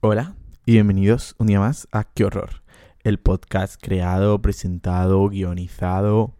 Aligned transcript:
Hola 0.00 0.36
y 0.64 0.74
bienvenidos 0.74 1.34
un 1.38 1.48
día 1.48 1.58
más 1.58 1.88
a 1.90 2.04
Qué 2.04 2.24
Horror, 2.24 2.62
el 3.02 3.18
podcast 3.18 3.82
creado, 3.82 4.40
presentado, 4.40 5.28
guionizado 5.28 6.36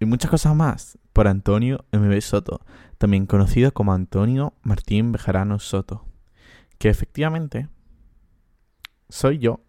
y 0.00 0.06
muchas 0.06 0.30
cosas 0.30 0.56
más 0.56 0.98
por 1.12 1.28
Antonio 1.28 1.84
MB 1.92 2.18
Soto, 2.22 2.62
también 2.96 3.26
conocido 3.26 3.74
como 3.74 3.92
Antonio 3.92 4.54
Martín 4.62 5.12
Bejarano 5.12 5.58
Soto, 5.58 6.06
que 6.78 6.88
efectivamente 6.88 7.68
soy 9.10 9.36
yo. 9.36 9.60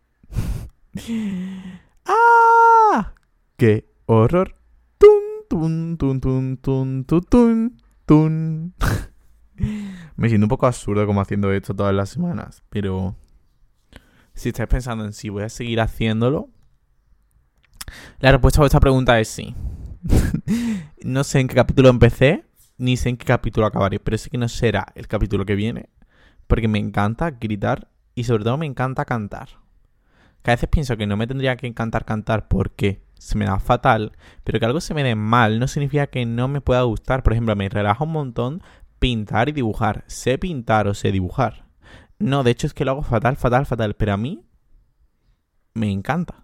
¡Ah! 2.06 3.16
¡Qué 3.58 3.92
horror! 4.06 4.56
¡Tun, 4.98 5.98
tun, 5.98 5.98
tun, 5.98 6.22
tun, 6.22 7.04
tun, 7.04 7.04
tun, 7.26 7.82
tun! 8.06 8.74
Me 10.18 10.30
siento 10.30 10.46
un 10.46 10.50
poco 10.50 10.66
absurdo 10.66 11.06
como 11.06 11.22
haciendo 11.22 11.52
esto 11.52 11.76
todas 11.76 11.94
las 11.94 12.10
semanas, 12.10 12.64
pero 12.70 13.16
si 14.34 14.50
estáis 14.50 14.68
pensando 14.68 15.06
en 15.06 15.14
si 15.14 15.30
voy 15.30 15.44
a 15.44 15.50
seguir 15.50 15.80
haciéndolo, 15.80 16.50
la 18.20 18.32
respuesta 18.32 18.64
a 18.64 18.66
esta 18.66 18.80
pregunta 18.80 19.20
es 19.20 19.28
sí. 19.28 19.56
no 21.04 21.24
sé 21.24 21.39
en 21.39 21.48
qué 21.48 21.56
capítulo 21.56 21.89
empecé, 21.89 22.46
ni 22.78 22.98
sé 22.98 23.10
en 23.10 23.18
qué 23.18 23.25
capítulo 23.25 23.68
acabaré, 23.68 24.00
pero 24.00 24.18
sé 24.18 24.32
que 24.32 24.39
no 24.39 24.50
será 24.50 24.88
el 24.96 25.08
capítulo 25.08 25.46
que 25.46 25.56
viene, 25.56 25.89
porque 26.47 26.68
me 26.68 26.80
encanta 26.80 27.30
gritar 27.32 27.89
y 28.16 28.24
sobre 28.24 28.44
todo 28.44 28.58
me 28.58 28.66
encanta 28.66 29.06
cantar. 29.06 29.50
Que 30.42 30.50
a 30.50 30.56
veces 30.56 30.70
pienso 30.70 30.97
que 30.97 31.06
no 31.06 31.16
me 31.16 31.28
tendría 31.28 31.58
que 31.58 31.68
encantar 31.68 32.06
cantar 32.06 32.47
porque 32.47 33.03
se 33.20 33.38
me 33.38 33.45
da 33.45 33.59
fatal, 33.59 34.14
pero 34.44 34.59
que 34.59 34.66
algo 34.66 34.81
se 34.81 34.95
me 34.95 35.03
dé 35.03 35.14
mal 35.14 35.59
no 35.59 35.67
significa 35.67 36.08
que 36.08 36.25
no 36.25 36.47
me 36.47 36.61
pueda 36.61 36.81
gustar. 36.84 37.22
Por 37.22 37.34
ejemplo, 37.34 37.56
me 37.56 37.70
relaja 37.70 38.03
un 38.03 38.11
montón 38.11 38.64
pintar 39.00 39.50
y 39.50 39.52
dibujar. 39.52 40.03
Sé 40.08 40.38
pintar 40.38 40.88
o 40.88 40.94
sé 40.94 41.11
dibujar. 41.11 41.67
No, 42.19 42.44
de 42.44 42.52
hecho 42.52 42.67
es 42.67 42.73
que 42.73 42.86
lo 42.86 42.92
hago 42.92 43.03
fatal, 43.03 43.38
fatal, 43.38 43.66
fatal. 43.66 43.95
Pero 43.95 44.14
a 44.14 44.17
mí 44.17 44.45
me 45.73 45.92
encanta. 45.92 46.44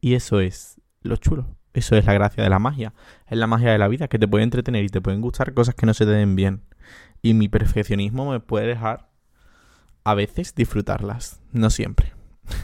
Y 0.00 0.14
eso 0.14 0.40
es 0.40 0.80
lo 1.02 1.16
chulo. 1.16 1.56
Eso 1.74 1.96
es 1.96 2.04
la 2.04 2.12
gracia 2.12 2.42
de 2.42 2.50
la 2.50 2.58
magia. 2.58 2.92
Es 3.26 3.38
la 3.38 3.46
magia 3.46 3.72
de 3.72 3.78
la 3.78 3.88
vida, 3.88 4.08
que 4.08 4.18
te 4.18 4.28
puede 4.28 4.44
entretener 4.44 4.84
y 4.84 4.88
te 4.88 5.00
pueden 5.00 5.20
gustar 5.20 5.54
cosas 5.54 5.74
que 5.74 5.86
no 5.86 5.94
se 5.94 6.04
te 6.04 6.10
den 6.10 6.36
bien. 6.36 6.64
Y 7.22 7.34
mi 7.34 7.48
perfeccionismo 7.48 8.30
me 8.30 8.40
puede 8.40 8.66
dejar 8.66 9.08
a 10.04 10.14
veces 10.14 10.54
disfrutarlas. 10.54 11.40
No 11.52 11.70
siempre. 11.70 12.12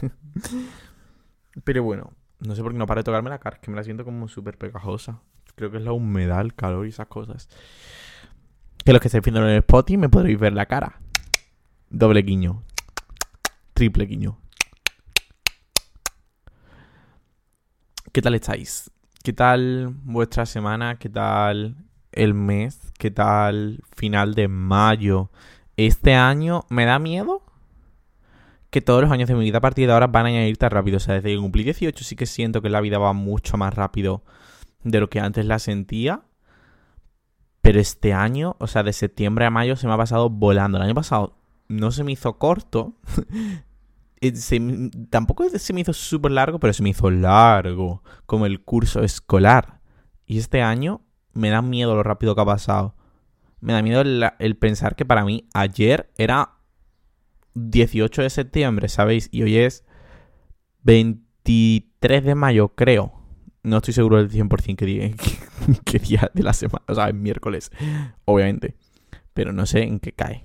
Pero 1.63 1.83
bueno, 1.83 2.13
no 2.39 2.55
sé 2.55 2.61
por 2.61 2.71
qué 2.71 2.77
no 2.77 2.85
para 2.85 2.99
de 2.99 3.05
tocarme 3.05 3.29
la 3.29 3.39
cara, 3.39 3.59
que 3.59 3.71
me 3.71 3.77
la 3.77 3.83
siento 3.83 4.05
como 4.05 4.27
súper 4.27 4.57
pegajosa. 4.57 5.21
Creo 5.55 5.71
que 5.71 5.77
es 5.77 5.83
la 5.83 5.91
humedad, 5.91 6.41
el 6.41 6.53
calor 6.53 6.85
y 6.85 6.89
esas 6.89 7.07
cosas. 7.07 7.49
Que 8.89 8.93
los 8.93 9.03
que 9.03 9.07
estáis 9.07 9.23
viendo 9.23 9.43
en 9.43 9.49
el 9.49 9.57
Spotify 9.57 9.97
me 9.97 10.09
podréis 10.09 10.39
ver 10.39 10.53
la 10.53 10.65
cara. 10.65 10.99
Doble 11.91 12.23
guiño. 12.23 12.63
Triple 13.75 14.07
guiño. 14.07 14.39
¿Qué 18.11 18.23
tal 18.23 18.33
estáis? 18.33 18.89
¿Qué 19.23 19.31
tal 19.31 19.93
vuestra 20.05 20.47
semana? 20.47 20.97
¿Qué 20.97 21.07
tal 21.07 21.75
el 22.11 22.33
mes? 22.33 22.79
¿Qué 22.97 23.11
tal 23.11 23.83
final 23.95 24.33
de 24.33 24.47
mayo? 24.47 25.29
Este 25.77 26.15
año 26.15 26.65
me 26.69 26.85
da 26.85 26.97
miedo 26.97 27.43
que 28.71 28.81
todos 28.81 29.03
los 29.03 29.11
años 29.11 29.29
de 29.29 29.35
mi 29.35 29.43
vida 29.43 29.59
a 29.59 29.61
partir 29.61 29.85
de 29.85 29.93
ahora 29.93 30.07
van 30.07 30.25
a 30.25 30.47
ir 30.47 30.57
tan 30.57 30.71
rápido. 30.71 30.97
O 30.97 30.99
sea, 30.99 31.13
desde 31.13 31.29
que 31.29 31.37
cumplí 31.37 31.63
18 31.63 32.03
sí 32.03 32.15
que 32.15 32.25
siento 32.25 32.63
que 32.63 32.69
la 32.69 32.81
vida 32.81 32.97
va 32.97 33.13
mucho 33.13 33.55
más 33.55 33.71
rápido 33.71 34.23
de 34.83 34.99
lo 34.99 35.11
que 35.11 35.19
antes 35.19 35.45
la 35.45 35.59
sentía. 35.59 36.23
Pero 37.61 37.79
este 37.79 38.13
año, 38.13 38.55
o 38.59 38.67
sea, 38.67 38.83
de 38.83 38.93
septiembre 38.93 39.45
a 39.45 39.49
mayo 39.49 39.75
se 39.75 39.87
me 39.87 39.93
ha 39.93 39.97
pasado 39.97 40.29
volando. 40.29 40.77
El 40.77 40.85
año 40.85 40.95
pasado 40.95 41.35
no 41.67 41.91
se 41.91 42.03
me 42.03 42.13
hizo 42.13 42.37
corto. 42.37 42.93
tampoco 45.09 45.47
se 45.49 45.73
me 45.73 45.81
hizo 45.81 45.93
súper 45.93 46.31
largo, 46.31 46.59
pero 46.59 46.73
se 46.73 46.83
me 46.83 46.89
hizo 46.89 47.09
largo. 47.11 48.03
Como 48.25 48.45
el 48.45 48.61
curso 48.61 49.03
escolar. 49.03 49.81
Y 50.25 50.37
este 50.37 50.61
año 50.61 51.01
me 51.33 51.49
da 51.49 51.61
miedo 51.61 51.95
lo 51.95 52.03
rápido 52.03 52.35
que 52.35 52.41
ha 52.41 52.45
pasado. 52.45 52.95
Me 53.59 53.73
da 53.73 53.81
miedo 53.81 54.01
el, 54.01 54.25
el 54.39 54.55
pensar 54.55 54.95
que 54.95 55.05
para 55.05 55.25
mí 55.25 55.47
ayer 55.53 56.09
era 56.17 56.59
18 57.55 58.21
de 58.21 58.29
septiembre, 58.29 58.87
¿sabéis? 58.87 59.27
Y 59.31 59.43
hoy 59.43 59.57
es 59.57 59.83
23 60.83 62.23
de 62.23 62.35
mayo, 62.35 62.69
creo. 62.69 63.18
No 63.63 63.77
estoy 63.77 63.93
seguro 63.93 64.17
del 64.17 64.31
100% 64.31 64.75
que 64.77 64.85
día, 64.85 65.11
qué 65.85 65.99
día 65.99 66.31
de 66.33 66.43
la 66.43 66.53
semana. 66.53 66.83
O 66.87 66.95
sea, 66.95 67.09
es 67.09 67.15
miércoles, 67.15 67.71
obviamente. 68.25 68.75
Pero 69.33 69.53
no 69.53 69.65
sé 69.65 69.83
en 69.83 69.99
qué 69.99 70.11
cae. 70.13 70.43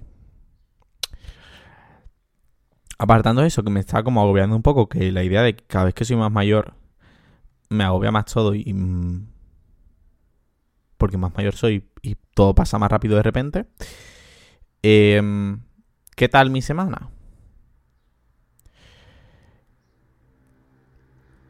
Apartando 2.99 3.43
eso, 3.43 3.63
que 3.63 3.71
me 3.71 3.81
está 3.81 4.03
como 4.03 4.21
agobiando 4.21 4.57
un 4.57 4.63
poco, 4.63 4.89
que 4.89 5.13
la 5.13 5.23
idea 5.25 5.43
de 5.43 5.57
que 5.57 5.65
cada 5.65 5.87
vez 5.87 5.95
que 5.95 6.05
soy 6.05 6.17
más 6.17 6.31
mayor 6.31 6.75
me 7.69 7.85
agobia 7.85 8.11
más 8.11 8.27
todo 8.27 8.55
y... 8.55 8.73
Mm, 8.73 9.27
porque 10.97 11.19
más 11.19 11.35
mayor 11.35 11.55
soy 11.55 11.91
y 12.03 12.17
todo 12.35 12.55
pasa 12.55 12.79
más 12.79 12.91
rápido 12.91 13.17
de 13.17 13.23
repente. 13.23 13.67
Eh, 14.83 15.21
¿Qué 16.17 16.29
tal 16.29 16.51
mi 16.51 16.63
semana? 16.63 17.11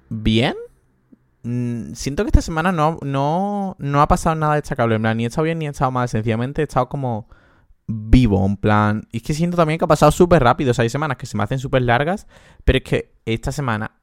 Bien. 0.09 0.55
Mm, 1.45 1.93
siento 1.93 2.25
que 2.25 2.29
esta 2.29 2.41
semana 2.41 2.73
no, 2.73 2.99
no, 3.03 3.77
no 3.79 4.01
ha 4.01 4.09
pasado 4.09 4.35
nada 4.35 4.55
destacable. 4.55 4.97
En 4.97 5.03
plan, 5.03 5.17
ni 5.17 5.25
he 5.25 5.27
estado 5.29 5.45
bien 5.45 5.59
ni 5.59 5.67
he 5.67 5.71
estado 5.71 5.91
mal. 5.91 6.09
Sencillamente 6.09 6.63
he 6.63 6.65
estado 6.65 6.89
como 6.89 7.29
vivo, 7.87 8.45
en 8.47 8.57
plan. 8.57 9.07
Y 9.13 9.19
es 9.19 9.23
que 9.23 9.35
siento 9.35 9.57
también 9.57 9.79
que 9.79 9.85
ha 9.85 9.89
pasado 9.89 10.11
súper 10.11 10.43
rápido. 10.43 10.71
O 10.71 10.75
sea, 10.75 10.85
hay 10.85 10.89
semanas 10.89 11.19
que 11.19 11.27
se 11.27 11.37
me 11.37 11.43
hacen 11.45 11.59
súper 11.59 11.83
largas. 11.83 12.27
Pero 12.65 12.79
es 12.79 12.85
que 12.85 13.15
esta 13.27 13.53
semana. 13.53 14.01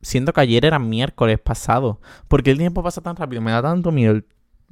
Siento 0.00 0.32
que 0.32 0.40
ayer 0.40 0.64
era 0.64 0.78
miércoles 0.78 1.38
pasado. 1.38 2.00
Porque 2.28 2.50
el 2.50 2.58
tiempo 2.58 2.82
pasa 2.82 3.02
tan 3.02 3.16
rápido. 3.16 3.42
Me 3.42 3.50
da 3.52 3.62
tanto 3.62 3.92
miedo 3.92 4.12
el 4.14 4.26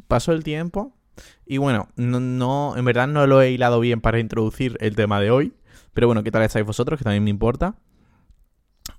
paso 0.08 0.32
del 0.32 0.44
tiempo. 0.44 0.96
Y 1.44 1.58
bueno, 1.58 1.88
no, 1.96 2.20
no, 2.20 2.74
en 2.76 2.84
verdad 2.86 3.06
no 3.06 3.26
lo 3.26 3.42
he 3.42 3.50
hilado 3.50 3.80
bien 3.80 4.00
para 4.00 4.18
introducir 4.18 4.78
el 4.80 4.96
tema 4.96 5.20
de 5.20 5.30
hoy. 5.30 5.54
Pero 5.92 6.06
bueno, 6.06 6.22
¿qué 6.22 6.30
tal 6.30 6.42
estáis 6.42 6.64
vosotros? 6.64 6.98
Que 6.98 7.04
también 7.04 7.24
me 7.24 7.30
importa. 7.30 7.74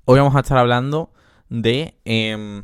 Hoy 0.06 0.20
vamos 0.20 0.36
a 0.36 0.42
estar 0.42 0.60
hablando 0.60 1.12
de 1.62 1.96
eh, 2.06 2.62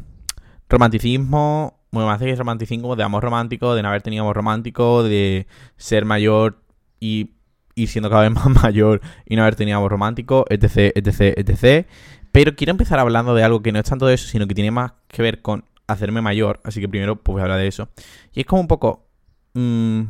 romanticismo. 0.67 1.79
Bueno, 1.91 2.07
más 2.07 2.19
de 2.19 2.35
romanticismo, 2.35 2.95
de 2.95 3.03
amor 3.03 3.23
romántico, 3.23 3.73
de 3.73 3.81
no 3.81 3.87
haber 3.89 4.01
tenido 4.01 4.23
amor 4.23 4.35
romántico, 4.35 5.03
de 5.03 5.47
ser 5.77 6.05
mayor 6.05 6.61
y 6.99 7.31
ir 7.75 7.87
siendo 7.87 8.09
cada 8.09 8.23
vez 8.23 8.31
más 8.35 8.49
mayor 8.49 9.01
y 9.25 9.35
no 9.35 9.43
haber 9.43 9.55
tenido 9.55 9.77
amor 9.77 9.91
romántico, 9.91 10.45
etc, 10.49 10.91
etc, 10.95 11.37
etc. 11.37 11.87
Pero 12.31 12.55
quiero 12.55 12.71
empezar 12.71 12.99
hablando 12.99 13.33
de 13.33 13.43
algo 13.43 13.61
que 13.61 13.71
no 13.71 13.79
es 13.79 13.85
tanto 13.85 14.05
de 14.05 14.15
eso, 14.15 14.27
sino 14.27 14.45
que 14.45 14.53
tiene 14.53 14.71
más 14.71 14.91
que 15.07 15.21
ver 15.21 15.41
con 15.41 15.65
hacerme 15.87 16.21
mayor. 16.21 16.59
Así 16.63 16.79
que 16.79 16.89
primero 16.89 17.15
pues 17.15 17.33
voy 17.33 17.39
a 17.39 17.43
hablar 17.43 17.59
de 17.59 17.67
eso. 17.67 17.89
Y 18.33 18.41
es 18.41 18.45
como 18.45 18.61
un 18.61 18.67
poco 18.67 19.09
Mm, 19.53 20.03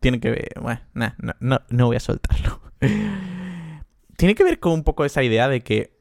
tiene 0.00 0.20
que 0.20 0.30
ver. 0.30 0.48
Bueno, 0.60 0.80
no, 1.40 1.60
no, 1.70 1.86
voy 1.86 1.96
a 1.96 2.00
soltarlo. 2.00 2.60
tiene 4.16 4.34
que 4.34 4.44
ver 4.44 4.58
con 4.58 4.72
un 4.72 4.84
poco 4.84 5.04
esa 5.04 5.22
idea 5.22 5.48
de 5.48 5.62
que 5.62 5.93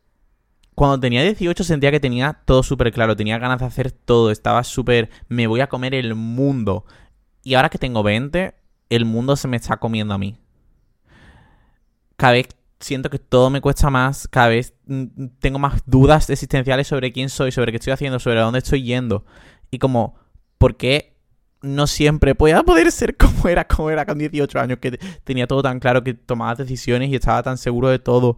cuando 0.75 0.99
tenía 0.99 1.23
18 1.23 1.63
sentía 1.63 1.91
que 1.91 1.99
tenía 1.99 2.41
todo 2.45 2.63
súper 2.63 2.91
claro, 2.91 3.15
tenía 3.15 3.37
ganas 3.37 3.59
de 3.59 3.65
hacer 3.65 3.91
todo, 3.91 4.31
estaba 4.31 4.63
súper. 4.63 5.09
Me 5.27 5.47
voy 5.47 5.61
a 5.61 5.67
comer 5.67 5.93
el 5.93 6.15
mundo. 6.15 6.85
Y 7.43 7.55
ahora 7.55 7.69
que 7.69 7.77
tengo 7.77 8.03
20, 8.03 8.53
el 8.89 9.05
mundo 9.05 9.35
se 9.35 9.47
me 9.47 9.57
está 9.57 9.77
comiendo 9.77 10.13
a 10.13 10.17
mí. 10.17 10.37
Cada 12.15 12.33
vez 12.33 12.47
siento 12.79 13.09
que 13.09 13.19
todo 13.19 13.49
me 13.49 13.61
cuesta 13.61 13.89
más, 13.89 14.27
cada 14.27 14.49
vez 14.49 14.73
mm, 14.85 15.25
tengo 15.39 15.59
más 15.59 15.81
dudas 15.85 16.29
existenciales 16.29 16.87
sobre 16.87 17.11
quién 17.11 17.29
soy, 17.29 17.51
sobre 17.51 17.71
qué 17.71 17.77
estoy 17.77 17.93
haciendo, 17.93 18.19
sobre 18.19 18.39
dónde 18.39 18.59
estoy 18.59 18.83
yendo. 18.83 19.25
Y 19.71 19.79
como, 19.79 20.15
¿por 20.57 20.77
qué 20.77 21.13
no 21.63 21.87
siempre 21.87 22.35
pueda 22.35 22.61
poder 22.63 22.91
ser 22.91 23.17
como 23.17 23.47
era, 23.47 23.65
como 23.65 23.89
era 23.89 24.05
con 24.05 24.19
18 24.19 24.59
años, 24.59 24.77
que 24.79 24.99
tenía 25.23 25.47
todo 25.47 25.63
tan 25.63 25.79
claro, 25.79 26.03
que 26.03 26.13
tomaba 26.13 26.53
decisiones 26.53 27.09
y 27.09 27.15
estaba 27.15 27.41
tan 27.41 27.57
seguro 27.57 27.89
de 27.89 27.97
todo. 27.97 28.37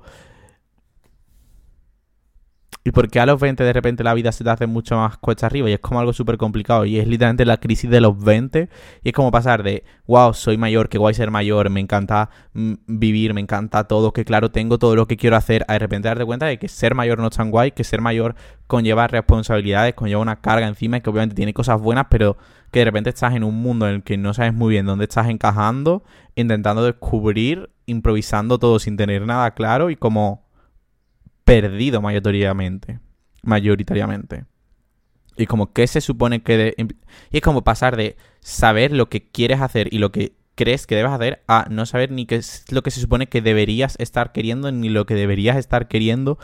¿Y 2.87 2.91
por 2.91 3.09
qué 3.09 3.19
a 3.19 3.25
los 3.25 3.39
20 3.39 3.63
de 3.63 3.73
repente 3.73 4.03
la 4.03 4.13
vida 4.13 4.31
se 4.31 4.43
te 4.43 4.49
hace 4.51 4.67
mucho 4.67 4.95
más 4.95 5.17
cuesta 5.17 5.47
arriba? 5.47 5.67
Y 5.67 5.73
es 5.73 5.79
como 5.79 5.99
algo 5.99 6.13
súper 6.13 6.37
complicado. 6.37 6.85
Y 6.85 6.99
es 6.99 7.07
literalmente 7.07 7.43
la 7.43 7.57
crisis 7.57 7.89
de 7.89 7.99
los 7.99 8.23
20. 8.23 8.69
Y 9.01 9.09
es 9.09 9.11
como 9.11 9.31
pasar 9.31 9.63
de, 9.63 9.83
wow, 10.05 10.35
soy 10.35 10.57
mayor, 10.57 10.87
qué 10.87 10.99
guay 10.99 11.15
ser 11.15 11.31
mayor, 11.31 11.71
me 11.71 11.79
encanta 11.79 12.29
mm, 12.53 12.73
vivir, 12.85 13.33
me 13.33 13.41
encanta 13.41 13.85
todo, 13.85 14.13
que 14.13 14.23
claro, 14.23 14.51
tengo 14.51 14.77
todo 14.77 14.95
lo 14.95 15.07
que 15.07 15.17
quiero 15.17 15.35
hacer. 15.35 15.65
A 15.67 15.73
de 15.73 15.79
repente 15.79 16.09
darte 16.09 16.25
cuenta 16.25 16.45
de 16.45 16.59
que 16.59 16.67
ser 16.67 16.93
mayor 16.93 17.17
no 17.17 17.29
es 17.29 17.35
tan 17.35 17.49
guay, 17.49 17.71
que 17.71 17.83
ser 17.83 18.01
mayor 18.01 18.35
conlleva 18.67 19.07
responsabilidades, 19.07 19.95
conlleva 19.95 20.21
una 20.21 20.41
carga 20.41 20.67
encima 20.67 20.97
y 20.97 21.01
que 21.01 21.09
obviamente 21.09 21.33
tiene 21.33 21.55
cosas 21.55 21.81
buenas, 21.81 22.05
pero 22.11 22.37
que 22.69 22.79
de 22.79 22.85
repente 22.85 23.09
estás 23.09 23.33
en 23.33 23.43
un 23.43 23.55
mundo 23.55 23.87
en 23.87 23.95
el 23.95 24.03
que 24.03 24.15
no 24.17 24.31
sabes 24.35 24.53
muy 24.53 24.69
bien 24.69 24.85
dónde 24.85 25.05
estás 25.05 25.27
encajando, 25.27 26.03
intentando 26.35 26.83
descubrir, 26.85 27.71
improvisando 27.87 28.59
todo 28.59 28.77
sin 28.77 28.95
tener 28.95 29.23
nada 29.25 29.55
claro 29.55 29.89
y 29.89 29.95
como 29.95 30.44
perdido 31.45 32.01
mayoritariamente. 32.01 32.99
Mayoritariamente. 33.43 34.45
Y 35.37 35.45
como 35.45 35.71
que 35.71 35.87
se 35.87 36.01
supone 36.01 36.41
que... 36.41 36.75
y 36.77 37.37
es 37.37 37.41
como 37.41 37.63
pasar 37.63 37.95
de 37.95 38.17
saber 38.41 38.91
lo 38.91 39.09
que 39.09 39.29
quieres 39.29 39.61
hacer 39.61 39.93
y 39.93 39.99
lo 39.99 40.11
que 40.11 40.35
crees 40.55 40.87
que 40.87 40.95
debes 40.95 41.11
hacer 41.11 41.43
a 41.47 41.67
no 41.69 41.85
saber 41.85 42.11
ni 42.11 42.25
qué 42.25 42.35
es 42.35 42.65
lo 42.71 42.81
que 42.81 42.91
se 42.91 43.01
supone 43.01 43.27
que 43.27 43.41
deberías 43.41 43.95
estar 43.99 44.31
queriendo 44.31 44.71
ni 44.71 44.89
lo 44.89 45.05
que 45.05 45.15
deberías 45.15 45.57
estar 45.57 45.87
queriendo 45.89 46.39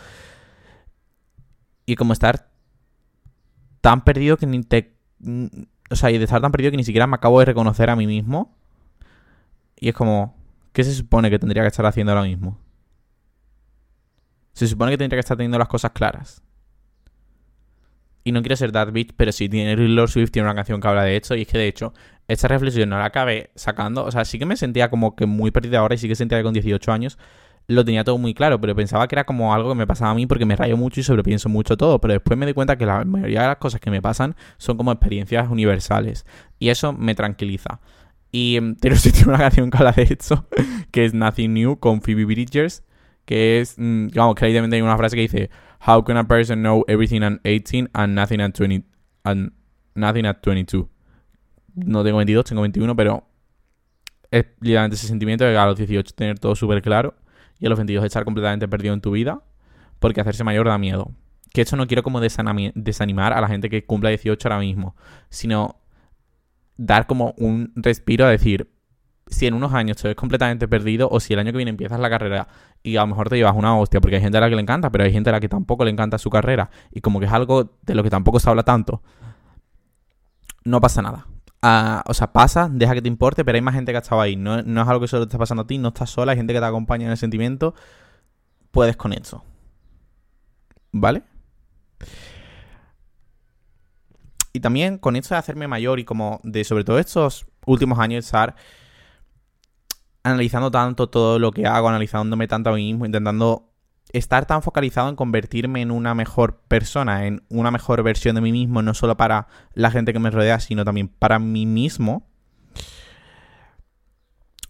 y 1.85 1.95
como 1.95 2.11
estar 2.11 2.49
tan 3.79 4.03
perdido 4.03 4.35
que 4.37 4.45
ni 4.45 4.61
te 4.63 4.93
o 5.91 5.95
sea, 5.95 6.09
y 6.09 6.17
de 6.17 6.23
estar 6.23 6.41
tan 6.41 6.51
perdido 6.51 6.71
que 6.71 6.77
ni 6.77 6.85
siquiera 6.85 7.05
me 7.05 7.15
acabo 7.15 7.39
de 7.39 7.45
reconocer 7.45 7.89
a 7.89 7.95
mí 7.95 8.07
mismo. 8.07 8.55
Y 9.77 9.89
es 9.89 9.95
como, 9.95 10.35
¿qué 10.71 10.83
se 10.83 10.93
supone 10.93 11.29
que 11.29 11.37
tendría 11.37 11.63
que 11.63 11.67
estar 11.67 11.85
haciendo 11.85 12.13
ahora 12.13 12.23
mismo? 12.23 12.57
Se 14.53 14.67
supone 14.67 14.91
que 14.91 14.97
tendría 14.97 15.17
que 15.17 15.21
estar 15.21 15.37
teniendo 15.37 15.57
las 15.57 15.67
cosas 15.67 15.91
claras. 15.91 16.43
Y 18.23 18.31
no 18.31 18.41
quiero 18.41 18.55
ser 18.55 18.71
Dark 18.71 18.91
Beach, 18.91 19.11
pero 19.17 19.31
sí, 19.31 19.49
tiene 19.49 19.75
Lord 19.75 20.09
Swift 20.09 20.31
tiene 20.31 20.47
una 20.47 20.55
canción 20.55 20.79
que 20.79 20.87
habla 20.87 21.03
de 21.03 21.17
esto. 21.17 21.35
Y 21.35 21.41
es 21.41 21.47
que 21.47 21.57
de 21.57 21.67
hecho, 21.67 21.93
esta 22.27 22.47
reflexión 22.47 22.89
no 22.89 22.99
la 22.99 23.05
acabé 23.05 23.51
sacando. 23.55 24.05
O 24.05 24.11
sea, 24.11 24.25
sí 24.25 24.37
que 24.37 24.45
me 24.45 24.55
sentía 24.55 24.89
como 24.89 25.15
que 25.15 25.25
muy 25.25 25.51
perdida 25.51 25.79
ahora 25.79 25.95
y 25.95 25.97
sí 25.97 26.07
que 26.07 26.15
sentía 26.15 26.37
que 26.37 26.43
con 26.43 26.53
18 26.53 26.91
años 26.91 27.17
lo 27.67 27.85
tenía 27.85 28.03
todo 28.03 28.17
muy 28.17 28.33
claro, 28.33 28.59
pero 28.59 28.75
pensaba 28.75 29.07
que 29.07 29.15
era 29.15 29.23
como 29.23 29.53
algo 29.53 29.69
que 29.69 29.75
me 29.75 29.87
pasaba 29.87 30.11
a 30.11 30.15
mí 30.15 30.25
porque 30.27 30.45
me 30.45 30.55
rayo 30.55 30.77
mucho 30.77 30.99
y 30.99 31.03
sobrepienso 31.03 31.49
mucho 31.49 31.77
todo, 31.77 31.99
pero 32.01 32.13
después 32.13 32.37
me 32.37 32.45
di 32.45 32.53
cuenta 32.53 32.77
que 32.77 32.85
la 32.85 33.05
mayoría 33.05 33.41
de 33.41 33.47
las 33.47 33.57
cosas 33.57 33.79
que 33.79 33.91
me 33.91 34.01
pasan 34.01 34.35
son 34.57 34.77
como 34.77 34.91
experiencias 34.91 35.49
universales 35.49 36.25
y 36.59 36.69
eso 36.69 36.93
me 36.93 37.15
tranquiliza. 37.15 37.79
Y 38.31 38.59
pero 38.81 38.95
sí 38.95 39.11
tiene 39.11 39.29
una 39.29 39.37
canción 39.37 39.69
que 39.69 39.77
habla 39.77 39.91
de 39.91 40.03
hecho, 40.03 40.47
que 40.91 41.05
es 41.05 41.13
Nothing 41.13 41.53
New 41.53 41.79
con 41.79 42.01
Phoebe 42.01 42.25
Bridgers, 42.25 42.83
que 43.25 43.59
es, 43.59 43.75
mm, 43.77 44.07
digamos, 44.07 44.35
que 44.35 44.45
ahí 44.45 44.57
hay 44.57 44.81
una 44.81 44.97
frase 44.97 45.15
que 45.15 45.21
dice, 45.21 45.49
How 45.85 46.03
can 46.03 46.17
a 46.17 46.27
person 46.27 46.61
know 46.61 46.83
everything 46.87 47.23
at 47.23 47.39
18 47.43 47.89
and 47.93 48.13
nothing 48.13 48.39
at 48.39 48.53
20 48.53 48.83
and 49.23 49.51
nothing 49.95 50.25
at 50.25 50.41
22? 50.41 50.87
No 51.73 52.03
tengo 52.03 52.17
22, 52.17 52.45
tengo 52.45 52.61
21, 52.61 52.95
pero 52.95 53.27
es 54.29 54.45
literalmente 54.59 54.95
ese 54.95 55.07
sentimiento 55.07 55.43
de 55.43 55.57
a 55.57 55.65
los 55.65 55.77
18 55.77 56.13
tener 56.13 56.39
todo 56.39 56.55
súper 56.55 56.81
claro 56.81 57.15
y 57.59 57.65
a 57.65 57.69
los 57.69 57.77
22 57.77 58.05
estar 58.05 58.23
completamente 58.25 58.67
perdido 58.67 58.93
en 58.93 59.01
tu 59.01 59.11
vida, 59.11 59.43
porque 59.99 60.21
hacerse 60.21 60.43
mayor 60.43 60.67
da 60.67 60.77
miedo. 60.77 61.11
Que 61.51 61.61
esto 61.61 61.75
no 61.75 61.87
quiero 61.87 62.03
como 62.03 62.21
desanimar 62.21 63.33
a 63.33 63.41
la 63.41 63.47
gente 63.47 63.69
que 63.69 63.85
cumpla 63.85 64.09
18 64.09 64.47
ahora 64.47 64.59
mismo, 64.59 64.95
sino 65.29 65.81
dar 66.77 67.07
como 67.07 67.33
un 67.37 67.73
respiro 67.75 68.25
a 68.25 68.29
decir, 68.29 68.71
si 69.31 69.47
en 69.47 69.53
unos 69.53 69.73
años 69.73 69.97
te 69.97 70.09
ves 70.09 70.15
completamente 70.15 70.67
perdido 70.67 71.07
o 71.09 71.19
si 71.19 71.33
el 71.33 71.39
año 71.39 71.51
que 71.51 71.57
viene 71.57 71.71
empiezas 71.71 71.99
la 71.99 72.09
carrera 72.09 72.47
y 72.83 72.97
a 72.97 73.01
lo 73.01 73.07
mejor 73.07 73.29
te 73.29 73.37
llevas 73.37 73.55
una 73.55 73.77
hostia, 73.77 74.01
porque 74.01 74.17
hay 74.17 74.21
gente 74.21 74.37
a 74.37 74.41
la 74.41 74.49
que 74.49 74.55
le 74.55 74.61
encanta, 74.61 74.91
pero 74.91 75.05
hay 75.05 75.11
gente 75.11 75.29
a 75.29 75.33
la 75.33 75.39
que 75.39 75.49
tampoco 75.49 75.85
le 75.85 75.91
encanta 75.91 76.17
su 76.17 76.29
carrera 76.29 76.69
y 76.91 77.01
como 77.01 77.19
que 77.19 77.25
es 77.25 77.31
algo 77.31 77.77
de 77.81 77.95
lo 77.95 78.03
que 78.03 78.09
tampoco 78.09 78.39
se 78.39 78.49
habla 78.49 78.63
tanto, 78.63 79.01
no 80.65 80.81
pasa 80.81 81.01
nada. 81.01 81.27
Ah, 81.63 82.03
o 82.07 82.13
sea, 82.13 82.33
pasa, 82.33 82.69
deja 82.71 82.93
que 82.93 83.01
te 83.01 83.07
importe, 83.07 83.45
pero 83.45 83.55
hay 83.55 83.61
más 83.61 83.75
gente 83.75 83.91
que 83.91 83.97
ha 83.97 84.01
estado 84.01 84.21
ahí. 84.21 84.35
No, 84.35 84.59
es 84.59 84.87
algo 84.87 85.01
que 85.01 85.07
solo 85.07 85.25
te 85.25 85.29
está 85.29 85.37
pasando 85.37 85.63
a 85.63 85.67
ti, 85.67 85.77
no 85.77 85.89
estás 85.89 86.09
sola, 86.09 86.31
hay 86.31 86.37
gente 86.37 86.53
que 86.53 86.59
te 86.59 86.65
acompaña 86.65 87.05
en 87.05 87.11
el 87.11 87.17
sentimiento. 87.17 87.75
Puedes 88.71 88.97
con 88.97 89.13
eso. 89.13 89.43
¿Vale? 90.91 91.23
Y 94.53 94.59
también 94.59 94.97
con 94.97 95.15
esto 95.15 95.35
de 95.35 95.39
hacerme 95.39 95.67
mayor 95.67 95.99
y 95.99 96.03
como 96.03 96.41
de 96.43 96.63
sobre 96.63 96.83
todo 96.83 96.99
estos 96.99 97.45
últimos 97.65 97.99
años 97.99 98.25
estar 98.25 98.55
analizando 100.23 100.71
tanto 100.71 101.09
todo 101.09 101.39
lo 101.39 101.51
que 101.51 101.65
hago, 101.65 101.89
analizándome 101.89 102.47
tanto 102.47 102.69
a 102.69 102.73
mí 102.73 102.91
mismo, 102.91 103.05
intentando 103.05 103.71
estar 104.13 104.45
tan 104.45 104.61
focalizado 104.61 105.09
en 105.09 105.15
convertirme 105.15 105.81
en 105.81 105.91
una 105.91 106.13
mejor 106.13 106.61
persona, 106.67 107.25
en 107.25 107.43
una 107.49 107.71
mejor 107.71 108.03
versión 108.03 108.35
de 108.35 108.41
mí 108.41 108.51
mismo, 108.51 108.81
no 108.81 108.93
solo 108.93 109.15
para 109.17 109.47
la 109.73 109.91
gente 109.91 110.13
que 110.13 110.19
me 110.19 110.31
rodea, 110.31 110.59
sino 110.59 110.83
también 110.83 111.07
para 111.07 111.39
mí 111.39 111.65
mismo, 111.65 112.27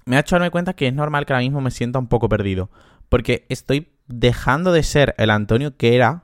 me 0.05 0.17
ha 0.17 0.19
hecho 0.19 0.35
darme 0.35 0.51
cuenta 0.51 0.73
que 0.73 0.87
es 0.87 0.93
normal 0.93 1.25
que 1.25 1.33
ahora 1.33 1.43
mismo 1.43 1.61
me 1.61 1.71
sienta 1.71 1.99
un 1.99 2.07
poco 2.07 2.29
perdido. 2.29 2.69
Porque 3.09 3.45
estoy 3.49 3.91
dejando 4.07 4.71
de 4.71 4.83
ser 4.83 5.15
el 5.17 5.29
Antonio 5.29 5.77
que 5.77 5.95
era 5.95 6.23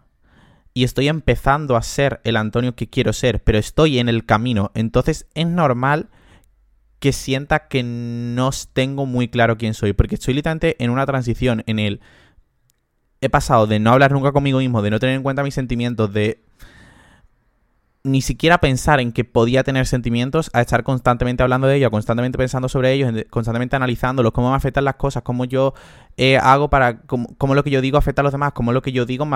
y 0.73 0.83
estoy 0.83 1.07
empezando 1.07 1.75
a 1.75 1.81
ser 1.81 2.21
el 2.23 2.38
Antonio 2.38 2.75
que 2.75 2.89
quiero 2.89 3.13
ser, 3.13 3.44
pero 3.44 3.57
estoy 3.57 4.00
en 4.00 4.09
el 4.09 4.25
camino. 4.25 4.71
Entonces 4.73 5.27
es 5.33 5.47
normal 5.47 6.09
que 6.99 7.13
sienta 7.13 7.67
que 7.67 7.83
no 7.83 8.49
tengo 8.73 9.05
muy 9.05 9.27
claro 9.27 9.57
quién 9.57 9.73
soy, 9.73 9.94
porque 9.94 10.15
estoy 10.15 10.33
literalmente 10.33 10.75
en 10.83 10.89
una 10.89 11.05
transición 11.05 11.63
en 11.67 11.79
el 11.79 12.01
he 13.21 13.29
pasado 13.29 13.67
de 13.67 13.79
no 13.79 13.91
hablar 13.91 14.11
nunca 14.11 14.31
conmigo 14.31 14.59
mismo, 14.59 14.81
de 14.81 14.91
no 14.91 14.99
tener 14.99 15.15
en 15.15 15.23
cuenta 15.23 15.44
mis 15.44 15.53
sentimientos, 15.53 16.13
de 16.13 16.44
ni 18.03 18.21
siquiera 18.21 18.59
pensar 18.59 19.01
en 19.01 19.11
que 19.11 19.25
podía 19.25 19.63
tener 19.63 19.85
sentimientos, 19.85 20.49
a 20.53 20.61
estar 20.61 20.83
constantemente 20.83 21.44
hablando 21.44 21.67
de 21.67 21.75
ellos, 21.75 21.89
constantemente 21.89 22.38
pensando 22.38 22.69
sobre 22.69 22.94
ellos, 22.94 23.11
constantemente 23.29 23.75
analizándolos, 23.75 24.31
cómo 24.31 24.49
me 24.49 24.55
afectan 24.55 24.85
las 24.85 24.95
cosas, 24.95 25.23
cómo 25.23 25.44
yo 25.44 25.73
eh, 26.15 26.38
hago 26.38 26.69
para, 26.69 27.01
cómo, 27.01 27.53
lo 27.53 27.63
que 27.63 27.69
yo 27.69 27.81
digo 27.81 27.97
afecta 27.97 28.21
a 28.21 28.23
los 28.23 28.31
demás, 28.31 28.53
cómo 28.53 28.71
lo 28.71 28.81
que 28.81 28.94
yo 28.94 29.05
digo 29.05 29.27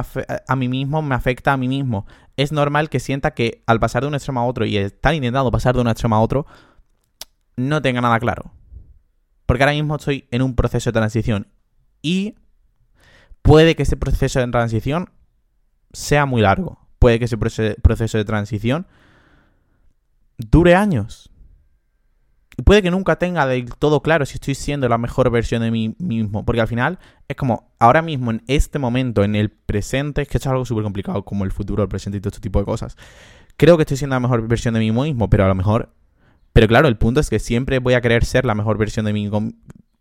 a 0.48 0.56
mí 0.56 0.70
mismo 0.70 1.02
me 1.02 1.16
afecta 1.16 1.52
a 1.52 1.58
mí 1.58 1.68
mismo. 1.68 2.06
Es 2.38 2.54
normal 2.54 2.90
que 2.90 3.02
sienta 3.02 3.32
que 3.32 3.62
al 3.68 3.80
pasar 3.80 4.04
de 4.04 4.08
un 4.08 4.16
extremo 4.16 4.40
a 4.40 4.46
otro 4.46 4.66
y 4.66 4.78
estar 4.78 5.14
intentando 5.14 5.52
pasar 5.52 5.76
de 5.76 5.82
un 5.82 5.88
extremo 5.90 6.16
a 6.16 6.22
otro, 6.22 6.46
no 7.68 7.82
tenga 7.82 8.02
nada 8.02 8.20
claro. 8.20 8.52
Porque 9.46 9.64
ahora 9.64 9.74
mismo 9.74 9.96
estoy 9.96 10.28
en 10.32 10.42
un 10.42 10.56
proceso 10.56 10.90
de 10.90 10.94
transición 10.94 11.48
y 12.02 12.36
puede 13.42 13.76
que 13.76 13.84
ese 13.84 13.98
proceso 13.98 14.40
de 14.40 14.48
transición 14.48 15.10
sea 15.92 16.26
muy 16.26 16.42
largo. 16.42 16.80
Puede 17.00 17.20
que 17.20 17.26
ese 17.26 17.38
proceso 17.38 18.18
de 18.18 18.26
transición 18.26 18.88
dure 20.38 20.76
años. 20.76 21.32
Y 22.58 22.64
puede 22.64 22.82
que 22.82 22.92
nunca 22.92 23.18
tenga 23.18 23.48
del 23.48 23.74
todo 23.76 24.02
claro 24.02 24.26
si 24.26 24.36
estoy 24.36 24.56
siendo 24.56 24.88
la 24.88 24.98
mejor 24.98 25.30
versión 25.32 25.62
de 25.62 25.72
mí 25.72 25.96
mismo. 26.00 26.46
Porque 26.46 26.62
al 26.62 26.68
final 26.68 27.00
es 27.28 27.36
como 27.36 27.74
ahora 27.80 28.02
mismo, 28.02 28.32
en 28.32 28.44
este 28.48 28.78
momento, 28.78 29.24
en 29.24 29.36
el 29.36 29.50
presente, 29.50 30.22
es 30.22 30.28
que 30.28 30.38
esto 30.38 30.50
es 30.50 30.52
algo 30.52 30.66
súper 30.66 30.84
complicado, 30.84 31.26
como 31.26 31.44
el 31.44 31.52
futuro, 31.52 31.82
el 31.82 31.90
presente 31.90 32.18
y 32.18 32.22
todo 32.22 32.30
este 32.30 32.42
tipo 32.42 32.60
de 32.60 32.66
cosas. 32.66 32.98
Creo 33.58 33.78
que 33.78 33.84
estoy 33.84 33.98
siendo 33.98 34.16
la 34.16 34.20
mejor 34.20 34.48
versión 34.48 34.74
de 34.76 34.80
mí 34.80 34.92
mismo, 34.92 35.30
pero 35.30 35.46
a 35.46 35.48
lo 35.48 35.56
mejor. 35.56 35.94
Pero 36.54 36.68
claro, 36.68 36.88
el 36.88 36.98
punto 36.98 37.20
es 37.20 37.30
que 37.30 37.40
siempre 37.40 37.80
voy 37.80 37.94
a 37.94 38.02
querer 38.02 38.26
ser 38.26 38.46
la 38.46 38.56
mejor 38.56 38.78
versión 38.78 39.06
de 39.06 39.14
mí, 39.14 39.30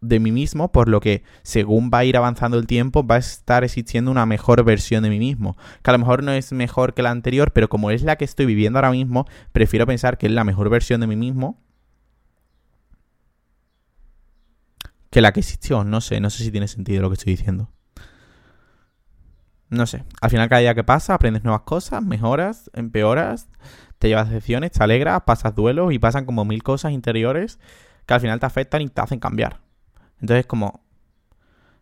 de 0.00 0.20
mí 0.20 0.32
mismo, 0.32 0.72
por 0.72 0.88
lo 0.88 1.00
que 1.00 1.22
según 1.42 1.90
va 1.92 1.98
a 1.98 2.04
ir 2.04 2.16
avanzando 2.16 2.58
el 2.58 2.66
tiempo, 2.66 3.06
va 3.06 3.16
a 3.16 3.18
estar 3.18 3.64
existiendo 3.64 4.10
una 4.10 4.26
mejor 4.26 4.64
versión 4.64 5.02
de 5.02 5.10
mí 5.10 5.18
mismo. 5.18 5.56
Que 5.82 5.90
a 5.90 5.92
lo 5.92 5.98
mejor 5.98 6.22
no 6.22 6.32
es 6.32 6.52
mejor 6.52 6.94
que 6.94 7.02
la 7.02 7.10
anterior, 7.10 7.52
pero 7.52 7.68
como 7.68 7.90
es 7.90 8.02
la 8.02 8.16
que 8.16 8.24
estoy 8.24 8.46
viviendo 8.46 8.78
ahora 8.78 8.90
mismo, 8.90 9.26
prefiero 9.52 9.86
pensar 9.86 10.18
que 10.18 10.26
es 10.26 10.32
la 10.32 10.44
mejor 10.44 10.70
versión 10.70 11.00
de 11.00 11.06
mí 11.06 11.16
mismo 11.16 11.62
que 15.10 15.20
la 15.20 15.32
que 15.32 15.40
existió. 15.40 15.84
No 15.84 16.00
sé, 16.00 16.20
no 16.20 16.30
sé 16.30 16.44
si 16.44 16.50
tiene 16.50 16.68
sentido 16.68 17.02
lo 17.02 17.10
que 17.10 17.14
estoy 17.14 17.34
diciendo. 17.34 17.70
No 19.68 19.86
sé. 19.86 20.04
Al 20.20 20.30
final, 20.30 20.48
cada 20.48 20.60
día 20.60 20.74
que 20.74 20.84
pasa, 20.84 21.14
aprendes 21.14 21.44
nuevas 21.44 21.62
cosas, 21.62 22.02
mejoras, 22.02 22.70
empeoras, 22.74 23.48
te 24.00 24.08
llevas 24.08 24.30
decepciones, 24.30 24.72
te 24.72 24.82
alegras, 24.82 25.22
pasas 25.26 25.54
duelos 25.54 25.92
y 25.92 25.98
pasan 25.98 26.24
como 26.24 26.46
mil 26.46 26.62
cosas 26.62 26.92
interiores 26.92 27.60
que 28.06 28.14
al 28.14 28.20
final 28.20 28.40
te 28.40 28.46
afectan 28.46 28.80
y 28.80 28.88
te 28.88 28.98
hacen 28.98 29.20
cambiar. 29.20 29.60
Entonces, 30.22 30.46
como, 30.46 30.82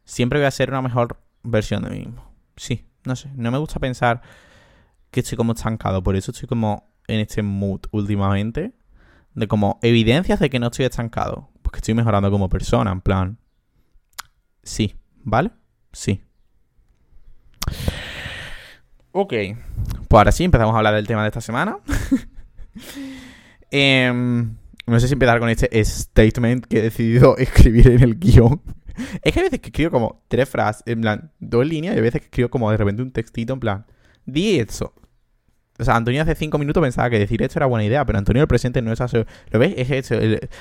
siempre 0.04 0.40
voy 0.40 0.46
a 0.46 0.50
ser 0.50 0.68
una 0.70 0.82
mejor 0.82 1.20
versión 1.44 1.84
de 1.84 1.90
mí 1.90 1.98
mismo. 2.00 2.28
Sí, 2.56 2.84
no 3.04 3.14
sé, 3.14 3.30
no 3.36 3.52
me 3.52 3.58
gusta 3.58 3.78
pensar 3.78 4.20
que 5.12 5.20
estoy 5.20 5.36
como 5.36 5.52
estancado, 5.52 6.02
por 6.02 6.16
eso 6.16 6.32
estoy 6.32 6.48
como 6.48 6.90
en 7.06 7.20
este 7.20 7.42
mood 7.42 7.82
últimamente, 7.92 8.74
de 9.34 9.46
como 9.46 9.78
evidencias 9.82 10.40
de 10.40 10.50
que 10.50 10.58
no 10.58 10.66
estoy 10.66 10.86
estancado, 10.86 11.50
porque 11.62 11.78
estoy 11.78 11.94
mejorando 11.94 12.32
como 12.32 12.48
persona, 12.48 12.90
en 12.90 13.00
plan, 13.00 13.38
sí, 14.64 14.96
¿vale? 15.22 15.52
Sí. 15.92 16.20
Ok, 19.12 19.32
pues 20.08 20.18
ahora 20.18 20.32
sí 20.32 20.44
empezamos 20.44 20.74
a 20.74 20.78
hablar 20.78 20.94
del 20.94 21.06
tema 21.06 21.22
de 21.22 21.28
esta 21.28 21.40
semana. 21.40 21.78
eh, 23.70 24.12
no 24.86 25.00
sé 25.00 25.06
si 25.06 25.12
empezar 25.12 25.38
con 25.38 25.50
este 25.50 25.84
statement 25.84 26.64
que 26.66 26.78
he 26.78 26.82
decidido 26.82 27.36
escribir 27.38 27.88
en 27.88 28.02
el 28.02 28.18
guion. 28.18 28.62
Es 29.22 29.32
que 29.32 29.40
hay 29.40 29.44
veces 29.44 29.60
que 29.60 29.68
escribo 29.68 29.90
como 29.90 30.22
tres 30.28 30.48
frases, 30.48 30.82
en 30.86 31.02
plan, 31.02 31.30
dos 31.38 31.66
líneas, 31.66 31.94
y 31.94 31.98
a 31.98 32.02
veces 32.02 32.22
que 32.22 32.26
escribo 32.26 32.48
como 32.48 32.70
de 32.70 32.78
repente 32.78 33.02
un 33.02 33.12
textito, 33.12 33.52
en 33.52 33.60
plan, 33.60 33.86
di 34.24 34.58
eso. 34.58 34.94
O 35.78 35.84
sea, 35.84 35.94
Antonio 35.94 36.22
hace 36.22 36.34
cinco 36.34 36.58
minutos 36.58 36.82
pensaba 36.82 37.08
que 37.08 37.18
decir 37.18 37.40
esto 37.42 37.58
era 37.58 37.66
buena 37.66 37.84
idea, 37.84 38.04
pero 38.04 38.18
Antonio 38.18 38.42
el 38.42 38.48
presente 38.48 38.82
no 38.82 38.92
es 38.92 39.00
así. 39.00 39.18
¿Lo 39.50 39.58
ves? 39.58 39.74
Es 39.76 39.90
eso, 39.90 40.16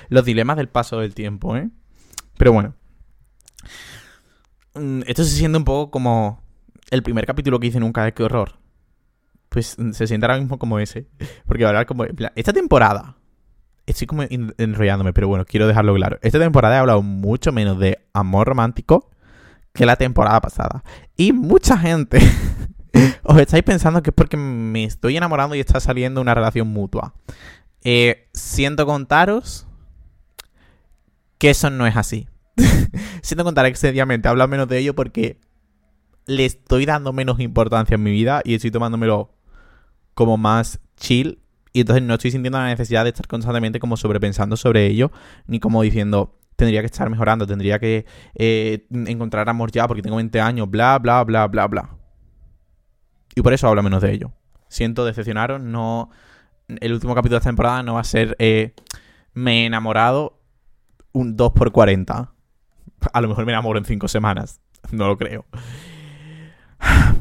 los 0.09 0.25
dilemas 0.25 0.57
del 0.57 0.69
paso 0.69 0.99
del 0.99 1.15
tiempo, 1.15 1.57
¿eh? 1.57 1.69
Pero 2.37 2.53
bueno. 2.53 2.75
Mm, 4.75 5.01
esto 5.07 5.23
se 5.23 5.31
siente 5.31 5.57
un 5.57 5.63
poco 5.63 5.89
como 5.89 6.43
el 6.91 7.01
primer 7.01 7.25
capítulo 7.25 7.59
que 7.59 7.67
hice 7.67 7.79
nunca 7.79 8.03
de 8.03 8.13
qué 8.13 8.23
horror. 8.23 8.59
Pues 9.57 9.75
se 9.93 10.05
siente 10.05 10.23
ahora 10.27 10.37
mismo 10.37 10.59
como 10.59 10.77
ese. 10.77 11.07
Porque 11.47 11.65
ahora 11.65 11.87
como, 11.87 12.05
esta 12.35 12.53
temporada 12.53 13.17
estoy 13.87 14.05
como 14.05 14.21
enrollándome, 14.29 15.13
pero 15.13 15.27
bueno, 15.27 15.45
quiero 15.45 15.65
dejarlo 15.65 15.95
claro. 15.95 16.19
Esta 16.21 16.37
temporada 16.37 16.75
he 16.75 16.77
hablado 16.77 17.01
mucho 17.01 17.51
menos 17.51 17.79
de 17.79 17.97
amor 18.13 18.45
romántico 18.49 19.09
que 19.73 19.87
la 19.87 19.95
temporada 19.95 20.39
pasada. 20.41 20.83
Y 21.15 21.33
mucha 21.33 21.75
gente 21.75 22.19
os 23.23 23.39
estáis 23.39 23.63
pensando 23.63 24.03
que 24.03 24.11
es 24.11 24.13
porque 24.13 24.37
me 24.37 24.83
estoy 24.83 25.17
enamorando 25.17 25.55
y 25.55 25.59
está 25.59 25.79
saliendo 25.79 26.21
una 26.21 26.35
relación 26.35 26.67
mutua. 26.67 27.15
Eh, 27.83 28.29
siento 28.33 28.85
contaros 28.85 29.65
que 31.39 31.49
eso 31.49 31.71
no 31.71 31.87
es 31.87 31.97
así. 31.97 32.27
Siento 33.23 33.43
contar 33.43 33.65
excesivamente, 33.65 34.27
hablo 34.27 34.47
menos 34.47 34.67
de 34.67 34.77
ello 34.77 34.93
porque 34.93 35.39
le 36.27 36.45
estoy 36.45 36.85
dando 36.85 37.11
menos 37.11 37.39
importancia 37.39 37.95
en 37.95 38.03
mi 38.03 38.11
vida 38.11 38.43
y 38.45 38.53
estoy 38.53 38.69
tomándomelo 38.69 39.36
como 40.17 40.35
más 40.35 40.79
chill. 40.97 41.39
Y 41.73 41.81
entonces 41.81 42.03
no 42.03 42.15
estoy 42.15 42.31
sintiendo 42.31 42.57
la 42.57 42.65
necesidad 42.65 43.03
de 43.03 43.11
estar 43.11 43.27
constantemente 43.27 43.79
como 43.79 43.97
sobrepensando 43.97 44.57
sobre 44.57 44.87
ello, 44.87 45.11
ni 45.45 45.59
como 45.59 45.83
diciendo, 45.83 46.39
tendría 46.55 46.81
que 46.81 46.87
estar 46.87 47.07
mejorando, 47.07 47.45
tendría 47.45 47.77
que 47.77 48.07
eh, 48.33 48.87
encontrar 48.89 49.47
amor 49.47 49.71
ya 49.71 49.87
porque 49.87 50.01
tengo 50.01 50.15
20 50.15 50.41
años, 50.41 50.71
bla, 50.71 50.97
bla, 50.97 51.23
bla, 51.23 51.45
bla, 51.45 51.67
bla. 51.67 51.89
Y 53.35 53.43
por 53.43 53.53
eso 53.53 53.67
hablo 53.67 53.83
menos 53.83 54.01
de 54.01 54.11
ello. 54.11 54.31
Siento 54.67 55.05
decepcionaros, 55.05 55.61
no... 55.61 56.09
El 56.67 56.93
último 56.93 57.13
capítulo 57.13 57.35
de 57.35 57.37
esta 57.37 57.49
temporada 57.49 57.83
no 57.83 57.93
va 57.93 58.01
a 58.01 58.03
ser 58.03 58.35
eh, 58.39 58.73
me 59.33 59.61
he 59.61 59.65
enamorado 59.67 60.41
un 61.13 61.37
2 61.37 61.53
por 61.53 61.71
40 61.71 62.33
A 63.13 63.21
lo 63.21 63.27
mejor 63.27 63.45
me 63.45 63.51
enamoro 63.51 63.77
en 63.77 63.85
5 63.85 64.07
semanas. 64.07 64.61
No 64.91 65.07
lo 65.07 65.17
creo. 65.17 65.45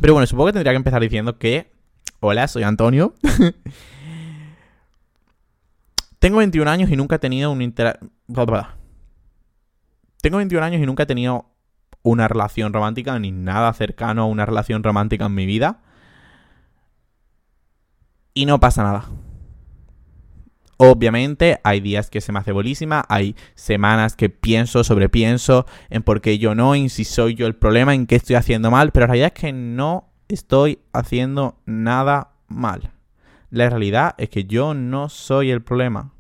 Pero 0.00 0.14
bueno, 0.14 0.26
supongo 0.26 0.46
que 0.46 0.52
tendría 0.54 0.72
que 0.72 0.76
empezar 0.76 1.02
diciendo 1.02 1.38
que... 1.38 1.75
Hola, 2.20 2.48
soy 2.48 2.62
Antonio. 2.62 3.14
Tengo 6.18 6.38
21 6.38 6.70
años 6.70 6.90
y 6.90 6.96
nunca 6.96 7.16
he 7.16 7.18
tenido 7.18 7.50
un 7.52 7.60
inter... 7.60 7.98
Tengo 10.22 10.38
21 10.38 10.64
años 10.64 10.82
y 10.82 10.86
nunca 10.86 11.02
he 11.02 11.06
tenido 11.06 11.46
una 12.02 12.26
relación 12.26 12.72
romántica 12.72 13.18
ni 13.18 13.32
nada 13.32 13.72
cercano 13.74 14.22
a 14.22 14.26
una 14.26 14.46
relación 14.46 14.82
romántica 14.82 15.26
en 15.26 15.34
mi 15.34 15.44
vida. 15.44 15.82
Y 18.32 18.46
no 18.46 18.60
pasa 18.60 18.82
nada. 18.82 19.04
Obviamente 20.78 21.60
hay 21.64 21.80
días 21.80 22.10
que 22.10 22.20
se 22.20 22.32
me 22.32 22.38
hace 22.38 22.52
bolísima, 22.52 23.04
hay 23.08 23.34
semanas 23.54 24.14
que 24.14 24.28
pienso, 24.28 24.84
sobrepienso 24.84 25.66
en 25.90 26.02
por 26.02 26.20
qué 26.20 26.38
yo 26.38 26.54
no, 26.54 26.74
en 26.74 26.90
si 26.90 27.04
soy 27.04 27.34
yo 27.34 27.46
el 27.46 27.56
problema, 27.56 27.94
en 27.94 28.06
qué 28.06 28.16
estoy 28.16 28.36
haciendo 28.36 28.70
mal, 28.70 28.92
pero 28.92 29.04
la 29.04 29.12
realidad 29.12 29.32
es 29.34 29.40
que 29.40 29.52
no 29.52 30.12
estoy 30.28 30.80
haciendo 30.92 31.58
nada 31.66 32.32
mal. 32.48 32.92
La 33.50 33.70
realidad 33.70 34.14
es 34.18 34.28
que 34.28 34.44
yo 34.44 34.74
no 34.74 35.08
soy 35.08 35.50
el 35.50 35.62
problema. 35.62 36.12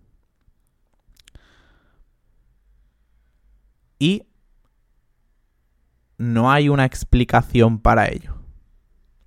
Y 3.98 4.24
no 6.18 6.50
hay 6.50 6.68
una 6.68 6.84
explicación 6.84 7.78
para 7.78 8.08
ello. 8.08 8.36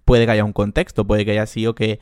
Puede 0.06 0.26
que 0.26 0.32
haya 0.32 0.44
un 0.44 0.54
contexto, 0.54 1.06
puede 1.06 1.26
que 1.26 1.32
haya 1.32 1.46
sido 1.46 1.76
que 1.76 2.00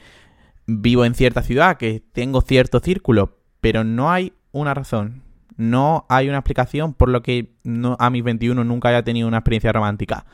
vivo 0.66 1.06
en 1.06 1.16
cierta 1.16 1.42
ciudad, 1.42 1.78
que 1.78 2.04
tengo 2.12 2.42
cierto 2.42 2.80
círculo, 2.80 3.38
pero 3.62 3.84
no 3.84 4.12
hay 4.12 4.34
una 4.52 4.74
razón. 4.74 5.24
No 5.56 6.06
hay 6.08 6.30
una 6.30 6.38
explicación 6.38 6.94
por 6.94 7.10
lo 7.10 7.24
que 7.24 7.56
no, 7.64 7.98
a 8.00 8.10
mis 8.10 8.24
21 8.24 8.64
nunca 8.64 8.90
haya 8.90 9.04
tenido 9.04 9.28
una 9.28 9.38
experiencia 9.38 9.74
romántica. 9.74 10.26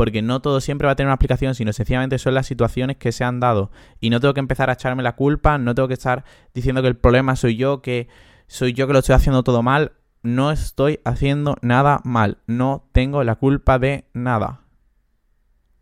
Porque 0.00 0.22
no 0.22 0.40
todo 0.40 0.62
siempre 0.62 0.86
va 0.86 0.92
a 0.92 0.96
tener 0.96 1.08
una 1.08 1.16
explicación, 1.16 1.54
sino 1.54 1.74
sencillamente 1.74 2.18
son 2.18 2.32
las 2.32 2.46
situaciones 2.46 2.96
que 2.96 3.12
se 3.12 3.22
han 3.22 3.38
dado. 3.38 3.70
Y 4.00 4.08
no 4.08 4.18
tengo 4.18 4.32
que 4.32 4.40
empezar 4.40 4.70
a 4.70 4.72
echarme 4.72 5.02
la 5.02 5.14
culpa, 5.14 5.58
no 5.58 5.74
tengo 5.74 5.88
que 5.88 5.92
estar 5.92 6.24
diciendo 6.54 6.80
que 6.80 6.88
el 6.88 6.96
problema 6.96 7.36
soy 7.36 7.56
yo, 7.56 7.82
que 7.82 8.08
soy 8.46 8.72
yo 8.72 8.86
que 8.86 8.94
lo 8.94 9.00
estoy 9.00 9.14
haciendo 9.14 9.42
todo 9.42 9.62
mal. 9.62 9.92
No 10.22 10.52
estoy 10.52 11.00
haciendo 11.04 11.58
nada 11.60 12.00
mal. 12.02 12.38
No 12.46 12.88
tengo 12.92 13.22
la 13.24 13.34
culpa 13.34 13.78
de 13.78 14.06
nada. 14.14 14.62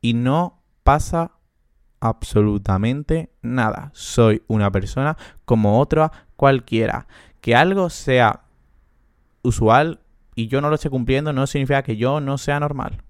Y 0.01 0.15
no 0.15 0.65
pasa 0.83 1.31
absolutamente 2.01 3.31
nada. 3.41 3.93
Soy 3.95 4.43
una 4.49 4.73
persona 4.73 5.17
como 5.45 5.79
otra 5.79 6.11
cualquiera. 6.35 7.07
Que 7.41 7.55
algo 7.55 7.89
sea 7.89 8.41
usual 9.43 10.01
y 10.35 10.49
yo 10.49 10.61
no 10.61 10.71
lo 10.71 10.75
esté 10.75 10.91
cumpliendo 10.91 11.33
no 11.33 11.47
significa 11.47 11.85
que 11.85 11.97
yo 11.97 12.21
no 12.21 12.37
sea 12.37 12.59
normal. 12.59 13.05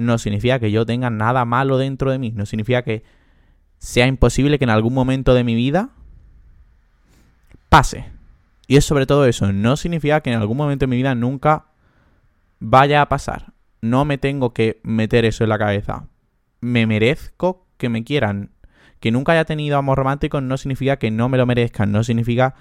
No 0.00 0.16
significa 0.16 0.58
que 0.58 0.70
yo 0.70 0.86
tenga 0.86 1.10
nada 1.10 1.44
malo 1.44 1.76
dentro 1.76 2.10
de 2.10 2.18
mí. 2.18 2.32
No 2.34 2.46
significa 2.46 2.82
que 2.82 3.04
sea 3.76 4.06
imposible 4.06 4.58
que 4.58 4.64
en 4.64 4.70
algún 4.70 4.94
momento 4.94 5.34
de 5.34 5.44
mi 5.44 5.54
vida 5.54 5.90
pase. 7.68 8.06
Y 8.66 8.76
es 8.76 8.84
sobre 8.86 9.04
todo 9.04 9.26
eso. 9.26 9.52
No 9.52 9.76
significa 9.76 10.22
que 10.22 10.32
en 10.32 10.40
algún 10.40 10.56
momento 10.56 10.84
de 10.84 10.88
mi 10.88 10.96
vida 10.96 11.14
nunca 11.14 11.66
vaya 12.60 13.02
a 13.02 13.08
pasar. 13.10 13.52
No 13.82 14.06
me 14.06 14.16
tengo 14.16 14.54
que 14.54 14.80
meter 14.84 15.26
eso 15.26 15.44
en 15.44 15.50
la 15.50 15.58
cabeza. 15.58 16.06
Me 16.60 16.86
merezco 16.86 17.66
que 17.76 17.90
me 17.90 18.02
quieran. 18.02 18.52
Que 19.00 19.10
nunca 19.10 19.32
haya 19.32 19.44
tenido 19.44 19.76
amor 19.76 19.98
romántico 19.98 20.40
no 20.40 20.56
significa 20.56 20.96
que 20.98 21.10
no 21.10 21.28
me 21.28 21.38
lo 21.38 21.46
merezcan, 21.46 21.92
no 21.92 22.04
significa 22.04 22.54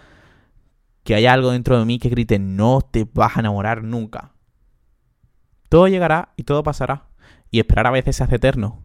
que 1.04 1.16
haya 1.16 1.34
algo 1.34 1.52
dentro 1.52 1.80
de 1.80 1.86
mí 1.86 2.00
que 2.00 2.10
grite 2.10 2.38
no 2.38 2.82
te 2.82 3.08
vas 3.14 3.38
a 3.38 3.40
enamorar 3.40 3.84
nunca. 3.84 4.34
Todo 5.70 5.88
llegará 5.88 6.34
y 6.36 6.44
todo 6.44 6.64
pasará. 6.64 7.09
Y 7.52 7.60
esperar 7.60 7.88
a 7.88 7.92
veces 7.92 8.16
se 8.16 8.24
hace 8.24 8.36
eterno. 8.36 8.84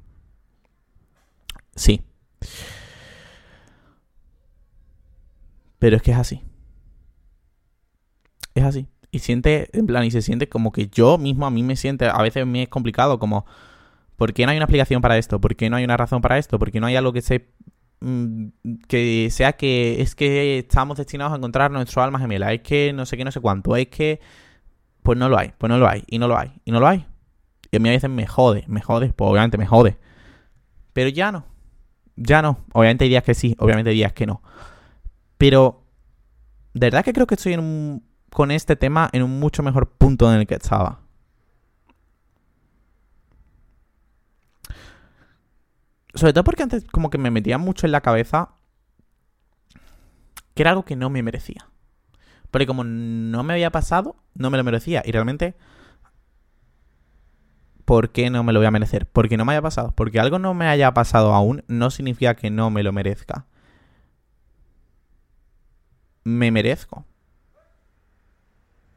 Sí. 1.77 2.03
Pero 5.79 5.97
es 5.97 6.03
que 6.03 6.13
es 6.13 6.19
así. 6.19 6.43
Es 8.55 8.65
así. 8.65 8.89
Y 9.11 9.21
siente, 9.21 9.69
en 9.77 9.87
plan, 9.87 10.05
y 10.05 10.11
se 10.11 10.23
siente 10.23 10.49
como 10.49 10.73
que 10.73 10.89
yo 10.89 11.19
mismo 11.19 11.47
a 11.47 11.51
mí 11.51 11.63
me 11.63 11.77
siente, 11.77 12.07
a 12.07 12.23
veces 12.23 12.47
me 12.47 12.63
es 12.63 12.69
complicado, 12.69 13.19
como 13.19 13.45
¿Por 14.17 14.33
qué 14.33 14.45
no 14.45 14.53
hay 14.53 14.57
una 14.57 14.65
explicación 14.65 15.03
para 15.03 15.19
esto? 15.19 15.41
¿Por 15.41 15.57
qué 15.57 15.69
no 15.71 15.77
hay 15.77 15.85
una 15.85 15.97
razón 15.97 16.21
para 16.23 16.39
esto? 16.39 16.59
¿Por 16.59 16.71
qué 16.71 16.81
no 16.81 16.87
hay 16.87 16.97
algo 16.97 17.13
que 17.13 17.23
se 17.23 17.49
mm, 18.01 18.49
que 18.89 19.29
sea 19.31 19.55
que 19.55 20.01
es 20.03 20.15
que 20.15 20.59
estamos 20.59 20.99
destinados 20.99 21.33
a 21.33 21.37
encontrar 21.37 21.71
nuestro 21.71 22.03
alma 22.03 22.19
gemela, 22.19 22.53
es 22.53 22.61
que 22.63 22.93
no 22.93 23.07
sé 23.07 23.17
qué, 23.17 23.25
no 23.25 23.33
sé 23.33 23.41
cuánto, 23.41 23.77
es 23.77 23.89
que 23.89 24.21
pues 25.03 25.19
no 25.19 25.29
lo 25.29 25.39
hay, 25.39 25.53
pues 25.59 25.69
no 25.71 25.79
lo 25.79 25.89
hay, 25.89 26.05
y 26.07 26.19
no 26.19 26.29
lo 26.29 26.39
hay, 26.39 26.53
y 26.65 26.73
no 26.73 26.81
lo 26.81 26.89
hay. 26.89 27.07
Y 27.75 27.77
a 27.77 27.81
mí 27.81 27.89
a 27.89 27.93
veces 27.93 28.09
me 28.09 28.25
jode, 28.25 28.63
me 28.69 28.81
jode, 28.81 29.13
pues 29.13 29.29
obviamente 29.29 29.59
me 29.59 29.67
jode. 29.67 29.99
Pero 30.93 31.09
ya 31.09 31.33
no, 31.33 31.45
ya 32.15 32.41
no. 32.41 32.61
Obviamente 32.73 33.03
hay 33.03 33.11
días 33.11 33.25
que 33.25 33.35
sí, 33.35 33.57
obviamente 33.59 33.91
hay 33.91 33.97
días 33.97 34.13
que 34.13 34.27
no. 34.27 34.43
Pero 35.39 35.83
de 36.73 36.87
verdad 36.87 37.05
que 37.05 37.13
creo 37.13 37.27
que 37.27 37.35
estoy 37.35 37.59
con 38.31 38.53
este 38.53 38.77
tema 38.77 39.11
en 39.13 39.25
un 39.25 39.41
mucho 39.41 39.65
mejor 39.65 39.91
punto 39.91 40.33
en 40.33 40.39
el 40.39 40.47
que 40.47 40.55
estaba. 40.55 41.01
Sobre 46.15 46.33
todo 46.33 46.45
porque 46.45 46.63
antes 46.63 46.85
como 46.93 47.11
que 47.11 47.19
me 47.19 47.33
metía 47.33 47.59
mucho 47.59 47.87
en 47.87 47.91
la 47.91 48.03
cabeza 48.03 48.51
que 50.55 50.63
era 50.63 50.71
algo 50.71 50.85
que 50.85 50.95
no 50.95 51.11
me 51.11 51.25
merecía. 51.25 51.69
Porque 52.53 52.69
como 52.69 52.85
no 52.85 53.43
me 53.43 53.55
había 53.55 53.71
pasado, 53.71 54.15
no 54.35 54.49
me 54.49 54.59
lo 54.59 54.63
merecía. 54.63 55.03
Y 55.05 55.11
realmente, 55.11 55.57
¿por 57.85 58.11
qué 58.11 58.31
no 58.31 58.43
me 58.45 58.53
lo 58.53 58.61
voy 58.61 58.67
a 58.67 58.71
merecer? 58.71 59.07
Porque 59.07 59.37
no 59.37 59.45
me 59.45 59.53
haya 59.53 59.63
pasado. 59.63 59.93
Porque 59.97 60.21
algo 60.21 60.39
no 60.39 60.55
me 60.55 60.67
haya 60.67 60.93
pasado 60.95 61.35
aún 61.35 61.65
no 61.69 61.91
significa 61.91 62.35
que 62.35 62.51
no 62.51 62.71
me 62.71 62.83
lo 62.83 62.93
merezca. 62.93 63.47
Me 66.25 66.51
merezco. 66.51 67.05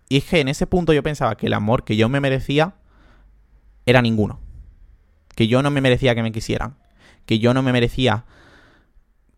Y 0.09 0.17
es 0.17 0.25
que 0.25 0.39
en 0.39 0.47
ese 0.47 0.67
punto 0.67 0.93
yo 0.93 1.03
pensaba 1.03 1.35
que 1.35 1.47
el 1.47 1.53
amor 1.53 1.83
que 1.83 1.97
yo 1.97 2.07
me 2.07 2.21
merecía 2.21 2.75
era 3.85 4.01
ninguno. 4.01 4.39
Que 5.35 5.47
yo 5.47 5.61
no 5.61 5.69
me 5.69 5.81
merecía 5.81 6.15
que 6.15 6.23
me 6.23 6.31
quisieran 6.31 6.77
que 7.27 7.37
yo 7.37 7.53
no 7.53 7.61
me 7.61 7.73
merecía 7.73 8.25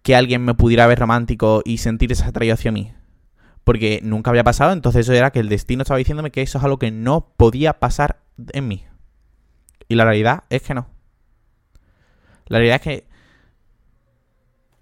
que 0.04 0.16
alguien 0.16 0.46
me 0.46 0.54
pudiera 0.54 0.88
ver 0.88 1.00
romántico 1.00 1.62
y 1.66 1.80
sentir 1.80 2.14
esa 2.14 2.28
atracción 2.28 2.54
hacia 2.54 2.72
mí. 2.72 2.94
Porque 3.66 4.00
nunca 4.02 4.30
había 4.30 4.46
pasado, 4.46 4.72
entonces 4.72 5.02
eso 5.02 5.14
era 5.14 5.32
que 5.32 5.40
el 5.40 5.50
destino 5.50 5.82
estaba 5.82 5.98
diciéndome 5.98 6.32
que 6.32 6.42
eso 6.42 6.58
es 6.58 6.64
algo 6.64 6.80
que 6.80 6.92
no 6.92 7.34
podía 7.36 7.80
pasar 7.80 8.22
en 8.54 8.68
mí. 8.70 8.86
Y 9.90 9.96
la 9.96 10.06
realidad 10.06 10.46
es 10.50 10.62
que 10.62 10.74
no. 10.74 10.88
La 12.48 12.60
realidad 12.60 12.76
es 12.76 12.82
que... 12.82 13.08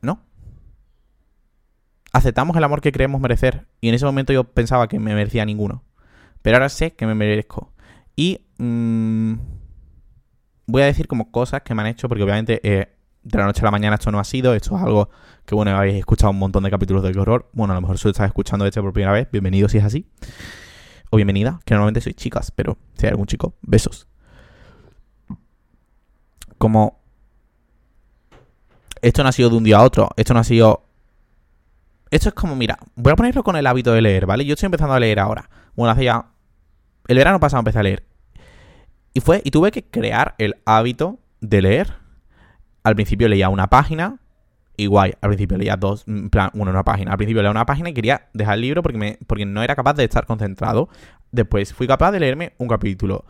No. 0.02 0.22
Aceptamos 2.14 2.56
el 2.56 2.64
amor 2.64 2.82
que 2.82 2.92
creemos 2.92 3.20
merecer. 3.20 3.66
Y 3.82 3.90
en 3.90 3.96
ese 3.96 4.06
momento 4.06 4.34
yo 4.34 4.44
pensaba 4.44 4.88
que 4.88 5.00
me 5.00 5.16
merecía 5.16 5.46
ninguno. 5.46 5.84
Pero 6.44 6.58
ahora 6.58 6.70
sé 6.70 6.94
que 6.94 7.08
me 7.08 7.16
merezco. 7.16 7.74
Y... 8.16 8.46
Mm, 8.60 9.36
voy 10.68 10.82
a 10.82 10.86
decir 10.86 11.08
como 11.08 11.32
cosas 11.32 11.62
que 11.64 11.74
me 11.74 11.82
han 11.82 11.88
hecho, 11.88 12.08
porque 12.08 12.24
obviamente 12.24 12.60
eh, 12.64 12.94
de 13.24 13.38
la 13.38 13.46
noche 13.46 13.62
a 13.62 13.66
la 13.66 13.72
mañana 13.72 13.96
esto 13.96 14.12
no 14.12 14.20
ha 14.20 14.24
sido, 14.24 14.54
esto 14.54 14.76
es 14.76 14.84
algo 14.84 15.10
que, 15.46 15.56
bueno, 15.56 15.76
habéis 15.76 15.96
escuchado 15.96 16.32
un 16.32 16.40
montón 16.40 16.64
de 16.64 16.70
capítulos 16.70 17.04
de 17.04 17.18
horror. 17.18 17.50
Bueno, 17.54 17.74
a 17.74 17.76
lo 17.76 17.82
mejor 17.82 17.98
solo 17.98 18.12
estás 18.12 18.28
escuchando 18.28 18.66
este 18.66 18.82
por 18.82 18.94
primera 18.94 19.14
vez, 19.14 19.30
bienvenido 19.32 19.70
si 19.70 19.78
es 19.78 19.84
así. 19.84 20.08
O 21.10 21.16
bienvenida, 21.16 21.60
que 21.66 21.74
normalmente 21.74 22.02
soy 22.02 22.14
chicas, 22.14 22.52
pero 22.52 22.78
si 22.98 23.06
hay 23.06 23.12
algún 23.12 23.28
chico, 23.28 23.56
besos. 23.62 24.08
Como... 26.58 27.00
Esto 29.02 29.24
no 29.24 29.30
ha 29.30 29.32
sido 29.32 29.50
de 29.50 29.58
un 29.58 29.64
día 29.64 29.78
a 29.78 29.84
otro, 29.84 30.10
esto 30.16 30.34
no 30.34 30.40
ha 30.40 30.44
sido... 30.44 30.84
Esto 32.10 32.30
es 32.30 32.36
como, 32.36 32.56
mira, 32.56 32.80
voy 32.96 33.14
a 33.14 33.16
ponerlo 33.16 33.44
con 33.44 33.56
el 33.56 33.68
hábito 33.68 33.92
de 33.92 34.02
leer, 34.02 34.26
¿vale? 34.26 34.46
Yo 34.46 34.54
estoy 34.54 34.68
empezando 34.68 34.94
a 34.94 35.00
leer 35.00 35.20
ahora. 35.20 35.50
Bueno, 35.76 35.92
hace 35.92 36.06
ya... 36.06 36.26
El 37.08 37.18
verano 37.18 37.40
pasado 37.40 37.60
empecé 37.60 37.80
a 37.80 37.84
leer. 37.84 38.04
Y 39.14 39.20
fue, 39.20 39.42
y 39.44 39.52
tuve 39.52 39.72
que 39.72 39.84
crear 39.84 40.36
el 40.38 40.56
hábito 40.66 41.20
de 41.42 41.62
leer 41.62 42.08
al 42.88 42.96
principio 42.96 43.28
leía 43.28 43.50
una 43.50 43.68
página 43.68 44.22
y 44.78 44.86
guay. 44.86 45.12
Al 45.20 45.30
principio 45.32 45.58
leía 45.58 45.76
dos, 45.76 46.06
en 46.08 46.30
plan, 46.30 46.50
una 46.54 46.86
página. 46.86 47.12
Al 47.12 47.18
principio 47.18 47.42
leía 47.42 47.52
una 47.52 47.66
página 47.66 47.90
y 47.90 47.94
quería 47.94 48.30
dejar 48.34 48.56
el 48.56 48.62
libro 48.62 48.82
porque, 48.82 48.98
me, 48.98 49.20
porque 49.28 49.46
no 49.46 49.62
era 49.62 49.76
capaz 49.76 49.96
de 49.96 50.06
estar 50.06 50.26
concentrado. 50.26 50.88
Después 51.34 51.74
fui 51.74 51.86
capaz 51.86 52.14
de 52.14 52.22
leerme 52.22 52.54
un 52.60 52.70
capítulo 52.70 53.26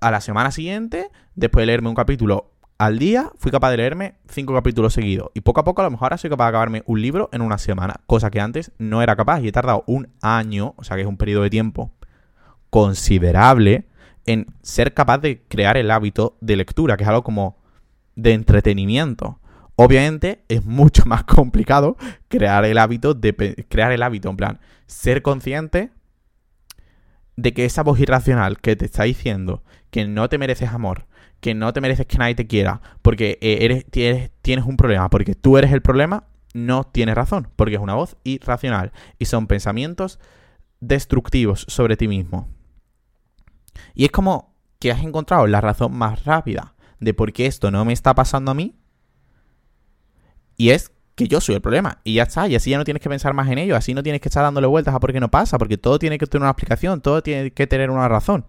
a 0.00 0.10
la 0.10 0.20
semana 0.20 0.50
siguiente, 0.50 1.10
después 1.34 1.62
de 1.62 1.66
leerme 1.66 1.88
un 1.88 1.94
capítulo 1.94 2.52
al 2.78 2.98
día, 2.98 3.30
fui 3.36 3.50
capaz 3.50 3.70
de 3.70 3.76
leerme 3.76 4.14
cinco 4.28 4.54
capítulos 4.54 4.94
seguidos. 4.94 5.30
Y 5.34 5.42
poco 5.42 5.60
a 5.60 5.64
poco, 5.64 5.82
a 5.82 5.84
lo 5.84 5.90
mejor 5.90 6.06
ahora 6.06 6.16
soy 6.16 6.30
capaz 6.30 6.46
de 6.46 6.48
acabarme 6.48 6.82
un 6.86 7.02
libro 7.02 7.28
en 7.32 7.42
una 7.42 7.58
semana, 7.58 8.00
cosa 8.06 8.30
que 8.30 8.40
antes 8.40 8.72
no 8.78 9.02
era 9.02 9.16
capaz. 9.16 9.40
Y 9.40 9.48
he 9.48 9.52
tardado 9.52 9.84
un 9.86 10.08
año, 10.22 10.74
o 10.76 10.84
sea 10.84 10.96
que 10.96 11.02
es 11.02 11.08
un 11.08 11.18
periodo 11.18 11.42
de 11.42 11.50
tiempo 11.50 11.92
considerable, 12.70 13.86
en 14.24 14.46
ser 14.62 14.94
capaz 14.94 15.18
de 15.18 15.42
crear 15.48 15.76
el 15.76 15.90
hábito 15.90 16.38
de 16.40 16.56
lectura, 16.56 16.96
que 16.96 17.02
es 17.02 17.08
algo 17.08 17.22
como 17.22 17.58
de 18.16 18.32
entretenimiento. 18.32 19.40
Obviamente 19.76 20.44
es 20.48 20.64
mucho 20.64 21.02
más 21.06 21.24
complicado 21.24 21.98
crear 22.28 22.64
el 22.64 22.78
hábito 22.78 23.12
de 23.12 23.66
crear 23.68 23.92
el 23.92 24.02
hábito, 24.02 24.30
en 24.30 24.36
plan, 24.36 24.60
ser 24.86 25.20
consciente 25.20 25.90
de 27.40 27.54
que 27.54 27.64
esa 27.64 27.82
voz 27.82 27.98
irracional 27.98 28.60
que 28.60 28.76
te 28.76 28.84
está 28.84 29.04
diciendo 29.04 29.62
que 29.90 30.06
no 30.06 30.28
te 30.28 30.36
mereces 30.36 30.70
amor, 30.70 31.06
que 31.40 31.54
no 31.54 31.72
te 31.72 31.80
mereces 31.80 32.06
que 32.06 32.18
nadie 32.18 32.34
te 32.34 32.46
quiera, 32.46 32.82
porque 33.00 33.38
eh, 33.40 33.58
eres, 33.62 33.86
tienes, 33.90 34.30
tienes 34.42 34.66
un 34.66 34.76
problema, 34.76 35.08
porque 35.08 35.34
tú 35.34 35.56
eres 35.56 35.72
el 35.72 35.80
problema, 35.80 36.24
no 36.52 36.84
tienes 36.84 37.14
razón, 37.14 37.48
porque 37.56 37.76
es 37.76 37.80
una 37.80 37.94
voz 37.94 38.16
irracional 38.24 38.92
y 39.18 39.24
son 39.24 39.46
pensamientos 39.46 40.20
destructivos 40.80 41.64
sobre 41.68 41.96
ti 41.96 42.08
mismo. 42.08 42.48
Y 43.94 44.04
es 44.04 44.10
como 44.10 44.54
que 44.78 44.92
has 44.92 45.02
encontrado 45.02 45.46
la 45.46 45.62
razón 45.62 45.96
más 45.96 46.24
rápida 46.24 46.74
de 46.98 47.14
por 47.14 47.32
qué 47.32 47.46
esto 47.46 47.70
no 47.70 47.84
me 47.86 47.94
está 47.94 48.14
pasando 48.14 48.50
a 48.50 48.54
mí. 48.54 48.76
Y 50.56 50.70
es 50.70 50.92
que 51.20 51.28
yo 51.28 51.40
soy 51.40 51.54
el 51.54 51.60
problema. 51.60 51.98
Y 52.04 52.14
ya 52.14 52.24
está. 52.24 52.48
Y 52.48 52.54
así 52.54 52.70
ya 52.70 52.78
no 52.78 52.84
tienes 52.84 53.02
que 53.02 53.08
pensar 53.08 53.34
más 53.34 53.48
en 53.48 53.58
ello. 53.58 53.76
Así 53.76 53.94
no 53.94 54.02
tienes 54.02 54.20
que 54.20 54.28
estar 54.28 54.42
dándole 54.42 54.66
vueltas 54.66 54.94
a 54.94 55.00
por 55.00 55.12
qué 55.12 55.20
no 55.20 55.30
pasa. 55.30 55.58
Porque 55.58 55.78
todo 55.78 55.98
tiene 55.98 56.18
que 56.18 56.26
tener 56.26 56.42
una 56.42 56.50
explicación. 56.50 57.00
Todo 57.00 57.22
tiene 57.22 57.50
que 57.50 57.66
tener 57.66 57.90
una 57.90 58.08
razón. 58.08 58.46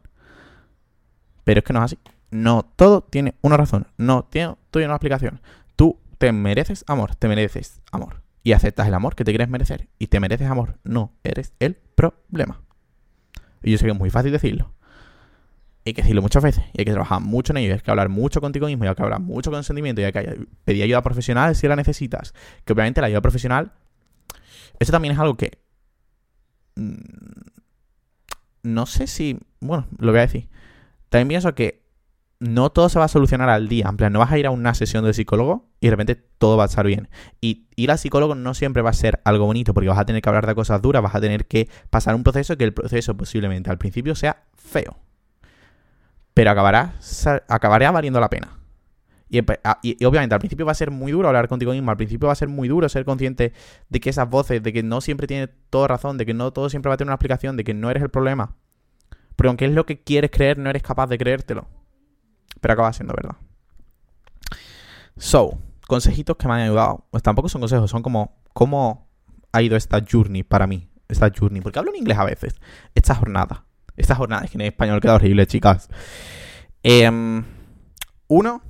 Pero 1.44 1.60
es 1.60 1.63
que 1.63 1.74
no 1.74 1.80
es 1.80 1.86
así. 1.86 2.00
No, 2.32 2.63
todo 2.75 3.01
tiene 3.01 3.36
una 3.42 3.58
razón. 3.58 3.88
No 3.98 4.28
tiene, 4.30 4.56
tiene 4.72 4.86
una 4.88 4.96
explicación. 4.96 5.42
Tú 5.75 6.00
te 6.18 6.32
mereces 6.32 6.84
amor. 6.88 7.16
Te 7.16 7.28
mereces 7.28 7.82
amor. 7.92 8.22
Y 8.44 8.54
aceptas 8.54 8.88
el 8.88 8.94
amor 8.94 9.16
que 9.16 9.24
te 9.24 9.32
quieres 9.32 9.50
merecer. 9.50 9.90
Y 10.00 10.08
te 10.08 10.20
mereces 10.20 10.50
amor. 10.50 10.78
No, 10.84 11.13
eres 11.24 11.54
el 11.60 11.75
problema. 11.75 12.62
Y 13.62 13.72
yo 13.72 13.78
sé 13.78 13.86
que 13.86 13.92
es 13.92 13.98
muy 13.98 14.10
fácil 14.10 14.32
decirlo 14.32 14.74
hay 15.90 15.94
que 15.94 16.02
decirlo 16.02 16.22
muchas 16.22 16.44
veces, 16.44 16.64
y 16.74 16.82
hay 16.82 16.86
que 16.86 16.92
trabajar 16.92 17.22
mucho 17.22 17.54
en 17.54 17.58
ello, 17.58 17.74
hay 17.74 17.80
que 17.80 17.92
hablar 17.92 18.10
mucho 18.10 18.40
contigo 18.40 18.68
mismo, 18.68 18.86
y 18.86 18.88
hay 18.88 18.96
que 18.96 19.04
hablar 19.04 19.20
mucho 19.20 19.50
con 19.50 19.64
sentimiento, 19.64 20.02
y 20.02 20.06
hay 20.06 20.12
que 20.12 20.46
pedir 20.64 20.84
ayuda 20.84 21.02
profesional 21.02 21.56
si 21.56 21.68
la 21.68 21.76
necesitas. 21.76 22.34
Que 22.66 22.74
obviamente 22.74 23.02
la 23.02 23.08
ayuda 23.08 23.22
profesional, 23.22 23.72
eso 24.80 24.92
también 24.92 25.14
es 25.14 25.20
algo 25.20 25.38
que... 25.38 25.60
Mm, 26.76 26.96
no 28.64 28.86
sé 28.86 29.08
si... 29.08 29.40
Bueno, 29.60 29.88
lo 29.98 30.12
voy 30.12 30.20
a 30.20 30.22
decir. 30.22 30.50
También 31.10 31.30
pienso 31.30 31.56
que 31.56 31.82
no 32.40 32.72
todo 32.72 32.90
se 32.90 33.00
va 33.00 33.06
a 33.06 33.08
solucionar 33.08 33.50
al 33.50 33.68
día. 33.68 33.88
En 33.90 33.98
plan, 33.98 34.14
no 34.14 34.20
vas 34.20 34.32
a 34.32 34.38
ir 34.38 34.46
a 34.46 34.52
una 34.52 34.76
sesión 34.76 35.04
de 35.04 35.14
psicólogo 35.14 35.70
y 35.80 35.88
de 35.88 35.92
repente 35.92 36.16
todo 36.16 36.58
va 36.58 36.64
a 36.64 36.68
estar 36.68 36.86
bien. 36.86 37.10
Y 37.42 37.68
ir 37.76 37.90
al 37.90 37.98
psicólogo 37.98 38.36
no 38.36 38.54
siempre 38.54 38.84
va 38.84 38.92
a 38.92 38.94
ser 38.94 39.20
algo 39.26 39.46
bonito 39.46 39.74
porque 39.74 39.90
vas 39.90 40.00
a 40.00 40.06
tener 40.06 40.22
que 40.22 40.30
hablar 40.30 40.46
de 40.46 40.54
cosas 40.54 40.82
duras, 40.82 41.02
vas 41.02 41.16
a 41.16 41.22
tener 41.22 41.48
que 41.48 41.70
pasar 41.90 42.14
un 42.14 42.24
proceso 42.24 42.56
que 42.56 42.64
el 42.64 42.74
proceso 42.74 43.18
posiblemente 43.18 43.72
al 43.72 43.80
principio 43.80 44.14
sea 44.14 44.44
feo 44.56 44.98
pero 46.34 46.52
acabará, 46.52 46.96
acabará 47.48 47.92
valiendo 47.92 48.20
la 48.20 48.30
pena. 48.30 48.62
Ah, 49.64 49.80
y, 49.82 50.04
obviamente 50.04 50.36
al 50.36 50.40
principio 50.40 50.66
va 50.66 50.74
a 50.74 50.76
ser 50.76 50.92
muy 50.92 51.12
duro 51.14 51.30
hablar 51.30 51.48
contigo 51.48 51.72
mismo, 51.72 51.90
al 51.90 51.98
principio 51.98 52.28
va 52.28 52.34
a 52.34 52.36
ser 52.36 52.50
muy 52.50 52.68
duro 52.68 52.90
ser 52.90 53.06
consciente 53.06 53.54
de 53.88 54.00
que 54.02 54.10
esas 54.10 54.30
voces, 54.30 54.62
de 54.62 54.74
que 54.74 54.84
no 54.84 55.00
siempre 55.00 55.26
tiene 55.26 55.48
toda 55.48 55.88
razón, 55.88 56.18
de 56.18 56.26
que 56.26 56.34
no 56.34 56.52
todo 56.52 56.70
siempre 56.70 56.90
va 56.90 56.96
a 56.96 56.98
tener 56.98 57.10
una 57.10 57.16
explicación, 57.16 57.56
de 57.56 57.64
que 57.64 57.74
no 57.74 57.90
eres 57.90 58.04
el 58.04 58.10
problema. 58.10 58.58
Pero 59.38 59.50
aunque 59.50 59.66
es 59.66 59.72
lo 59.72 59.86
que 59.86 60.04
quieres 60.04 60.32
creer, 60.32 60.58
no 60.58 60.70
eres 60.70 60.84
capaz 60.84 61.08
de 61.08 61.18
creértelo. 61.18 61.68
Pero 62.60 62.74
acaba 62.74 62.92
siendo 62.92 63.14
verdad. 63.14 63.38
So, 65.18 65.58
consejitos 65.88 66.36
que 66.36 66.48
me 66.48 66.55
han 66.55 66.60
ayudado. 66.62 67.08
Pues 67.10 67.24
tampoco 67.24 67.48
son 67.48 67.62
consejos, 67.62 67.90
son 67.90 68.03
como 68.03 68.38
cómo 68.53 69.10
ha 69.53 69.62
ido 69.62 69.77
esta 69.77 70.03
journey 70.10 70.44
para 70.44 70.68
mí. 70.68 70.90
Esta 71.08 71.32
journey, 71.32 71.62
porque 71.62 71.79
hablo 71.79 71.92
en 71.92 71.98
inglés 71.98 72.18
a 72.18 72.25
veces. 72.25 72.55
Esta 72.96 73.16
jornada. 73.16 73.66
Esta 74.01 74.16
jornada, 74.16 74.44
es 74.44 74.51
que 74.51 74.57
en 74.57 74.61
español 74.61 75.00
queda 75.00 75.14
horrible, 75.14 75.46
chicas. 75.46 75.87
Em, 76.81 77.44
uno, 78.27 78.64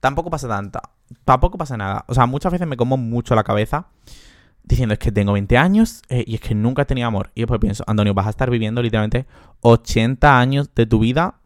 tampoco 0.00 0.30
pasa 0.30 0.48
tanta. 0.48 0.80
Tampoco 1.26 1.58
pasa 1.58 1.76
nada. 1.76 2.06
O 2.08 2.14
sea, 2.14 2.24
muchas 2.24 2.52
veces 2.52 2.66
me 2.66 2.78
como 2.78 2.96
mucho 2.96 3.34
la 3.34 3.44
cabeza 3.44 3.88
diciendo 4.62 4.94
es 4.94 4.98
que 4.98 5.12
tengo 5.12 5.32
20 5.32 5.58
años 5.58 6.02
eh, 6.08 6.24
y 6.26 6.36
es 6.36 6.40
que 6.40 6.54
nunca 6.54 6.82
he 6.82 6.84
tenido 6.86 7.06
amor. 7.06 7.32
Y 7.34 7.42
después 7.42 7.60
pienso, 7.60 7.84
Antonio, 7.86 8.14
vas 8.14 8.28
a 8.28 8.30
estar 8.30 8.48
viviendo 8.48 8.80
literalmente 8.80 9.26
80 9.60 10.38
años 10.38 10.74
de 10.74 10.86
tu 10.86 11.00
vida, 11.00 11.40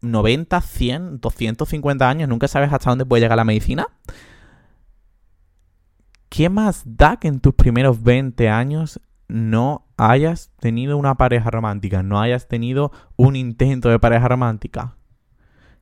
90, 0.00 0.60
100, 0.60 1.20
250 1.20 2.08
años, 2.08 2.28
nunca 2.28 2.48
sabes 2.48 2.72
hasta 2.72 2.90
dónde 2.90 3.06
puede 3.06 3.22
llegar 3.22 3.36
la 3.36 3.44
medicina. 3.44 3.86
¿Qué 6.28 6.48
más 6.48 6.82
da 6.84 7.18
que 7.18 7.28
en 7.28 7.38
tus 7.38 7.54
primeros 7.54 8.02
20 8.02 8.48
años 8.48 9.00
no 9.32 9.86
hayas 9.96 10.50
tenido 10.60 10.98
una 10.98 11.14
pareja 11.14 11.50
romántica, 11.50 12.02
no 12.02 12.20
hayas 12.20 12.48
tenido 12.48 12.92
un 13.16 13.34
intento 13.34 13.88
de 13.88 13.98
pareja 13.98 14.28
romántica. 14.28 14.96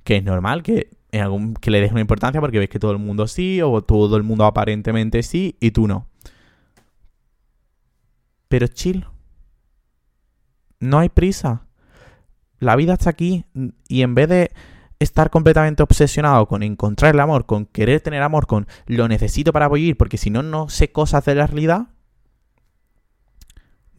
Que 0.04 0.18
es 0.18 0.24
normal 0.24 0.62
que, 0.62 0.90
en 1.10 1.22
algún, 1.22 1.54
que 1.54 1.72
le 1.72 1.80
des 1.80 1.90
una 1.90 2.00
importancia 2.00 2.40
porque 2.40 2.60
ves 2.60 2.68
que 2.68 2.78
todo 2.78 2.92
el 2.92 2.98
mundo 2.98 3.26
sí 3.26 3.60
o 3.60 3.82
todo 3.82 4.16
el 4.16 4.22
mundo 4.22 4.44
aparentemente 4.44 5.24
sí 5.24 5.56
y 5.58 5.72
tú 5.72 5.88
no. 5.88 6.06
Pero 8.46 8.68
chill. 8.68 9.04
No 10.78 11.00
hay 11.00 11.08
prisa. 11.08 11.66
La 12.60 12.76
vida 12.76 12.92
está 12.92 13.10
aquí 13.10 13.44
y 13.88 14.02
en 14.02 14.14
vez 14.14 14.28
de 14.28 14.50
estar 15.00 15.28
completamente 15.30 15.82
obsesionado 15.82 16.46
con 16.46 16.62
encontrar 16.62 17.14
el 17.16 17.20
amor, 17.20 17.46
con 17.46 17.66
querer 17.66 18.00
tener 18.00 18.22
amor, 18.22 18.46
con 18.46 18.68
lo 18.86 19.08
necesito 19.08 19.52
para 19.52 19.68
vivir, 19.68 19.96
porque 19.96 20.18
si 20.18 20.30
no, 20.30 20.44
no 20.44 20.68
sé 20.68 20.92
cosas 20.92 21.24
de 21.24 21.34
la 21.34 21.48
realidad, 21.48 21.88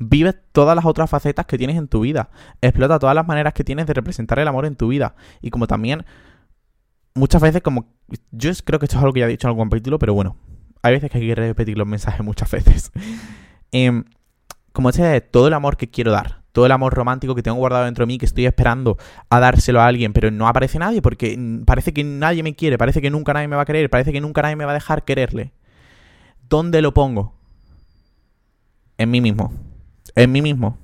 Vive 0.03 0.33
todas 0.33 0.75
las 0.75 0.83
otras 0.83 1.11
facetas 1.11 1.45
que 1.45 1.59
tienes 1.59 1.77
en 1.77 1.87
tu 1.87 1.99
vida. 1.99 2.31
Explota 2.59 2.97
todas 2.97 3.13
las 3.13 3.27
maneras 3.27 3.53
que 3.53 3.63
tienes 3.63 3.85
de 3.85 3.93
representar 3.93 4.39
el 4.39 4.47
amor 4.47 4.65
en 4.65 4.75
tu 4.75 4.87
vida. 4.87 5.13
Y 5.41 5.51
como 5.51 5.67
también, 5.67 6.05
muchas 7.13 7.39
veces, 7.39 7.61
como. 7.61 7.85
Yo 8.31 8.49
creo 8.65 8.79
que 8.79 8.87
esto 8.87 8.97
es 8.97 9.03
algo 9.03 9.13
que 9.13 9.19
ya 9.19 9.27
he 9.27 9.29
dicho 9.29 9.45
en 9.47 9.49
algún 9.49 9.69
capítulo, 9.69 9.99
pero 9.99 10.15
bueno, 10.15 10.37
hay 10.81 10.93
veces 10.93 11.11
que 11.11 11.19
hay 11.19 11.27
que 11.27 11.35
repetir 11.35 11.77
los 11.77 11.85
mensajes 11.85 12.25
muchas 12.25 12.49
veces. 12.51 12.91
Em, 13.71 14.05
como 14.73 14.89
ese 14.89 15.03
de 15.03 15.21
todo 15.21 15.47
el 15.47 15.53
amor 15.53 15.77
que 15.77 15.91
quiero 15.91 16.11
dar, 16.11 16.41
todo 16.51 16.65
el 16.65 16.71
amor 16.71 16.95
romántico 16.95 17.35
que 17.35 17.43
tengo 17.43 17.57
guardado 17.57 17.85
dentro 17.85 18.01
de 18.01 18.07
mí, 18.07 18.17
que 18.17 18.25
estoy 18.25 18.47
esperando 18.47 18.97
a 19.29 19.39
dárselo 19.39 19.81
a 19.81 19.85
alguien, 19.85 20.13
pero 20.13 20.31
no 20.31 20.47
aparece 20.47 20.79
nadie 20.79 21.03
porque 21.03 21.37
parece 21.63 21.93
que 21.93 22.03
nadie 22.03 22.41
me 22.41 22.55
quiere, 22.55 22.79
parece 22.79 23.03
que 23.03 23.11
nunca 23.11 23.33
nadie 23.33 23.47
me 23.47 23.55
va 23.55 23.61
a 23.61 23.65
querer, 23.65 23.87
parece 23.91 24.11
que 24.11 24.19
nunca 24.19 24.41
nadie 24.41 24.55
me 24.55 24.65
va 24.65 24.71
a 24.71 24.73
dejar 24.73 25.05
quererle. 25.05 25.53
¿Dónde 26.49 26.81
lo 26.81 26.91
pongo? 26.91 27.35
En 28.97 29.11
mí 29.11 29.21
mismo 29.21 29.70
en 30.15 30.31
mí 30.31 30.41
mismo. 30.41 30.77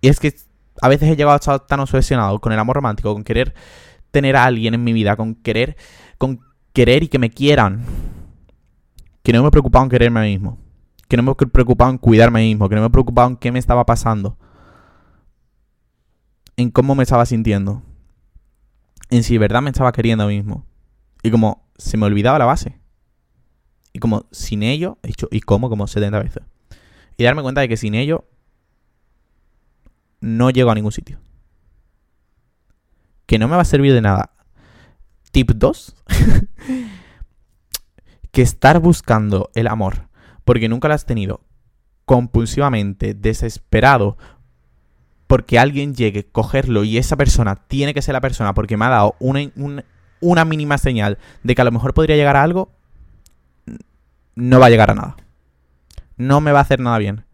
Y 0.00 0.08
es 0.08 0.18
que 0.18 0.34
a 0.80 0.88
veces 0.88 1.08
he 1.08 1.16
llegado 1.16 1.32
a 1.32 1.36
estar 1.36 1.60
tan 1.66 1.80
obsesionado 1.80 2.40
con 2.40 2.52
el 2.52 2.58
amor 2.58 2.76
romántico, 2.76 3.12
con 3.12 3.24
querer 3.24 3.54
tener 4.10 4.36
a 4.36 4.44
alguien 4.44 4.74
en 4.74 4.84
mi 4.84 4.92
vida, 4.92 5.16
con 5.16 5.34
querer, 5.34 5.76
con 6.18 6.40
querer 6.72 7.02
y 7.04 7.08
que 7.08 7.18
me 7.18 7.30
quieran, 7.30 7.84
que 9.22 9.32
no 9.32 9.42
me 9.42 9.48
he 9.48 9.50
preocupado 9.50 9.84
en 9.84 9.90
quererme 9.90 10.20
a 10.20 10.22
mí 10.24 10.30
mismo, 10.30 10.58
que 11.08 11.16
no 11.16 11.22
me 11.22 11.32
he 11.32 11.46
preocupado 11.46 11.90
en 11.90 11.98
cuidarme 11.98 12.40
a 12.40 12.42
mí 12.42 12.48
mismo, 12.48 12.68
que 12.68 12.74
no 12.74 12.80
me 12.80 12.88
he 12.88 12.90
preocupado 12.90 13.28
en 13.28 13.36
qué 13.36 13.52
me 13.52 13.58
estaba 13.58 13.86
pasando, 13.86 14.36
en 16.56 16.70
cómo 16.70 16.94
me 16.94 17.04
estaba 17.04 17.26
sintiendo, 17.26 17.82
en 19.10 19.22
si 19.22 19.34
de 19.34 19.38
verdad 19.38 19.62
me 19.62 19.70
estaba 19.70 19.92
queriendo 19.92 20.24
a 20.24 20.26
mí 20.26 20.36
mismo. 20.36 20.66
Y 21.22 21.30
como 21.30 21.68
se 21.76 21.96
me 21.96 22.06
olvidaba 22.06 22.38
la 22.38 22.46
base. 22.46 22.80
Y 23.92 23.98
como 23.98 24.26
sin 24.32 24.62
ello, 24.62 24.98
he 25.02 25.12
¿y 25.30 25.40
cómo? 25.40 25.68
Como 25.68 25.86
70 25.86 26.18
veces 26.18 26.42
darme 27.24 27.42
cuenta 27.42 27.60
de 27.60 27.68
que 27.68 27.76
sin 27.76 27.94
ello 27.94 28.24
no 30.20 30.50
llego 30.50 30.70
a 30.70 30.74
ningún 30.74 30.92
sitio. 30.92 31.18
Que 33.26 33.38
no 33.38 33.48
me 33.48 33.56
va 33.56 33.62
a 33.62 33.66
servir 33.66 33.92
de 33.92 34.00
nada. 34.00 34.30
Tip 35.30 35.50
2. 35.52 35.96
que 38.30 38.42
estar 38.42 38.80
buscando 38.80 39.50
el 39.54 39.66
amor 39.66 40.08
porque 40.44 40.68
nunca 40.68 40.88
lo 40.88 40.94
has 40.94 41.06
tenido 41.06 41.40
compulsivamente, 42.04 43.14
desesperado, 43.14 44.16
porque 45.26 45.58
alguien 45.58 45.94
llegue, 45.94 46.24
cogerlo 46.24 46.84
y 46.84 46.98
esa 46.98 47.16
persona 47.16 47.56
tiene 47.56 47.94
que 47.94 48.02
ser 48.02 48.14
la 48.14 48.20
persona 48.20 48.54
porque 48.54 48.76
me 48.76 48.86
ha 48.86 48.90
dado 48.90 49.14
una, 49.18 49.40
una 50.20 50.44
mínima 50.44 50.78
señal 50.78 51.18
de 51.42 51.54
que 51.54 51.62
a 51.62 51.64
lo 51.64 51.72
mejor 51.72 51.94
podría 51.94 52.16
llegar 52.16 52.36
a 52.36 52.42
algo, 52.42 52.72
no 54.34 54.58
va 54.58 54.66
a 54.66 54.70
llegar 54.70 54.90
a 54.90 54.94
nada 54.94 55.16
no 56.16 56.40
me 56.40 56.52
va 56.52 56.60
a 56.60 56.62
hacer 56.62 56.80
nada 56.80 56.98
bien. 56.98 57.24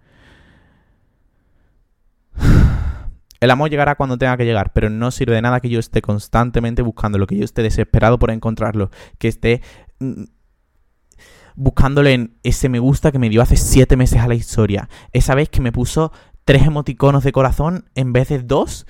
El 3.40 3.50
amor 3.50 3.70
llegará 3.70 3.94
cuando 3.94 4.18
tenga 4.18 4.36
que 4.36 4.44
llegar, 4.44 4.72
pero 4.72 4.90
no 4.90 5.10
sirve 5.10 5.34
de 5.34 5.42
nada 5.42 5.60
que 5.60 5.68
yo 5.68 5.78
esté 5.78 6.02
constantemente 6.02 6.82
buscándolo, 6.82 7.26
que 7.26 7.36
yo 7.36 7.44
esté 7.44 7.62
desesperado 7.62 8.18
por 8.18 8.30
encontrarlo, 8.30 8.90
que 9.18 9.28
esté 9.28 9.62
mm, 10.00 10.24
buscándole 11.58 12.14
en 12.14 12.38
ese 12.44 12.68
me 12.68 12.78
gusta 12.78 13.10
que 13.10 13.18
me 13.18 13.28
dio 13.28 13.42
hace 13.42 13.56
siete 13.56 13.96
meses 13.96 14.20
a 14.20 14.28
la 14.28 14.34
historia. 14.34 14.88
Esa 15.12 15.34
vez 15.34 15.48
que 15.48 15.60
me 15.60 15.72
puso 15.72 16.12
tres 16.44 16.62
emoticonos 16.62 17.24
de 17.24 17.32
corazón 17.32 17.90
en 17.94 18.12
vez 18.12 18.28
de 18.28 18.38
dos, 18.38 18.86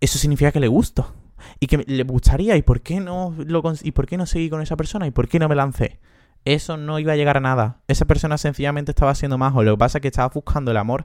eso 0.00 0.18
significa 0.18 0.52
que 0.52 0.60
le 0.60 0.68
gusto. 0.68 1.14
Y 1.60 1.66
que 1.66 1.78
le 1.78 2.02
gustaría, 2.04 2.56
¿y 2.56 2.62
por 2.62 2.82
qué 2.82 3.00
no 3.00 3.34
lo 3.36 3.62
y 3.82 3.92
por 3.92 4.06
qué 4.06 4.16
no 4.16 4.26
seguí 4.26 4.48
con 4.48 4.60
esa 4.60 4.76
persona? 4.76 5.06
¿Y 5.06 5.10
por 5.10 5.28
qué 5.28 5.38
no 5.38 5.48
me 5.48 5.54
lancé? 5.54 5.98
Eso 6.44 6.76
no 6.76 6.98
iba 6.98 7.12
a 7.12 7.16
llegar 7.16 7.36
a 7.36 7.40
nada. 7.40 7.82
Esa 7.88 8.06
persona 8.06 8.38
sencillamente 8.38 8.92
estaba 8.92 9.14
siendo 9.14 9.38
más. 9.38 9.54
O 9.54 9.62
Lo 9.62 9.72
que 9.72 9.78
pasa 9.78 9.98
es 9.98 10.02
que 10.02 10.08
estaba 10.08 10.28
buscando 10.28 10.70
el 10.70 10.76
amor 10.76 11.04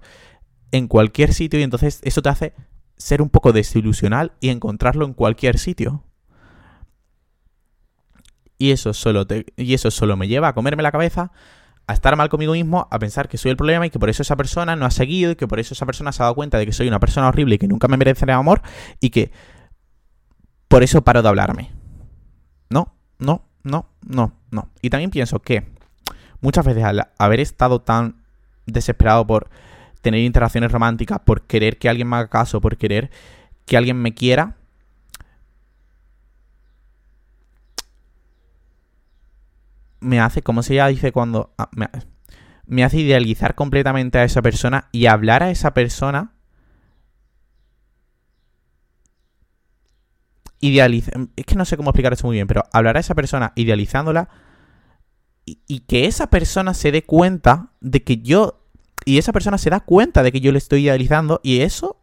en 0.72 0.88
cualquier 0.88 1.34
sitio 1.34 1.60
y 1.60 1.64
entonces 1.64 2.00
eso 2.04 2.22
te 2.22 2.30
hace 2.30 2.54
ser 2.98 3.22
un 3.22 3.30
poco 3.30 3.52
desilusional 3.52 4.34
y 4.40 4.50
encontrarlo 4.50 5.06
en 5.06 5.14
cualquier 5.14 5.60
sitio. 5.60 6.04
Y 8.58 8.72
eso 8.72 8.94
solo 8.94 9.28
te, 9.28 9.46
y 9.58 9.74
eso 9.74 9.92
solo 9.92 10.16
me 10.16 10.28
lleva 10.28 10.48
a 10.48 10.54
comerme 10.54 10.84
la 10.84 10.92
cabeza, 10.92 11.32
a 11.86 11.94
estar 11.94 12.16
mal 12.16 12.30
conmigo 12.30 12.54
mismo, 12.54 12.88
a 12.90 13.00
pensar 13.00 13.28
que 13.28 13.38
soy 13.38 13.52
el 13.52 13.58
problema 13.58 13.86
y 13.86 13.90
que 13.90 14.00
por 14.00 14.10
eso 14.10 14.24
esa 14.24 14.36
persona 14.36 14.76
no 14.76 14.86
ha 14.86 14.92
seguido 14.92 15.32
y 15.32 15.36
que 15.36 15.48
por 15.48 15.60
eso 15.60 15.74
esa 15.74 15.86
persona 15.86 16.12
se 16.12 16.24
ha 16.24 16.26
dado 16.26 16.36
cuenta 16.36 16.58
de 16.58 16.66
que 16.66 16.72
soy 16.72 16.88
una 16.88 17.00
persona 17.00 17.28
horrible 17.28 17.56
y 17.56 17.58
que 17.58 17.68
nunca 17.68 17.88
me 17.88 17.98
merece 17.98 18.32
amor 18.32 18.62
y 19.00 19.10
que 19.10 19.32
por 20.70 20.82
eso 20.82 21.04
paro 21.04 21.22
de 21.22 21.30
hablarme. 21.30 21.72
No, 22.70 22.96
no, 23.20 23.46
no, 23.64 23.88
no, 24.06 24.34
no. 24.52 24.70
Y 24.82 24.90
también 24.90 25.12
pienso 25.12 25.40
que 25.40 25.66
muchas 26.42 26.66
veces 26.66 26.84
al 26.84 27.08
haber 27.18 27.40
estado 27.40 27.82
tan 27.82 28.24
desesperado 28.66 29.26
por 29.26 29.50
tener 30.02 30.22
interacciones 30.22 30.72
románticas, 30.72 31.20
por 31.20 31.44
querer 31.44 31.78
que 31.78 31.90
alguien 31.90 32.10
me 32.10 32.18
haga 32.18 32.28
caso, 32.28 32.62
por 32.62 32.78
querer 32.78 33.10
que 33.66 33.78
alguien 33.78 34.02
me 34.02 34.14
quiera, 34.14 34.58
me 40.04 40.20
hace, 40.20 40.42
como 40.42 40.62
se 40.64 40.76
ya 40.76 40.88
dice 40.88 41.12
cuando... 41.12 41.54
Ah, 41.58 41.70
me, 42.66 42.84
hace 42.84 42.98
idealizar 42.98 43.56
completamente 43.56 44.18
a 44.20 44.24
esa 44.24 44.42
persona 44.42 44.90
y 44.92 45.08
hablar 45.08 45.44
a 45.44 45.52
esa 45.52 45.74
persona 45.74 46.32
idealizar. 50.66 51.14
Es 51.36 51.46
que 51.46 51.56
no 51.56 51.66
sé 51.66 51.78
cómo 51.78 51.90
explicar 51.90 52.14
esto 52.14 52.28
muy 52.28 52.36
bien, 52.36 52.48
pero 52.48 52.64
hablar 52.72 52.98
a 52.98 53.00
esa 53.00 53.16
persona 53.16 53.52
idealizándola 53.56 54.30
y, 55.46 55.60
y, 55.68 55.82
que 55.82 56.06
esa 56.06 56.28
persona 56.28 56.74
se 56.74 56.92
dé 56.92 57.04
cuenta 57.04 57.72
de 57.82 58.02
que 58.02 58.18
yo 58.18 58.62
y 59.06 59.18
esa 59.18 59.34
persona 59.34 59.58
se 59.58 59.70
da 59.70 59.82
cuenta 59.82 60.24
de 60.24 60.32
que 60.32 60.40
yo 60.40 60.52
le 60.52 60.58
estoy 60.58 60.84
idealizando 60.86 61.42
y 61.44 61.62
eso 61.62 62.00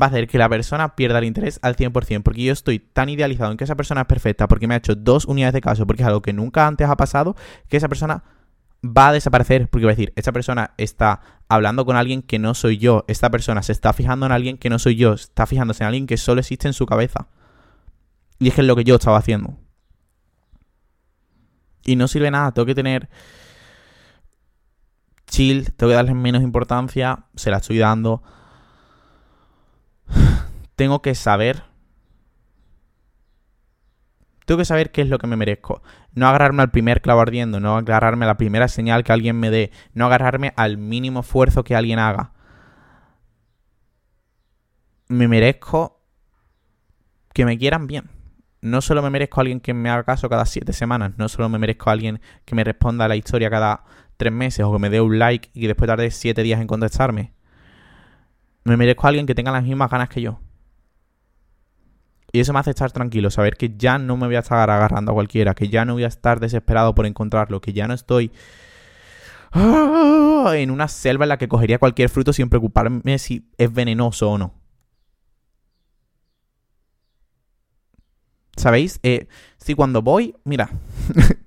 va 0.00 0.06
a 0.06 0.08
hacer 0.08 0.26
que 0.26 0.38
la 0.38 0.48
persona 0.48 0.96
pierda 0.96 1.18
el 1.18 1.24
interés 1.24 1.58
al 1.62 1.76
100%, 1.76 2.22
porque 2.22 2.42
yo 2.42 2.52
estoy 2.52 2.78
tan 2.78 3.08
idealizado 3.08 3.52
en 3.52 3.56
que 3.56 3.64
esa 3.64 3.76
persona 3.76 4.02
es 4.02 4.06
perfecta, 4.06 4.48
porque 4.48 4.66
me 4.66 4.74
ha 4.74 4.78
hecho 4.78 4.94
dos 4.94 5.24
unidades 5.24 5.54
de 5.54 5.60
caso, 5.60 5.86
porque 5.86 6.02
es 6.02 6.06
algo 6.06 6.22
que 6.22 6.32
nunca 6.32 6.66
antes 6.66 6.88
ha 6.88 6.96
pasado, 6.96 7.36
que 7.68 7.76
esa 7.76 7.88
persona 7.88 8.24
va 8.84 9.08
a 9.08 9.12
desaparecer, 9.12 9.68
porque 9.68 9.86
va 9.86 9.92
a 9.92 9.94
decir, 9.94 10.12
esta 10.16 10.32
persona 10.32 10.74
está 10.76 11.20
hablando 11.48 11.86
con 11.86 11.96
alguien 11.96 12.22
que 12.22 12.38
no 12.38 12.54
soy 12.54 12.78
yo, 12.78 13.04
esta 13.08 13.30
persona 13.30 13.62
se 13.62 13.72
está 13.72 13.92
fijando 13.92 14.26
en 14.26 14.32
alguien 14.32 14.58
que 14.58 14.68
no 14.68 14.78
soy 14.78 14.96
yo, 14.96 15.14
está 15.14 15.46
fijándose 15.46 15.84
en 15.84 15.88
alguien 15.88 16.06
que 16.06 16.16
solo 16.16 16.40
existe 16.40 16.66
en 16.66 16.74
su 16.74 16.86
cabeza. 16.86 17.28
Y 18.38 18.48
es 18.48 18.54
que 18.54 18.60
es 18.60 18.66
lo 18.66 18.76
que 18.76 18.84
yo 18.84 18.96
estaba 18.96 19.18
haciendo. 19.18 19.56
Y 21.84 21.96
no 21.96 22.08
sirve 22.08 22.30
nada, 22.30 22.52
tengo 22.52 22.66
que 22.66 22.74
tener 22.74 23.08
chill, 25.26 25.72
tengo 25.74 25.90
que 25.90 25.96
darle 25.96 26.14
menos 26.14 26.42
importancia, 26.42 27.24
se 27.34 27.50
la 27.50 27.58
estoy 27.58 27.78
dando. 27.78 28.22
Tengo 30.76 31.02
que 31.02 31.14
saber. 31.14 31.64
Tengo 34.46 34.58
que 34.58 34.64
saber 34.64 34.92
qué 34.92 35.02
es 35.02 35.08
lo 35.08 35.18
que 35.18 35.26
me 35.26 35.36
merezco. 35.36 35.82
No 36.12 36.28
agarrarme 36.28 36.62
al 36.62 36.70
primer 36.70 37.00
clavo 37.00 37.20
ardiendo, 37.20 37.60
no 37.60 37.76
agarrarme 37.76 38.26
a 38.26 38.28
la 38.28 38.36
primera 38.36 38.68
señal 38.68 39.02
que 39.02 39.12
alguien 39.12 39.40
me 39.40 39.50
dé, 39.50 39.72
no 39.94 40.06
agarrarme 40.06 40.52
al 40.56 40.78
mínimo 40.78 41.20
esfuerzo 41.20 41.64
que 41.64 41.74
alguien 41.74 41.98
haga. 41.98 42.32
Me 45.08 45.28
merezco 45.28 46.00
que 47.32 47.44
me 47.44 47.58
quieran 47.58 47.86
bien. 47.86 48.13
No 48.64 48.80
solo 48.80 49.02
me 49.02 49.10
merezco 49.10 49.40
a 49.40 49.42
alguien 49.42 49.60
que 49.60 49.74
me 49.74 49.90
haga 49.90 50.04
caso 50.04 50.30
cada 50.30 50.46
siete 50.46 50.72
semanas, 50.72 51.12
no 51.18 51.28
solo 51.28 51.50
me 51.50 51.58
merezco 51.58 51.90
a 51.90 51.92
alguien 51.92 52.22
que 52.46 52.54
me 52.54 52.64
responda 52.64 53.04
a 53.04 53.08
la 53.08 53.14
historia 53.14 53.50
cada 53.50 53.84
tres 54.16 54.32
meses 54.32 54.64
o 54.64 54.72
que 54.72 54.78
me 54.78 54.88
dé 54.88 55.02
un 55.02 55.18
like 55.18 55.50
y 55.52 55.66
después 55.66 55.86
tarde 55.86 56.10
siete 56.10 56.42
días 56.42 56.62
en 56.62 56.66
contestarme. 56.66 57.34
Me 58.64 58.78
merezco 58.78 59.06
a 59.06 59.08
alguien 59.10 59.26
que 59.26 59.34
tenga 59.34 59.52
las 59.52 59.64
mismas 59.64 59.90
ganas 59.90 60.08
que 60.08 60.22
yo. 60.22 60.40
Y 62.32 62.40
eso 62.40 62.54
me 62.54 62.58
hace 62.58 62.70
estar 62.70 62.90
tranquilo, 62.90 63.30
saber 63.30 63.58
que 63.58 63.76
ya 63.76 63.98
no 63.98 64.16
me 64.16 64.28
voy 64.28 64.36
a 64.36 64.38
estar 64.38 64.70
agarrando 64.70 65.12
a 65.12 65.14
cualquiera, 65.14 65.54
que 65.54 65.68
ya 65.68 65.84
no 65.84 65.92
voy 65.92 66.04
a 66.04 66.08
estar 66.08 66.40
desesperado 66.40 66.94
por 66.94 67.04
encontrarlo, 67.04 67.60
que 67.60 67.74
ya 67.74 67.86
no 67.86 67.92
estoy 67.92 68.32
en 69.52 70.70
una 70.70 70.88
selva 70.88 71.26
en 71.26 71.28
la 71.28 71.36
que 71.36 71.48
cogería 71.48 71.78
cualquier 71.78 72.08
fruto 72.08 72.32
sin 72.32 72.48
preocuparme 72.48 73.18
si 73.18 73.46
es 73.58 73.70
venenoso 73.70 74.30
o 74.30 74.38
no. 74.38 74.63
¿Sabéis? 78.56 79.00
Eh, 79.02 79.26
si 79.58 79.74
cuando 79.74 80.02
voy, 80.02 80.36
mira, 80.44 80.70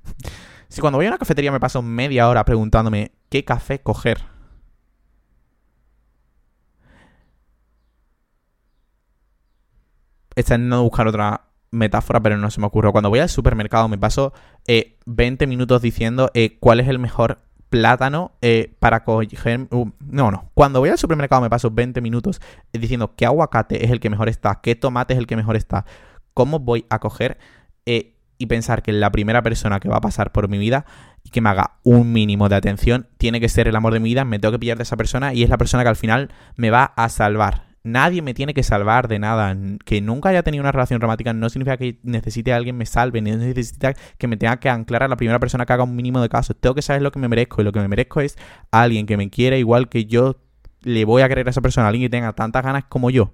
Si 0.69 0.81
cuando 0.81 0.97
voy 0.97 1.05
a 1.05 1.09
una 1.09 1.17
cafetería 1.17 1.51
me 1.51 1.59
paso 1.59 1.81
media 1.81 2.27
hora 2.27 2.43
preguntándome 2.43 3.11
qué 3.29 3.43
café 3.45 3.79
coger. 3.79 4.19
Está 10.35 10.55
intentando 10.55 10.83
buscar 10.83 11.07
otra 11.07 11.47
metáfora, 11.71 12.19
pero 12.19 12.37
no 12.37 12.51
se 12.51 12.59
me 12.59 12.67
ocurre. 12.67 12.91
Cuando 12.91 13.09
voy 13.09 13.19
al 13.19 13.29
supermercado 13.29 13.87
me 13.87 13.97
paso 13.97 14.33
20 15.05 15.43
eh, 15.43 15.47
minutos 15.47 15.81
diciendo 15.81 16.29
eh, 16.33 16.57
cuál 16.59 16.79
es 16.79 16.87
el 16.87 16.99
mejor 16.99 17.39
plátano 17.69 18.33
eh, 18.41 18.75
para 18.79 19.03
coger... 19.03 19.67
Uh, 19.71 19.89
no, 19.99 20.31
no. 20.31 20.51
Cuando 20.53 20.79
voy 20.79 20.89
al 20.89 20.97
supermercado 20.97 21.41
me 21.41 21.49
paso 21.49 21.71
20 21.71 22.01
minutos 22.01 22.39
diciendo 22.71 23.15
qué 23.15 23.25
aguacate 23.25 23.83
es 23.83 23.91
el 23.91 23.99
que 23.99 24.09
mejor 24.09 24.29
está, 24.29 24.59
qué 24.61 24.75
tomate 24.75 25.13
es 25.13 25.19
el 25.19 25.27
que 25.27 25.35
mejor 25.35 25.55
está, 25.55 25.85
cómo 26.37 26.59
voy 26.59 26.85
a 26.91 26.99
coger 26.99 27.39
y 28.37 28.45
pensar 28.45 28.83
que 28.83 28.93
la 28.93 29.11
primera 29.11 29.41
persona 29.41 29.79
que 29.79 29.89
va 29.89 29.97
a 29.97 30.01
pasar 30.01 30.31
por 30.31 30.49
mi 30.49 30.59
vida 30.59 30.85
y 31.23 31.31
que 31.31 31.41
me 31.41 31.49
haga 31.49 31.79
un 31.81 32.13
mínimo 32.13 32.47
de 32.47 32.55
atención 32.55 33.07
tiene 33.17 33.39
que 33.39 33.49
ser 33.49 33.67
el 33.67 33.75
amor 33.75 33.91
de 33.91 33.99
mi 33.99 34.09
vida, 34.09 34.23
me 34.23 34.37
tengo 34.37 34.51
que 34.51 34.59
pillar 34.59 34.77
de 34.77 34.83
esa 34.83 34.97
persona 34.97 35.33
y 35.33 35.41
es 35.41 35.49
la 35.49 35.57
persona 35.57 35.81
que 35.81 35.89
al 35.89 35.95
final 35.95 36.29
me 36.55 36.69
va 36.69 36.93
a 36.95 37.09
salvar. 37.09 37.65
Nadie 37.81 38.21
me 38.21 38.35
tiene 38.35 38.53
que 38.53 38.61
salvar 38.61 39.07
de 39.07 39.17
nada. 39.17 39.57
Que 39.83 39.99
nunca 39.99 40.29
haya 40.29 40.43
tenido 40.43 40.61
una 40.61 40.71
relación 40.71 41.01
romántica 41.01 41.33
no 41.33 41.49
significa 41.49 41.77
que 41.77 41.99
necesite 42.03 42.53
a 42.53 42.57
alguien 42.57 42.77
me 42.77 42.85
salve, 42.85 43.19
ni 43.19 43.31
necesita 43.31 43.95
que 44.19 44.27
me 44.27 44.37
tenga 44.37 44.57
que 44.57 44.69
anclar 44.69 45.01
a 45.01 45.07
la 45.07 45.17
primera 45.17 45.39
persona 45.39 45.65
que 45.65 45.73
haga 45.73 45.85
un 45.85 45.95
mínimo 45.95 46.21
de 46.21 46.29
caso. 46.29 46.53
Tengo 46.53 46.75
que 46.75 46.83
saber 46.83 47.01
lo 47.01 47.11
que 47.11 47.17
me 47.17 47.29
merezco 47.29 47.61
y 47.61 47.63
lo 47.63 47.71
que 47.71 47.79
me 47.79 47.87
merezco 47.87 48.21
es 48.21 48.37
alguien 48.69 49.07
que 49.07 49.17
me 49.17 49.31
quiera 49.31 49.57
igual 49.57 49.89
que 49.89 50.05
yo 50.05 50.39
le 50.81 51.03
voy 51.03 51.23
a 51.23 51.29
querer 51.29 51.47
a 51.47 51.49
esa 51.49 51.61
persona, 51.61 51.87
alguien 51.87 52.03
que 52.03 52.09
tenga 52.09 52.33
tantas 52.33 52.63
ganas 52.63 52.83
como 52.85 53.09
yo. 53.09 53.33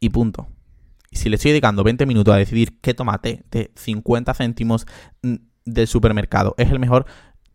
Y 0.00 0.08
punto 0.08 0.48
si 1.12 1.28
le 1.28 1.36
estoy 1.36 1.52
dedicando 1.52 1.84
20 1.84 2.06
minutos 2.06 2.34
a 2.34 2.38
decidir 2.38 2.78
qué 2.80 2.94
tomate 2.94 3.44
de 3.50 3.72
50 3.76 4.34
céntimos 4.34 4.86
mm, 5.22 5.34
del 5.64 5.86
supermercado 5.86 6.54
es 6.58 6.70
el 6.70 6.78
mejor, 6.78 7.06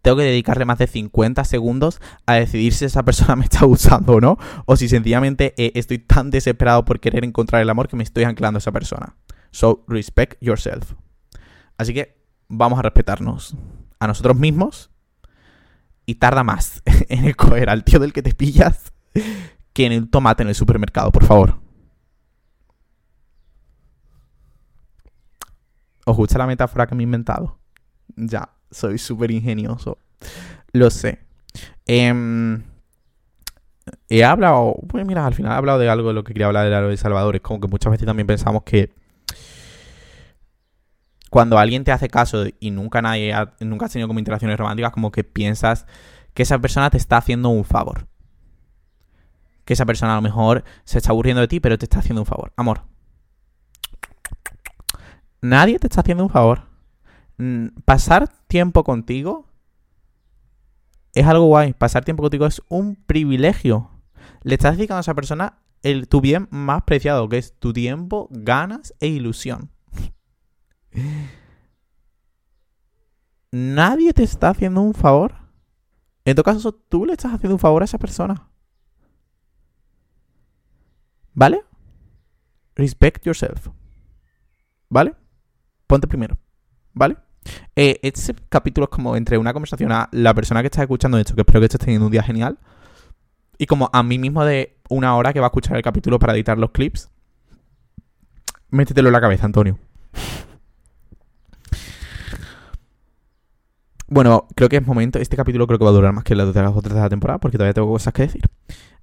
tengo 0.03 0.17
que 0.17 0.23
dedicarle 0.23 0.65
más 0.65 0.77
de 0.77 0.87
50 0.87 1.45
segundos 1.45 2.01
a 2.25 2.33
decidir 2.33 2.73
si 2.73 2.85
esa 2.85 3.03
persona 3.03 3.35
me 3.37 3.45
está 3.45 3.65
usando 3.65 4.13
o 4.13 4.21
no, 4.21 4.37
o 4.65 4.75
si 4.75 4.89
sencillamente 4.89 5.53
eh, 5.57 5.71
estoy 5.75 5.97
tan 5.97 6.29
desesperado 6.29 6.85
por 6.85 6.99
querer 6.99 7.23
encontrar 7.23 7.61
el 7.61 7.69
amor 7.69 7.87
que 7.87 7.95
me 7.95 8.03
estoy 8.03 8.25
anclando 8.25 8.57
a 8.57 8.59
esa 8.59 8.71
persona. 8.71 9.15
So, 9.51 9.85
respect 9.87 10.41
yourself. 10.41 10.93
Así 11.77 11.93
que 11.93 12.17
vamos 12.49 12.79
a 12.79 12.81
respetarnos 12.81 13.55
a 13.99 14.07
nosotros 14.07 14.37
mismos 14.37 14.91
y 16.05 16.15
tarda 16.15 16.43
más 16.43 16.83
en 17.09 17.25
escoger 17.25 17.69
al 17.69 17.83
tío 17.83 17.99
del 17.99 18.13
que 18.13 18.21
te 18.21 18.33
pillas 18.33 18.91
que 19.71 19.85
en 19.85 19.91
el 19.93 20.09
tomate 20.09 20.43
en 20.43 20.49
el 20.49 20.55
supermercado, 20.55 21.11
por 21.11 21.23
favor. 21.23 21.62
¿Os 26.05 26.17
gusta 26.17 26.37
la 26.37 26.47
metáfora 26.47 26.87
que 26.87 26.95
me 26.95 27.03
he 27.03 27.05
inventado? 27.05 27.57
Ya, 28.15 28.49
soy 28.71 28.97
súper 28.97 29.31
ingenioso. 29.31 29.97
Lo 30.71 30.89
sé. 30.89 31.19
Em, 31.85 32.63
he 34.09 34.23
hablado, 34.23 34.75
pues 34.87 35.05
mira, 35.05 35.25
al 35.25 35.33
final 35.33 35.53
he 35.53 35.55
hablado 35.55 35.79
de 35.79 35.89
algo 35.89 36.09
de 36.09 36.13
lo 36.13 36.23
que 36.23 36.33
quería 36.33 36.47
hablar 36.47 36.69
de 36.69 36.89
de 36.89 36.97
Salvador. 36.97 37.35
Es 37.35 37.41
como 37.41 37.59
que 37.59 37.67
muchas 37.67 37.91
veces 37.91 38.05
también 38.05 38.27
pensamos 38.27 38.63
que 38.63 38.91
cuando 41.29 41.57
alguien 41.57 41.83
te 41.83 41.91
hace 41.91 42.09
caso 42.09 42.45
y 42.59 42.69
nunca 42.69 43.01
nadie 43.01 43.33
nunca 43.59 43.85
has 43.85 43.91
tenido 43.91 44.07
como 44.07 44.19
interacciones 44.19 44.57
románticas, 44.57 44.91
como 44.91 45.11
que 45.11 45.23
piensas 45.23 45.87
que 46.33 46.43
esa 46.43 46.59
persona 46.59 46.89
te 46.89 46.97
está 46.97 47.17
haciendo 47.17 47.49
un 47.49 47.65
favor. 47.65 48.07
Que 49.65 49.73
esa 49.73 49.85
persona 49.85 50.13
a 50.13 50.15
lo 50.17 50.21
mejor 50.21 50.63
se 50.83 50.97
está 50.97 51.11
aburriendo 51.11 51.41
de 51.41 51.47
ti, 51.47 51.59
pero 51.59 51.77
te 51.77 51.85
está 51.85 51.99
haciendo 51.99 52.21
un 52.21 52.27
favor. 52.27 52.53
Amor, 52.55 52.83
nadie 55.43 55.77
te 55.77 55.87
está 55.87 56.01
haciendo 56.01 56.23
un 56.23 56.29
favor. 56.29 56.63
Mm, 57.37 57.67
pasar 57.85 58.29
tiempo 58.47 58.83
contigo 58.83 59.45
es 61.13 61.27
algo 61.27 61.45
guay. 61.45 61.73
Pasar 61.73 62.03
tiempo 62.03 62.23
contigo 62.23 62.45
es 62.45 62.61
un 62.69 62.95
privilegio. 62.95 63.91
Le 64.41 64.55
estás 64.55 64.77
dedicando 64.77 64.97
a 64.97 65.01
esa 65.01 65.13
persona 65.13 65.59
el, 65.83 66.07
tu 66.07 66.21
bien 66.21 66.47
más 66.49 66.83
preciado, 66.83 67.29
que 67.29 67.37
es 67.37 67.53
tu 67.59 67.73
tiempo, 67.73 68.27
ganas 68.31 68.93
e 68.99 69.07
ilusión. 69.07 69.69
nadie 73.51 74.13
te 74.13 74.23
está 74.23 74.49
haciendo 74.49 74.81
un 74.81 74.93
favor. 74.93 75.35
En 76.25 76.35
todo 76.35 76.43
caso, 76.43 76.71
tú 76.71 77.05
le 77.05 77.13
estás 77.13 77.33
haciendo 77.33 77.55
un 77.55 77.59
favor 77.59 77.81
a 77.81 77.85
esa 77.85 77.99
persona. 77.99 78.49
¿Vale? 81.33 81.63
Respect 82.75 83.25
yourself. 83.25 83.69
¿Vale? 84.89 85.15
Ponte 85.87 86.07
primero. 86.07 86.37
¿Vale? 86.93 87.17
Eh, 87.75 87.99
este 88.03 88.35
capítulo 88.49 88.85
es 88.85 88.89
como 88.89 89.15
entre 89.15 89.37
una 89.37 89.53
conversación 89.53 89.91
a 89.91 90.07
la 90.11 90.33
persona 90.33 90.61
que 90.61 90.67
está 90.67 90.81
escuchando 90.81 91.17
esto, 91.17 91.35
que 91.35 91.41
espero 91.41 91.59
que 91.59 91.65
estés 91.65 91.81
teniendo 91.81 92.05
un 92.05 92.11
día 92.11 92.23
genial, 92.23 92.57
y 93.57 93.65
como 93.65 93.89
a 93.91 94.03
mí 94.03 94.17
mismo 94.17 94.45
de 94.45 94.77
una 94.89 95.15
hora 95.15 95.33
que 95.33 95.39
va 95.39 95.47
a 95.47 95.49
escuchar 95.49 95.77
el 95.77 95.83
capítulo 95.83 96.19
para 96.19 96.33
editar 96.33 96.57
los 96.57 96.71
clips. 96.71 97.09
Métetelo 98.69 99.09
en 99.09 99.13
la 99.13 99.21
cabeza, 99.21 99.45
Antonio. 99.45 99.77
Bueno, 104.07 104.47
creo 104.55 104.69
que 104.69 104.77
es 104.77 104.85
momento. 104.85 105.19
Este 105.19 105.35
capítulo 105.35 105.65
creo 105.65 105.79
que 105.79 105.85
va 105.85 105.91
a 105.91 105.93
durar 105.93 106.13
más 106.13 106.23
que 106.23 106.35
las 106.35 106.47
otras 106.47 106.93
de 106.93 106.99
la 107.01 107.09
temporada 107.09 107.39
porque 107.39 107.57
todavía 107.57 107.73
tengo 107.73 107.87
cosas 107.87 108.13
que 108.13 108.23
decir. 108.23 108.43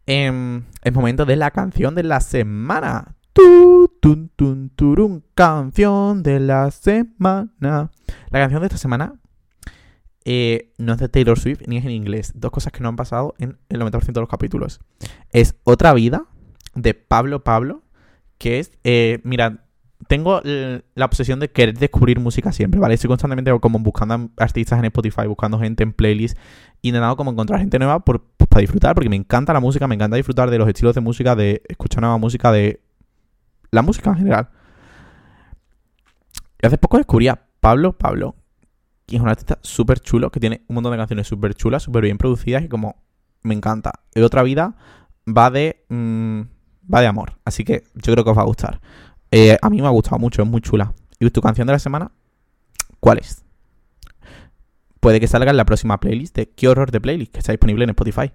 Em, 0.07 0.65
es 0.83 0.93
momento 0.93 1.25
de 1.25 1.37
la 1.37 1.51
canción 1.51 1.95
de 1.95 2.03
la 2.05 2.21
semana. 2.21 3.17
Tu, 3.33 3.89
tun, 4.01 4.31
tun, 4.35 4.71
turun, 4.71 5.25
canción 5.35 6.23
de 6.23 6.41
la 6.41 6.71
semana. 6.71 7.91
La 8.31 8.39
canción 8.39 8.61
de 8.61 8.67
esta 8.67 8.79
semana 8.79 9.15
eh, 10.25 10.73
no 10.79 10.93
es 10.95 10.99
de 10.99 11.09
Taylor 11.09 11.39
Swift 11.39 11.63
ni 11.67 11.77
es 11.77 11.85
en 11.85 11.93
inglés. 11.93 12.33
Dos 12.35 12.51
cosas 12.51 12.73
que 12.73 12.81
no 12.81 12.89
han 12.89 12.97
pasado 12.97 13.35
en 13.39 13.59
el 13.69 13.81
90% 13.81 14.13
de 14.13 14.21
los 14.21 14.29
capítulos. 14.29 14.81
Es 15.31 15.55
Otra 15.65 15.95
Vida 15.95 16.27
de 16.75 16.95
Pablo 16.95 17.45
Pablo, 17.45 17.83
que 18.39 18.59
es, 18.59 18.73
eh, 18.85 19.21
mira, 19.23 19.65
tengo 20.09 20.41
la 20.43 21.05
obsesión 21.05 21.41
de 21.41 21.51
querer 21.51 21.79
descubrir 21.79 22.19
música 22.19 22.53
siempre, 22.53 22.81
¿vale? 22.81 22.95
Estoy 22.95 23.09
constantemente 23.09 23.53
como 23.61 23.79
buscando 23.79 24.31
artistas 24.39 24.79
en 24.79 24.87
Spotify, 24.87 25.27
buscando 25.27 25.59
gente 25.59 25.83
en 25.83 25.93
playlists, 25.93 26.41
intentando 26.83 27.17
como 27.17 27.31
encontrar 27.31 27.61
gente 27.61 27.79
nueva 27.79 28.01
pues, 28.01 28.21
para 28.49 28.61
disfrutar, 28.61 28.95
porque 28.95 29.09
me 29.09 29.17
encanta 29.17 29.53
la 29.53 29.61
música, 29.61 29.87
me 29.87 29.95
encanta 29.95 30.17
disfrutar 30.17 30.51
de 30.51 30.59
los 30.59 30.67
estilos 30.69 30.95
de 30.95 31.01
música, 31.01 31.37
de 31.37 31.63
escuchar 31.69 32.01
nueva 32.01 32.19
música, 32.19 32.51
de 32.51 32.81
la 33.71 33.83
música 33.83 34.11
en 34.11 34.17
general. 34.17 34.49
Hace 36.63 36.79
poco 36.79 36.99
descubrí 36.99 37.29
a 37.29 37.47
Pablo 37.61 37.93
Pablo, 37.93 38.37
que 39.07 39.17
es 39.17 39.23
un 39.23 39.29
artista 39.29 39.59
súper 39.63 40.01
chulo, 40.01 40.31
que 40.31 40.41
tiene 40.41 40.65
un 40.69 40.75
montón 40.75 40.93
de 40.93 40.99
canciones 40.99 41.27
súper 41.27 41.55
chulas, 41.55 41.83
súper 41.83 42.05
bien 42.05 42.19
producidas 42.19 42.63
y 42.63 42.69
como 42.69 43.03
me 43.43 43.55
encanta. 43.55 44.01
Y 44.15 44.21
otra 44.21 44.43
vida 44.43 44.77
va 45.27 45.51
de... 45.51 45.85
Mm, 45.89 46.43
va 46.93 47.01
de 47.01 47.07
amor, 47.07 47.39
así 47.45 47.65
que 47.65 47.85
yo 47.95 48.13
creo 48.13 48.25
que 48.25 48.31
os 48.31 48.37
va 48.37 48.43
a 48.43 48.47
gustar. 48.47 48.81
Eh, 49.31 49.57
a 49.63 49.71
mí 49.71 49.81
me 49.81 49.87
ha 49.87 49.91
gustado 49.91 50.19
mucho, 50.19 50.43
es 50.43 50.49
muy 50.49 50.61
chula. 50.61 50.93
¿Y 51.19 51.31
tu 51.31 51.41
canción 51.41 51.67
de 51.67 51.75
la 51.75 51.79
semana? 51.79 52.11
¿Cuál 52.99 53.19
es? 53.19 53.45
Puede 54.99 55.21
que 55.21 55.29
salga 55.29 55.51
en 55.51 55.57
la 55.57 55.65
próxima 55.65 56.01
playlist 56.01 56.37
de 56.37 56.51
Qué 56.51 56.69
horror 56.69 56.91
de 56.91 57.01
playlist, 57.01 57.33
que 57.33 57.39
está 57.39 57.53
disponible 57.53 57.85
en 57.85 57.91
Spotify. 57.91 58.33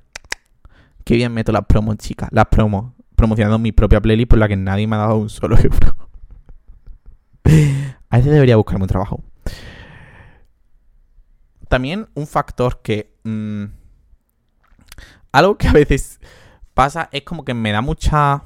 Qué 1.03 1.15
bien 1.15 1.33
meto 1.33 1.51
las 1.51 1.65
promos, 1.65 1.97
chicas. 1.97 2.29
Las 2.31 2.45
promos. 2.45 2.93
Promocionando 3.15 3.59
mi 3.59 3.71
propia 3.71 4.01
playlist 4.01 4.29
por 4.29 4.39
la 4.39 4.47
que 4.47 4.55
nadie 4.55 4.87
me 4.87 4.95
ha 4.95 4.99
dado 4.99 5.17
un 5.17 5.29
solo 5.29 5.57
euro. 5.63 5.95
a 8.09 8.17
veces 8.17 8.31
debería 8.31 8.57
buscarme 8.57 8.83
un 8.83 8.89
trabajo. 8.89 9.23
También 11.67 12.07
un 12.13 12.27
factor 12.27 12.81
que... 12.81 13.15
Mm, 13.23 13.65
algo 15.31 15.57
que 15.57 15.67
a 15.67 15.73
veces 15.73 16.19
pasa 16.73 17.09
es 17.11 17.23
como 17.23 17.45
que 17.45 17.53
me 17.53 17.71
da 17.71 17.81
mucha... 17.81 18.43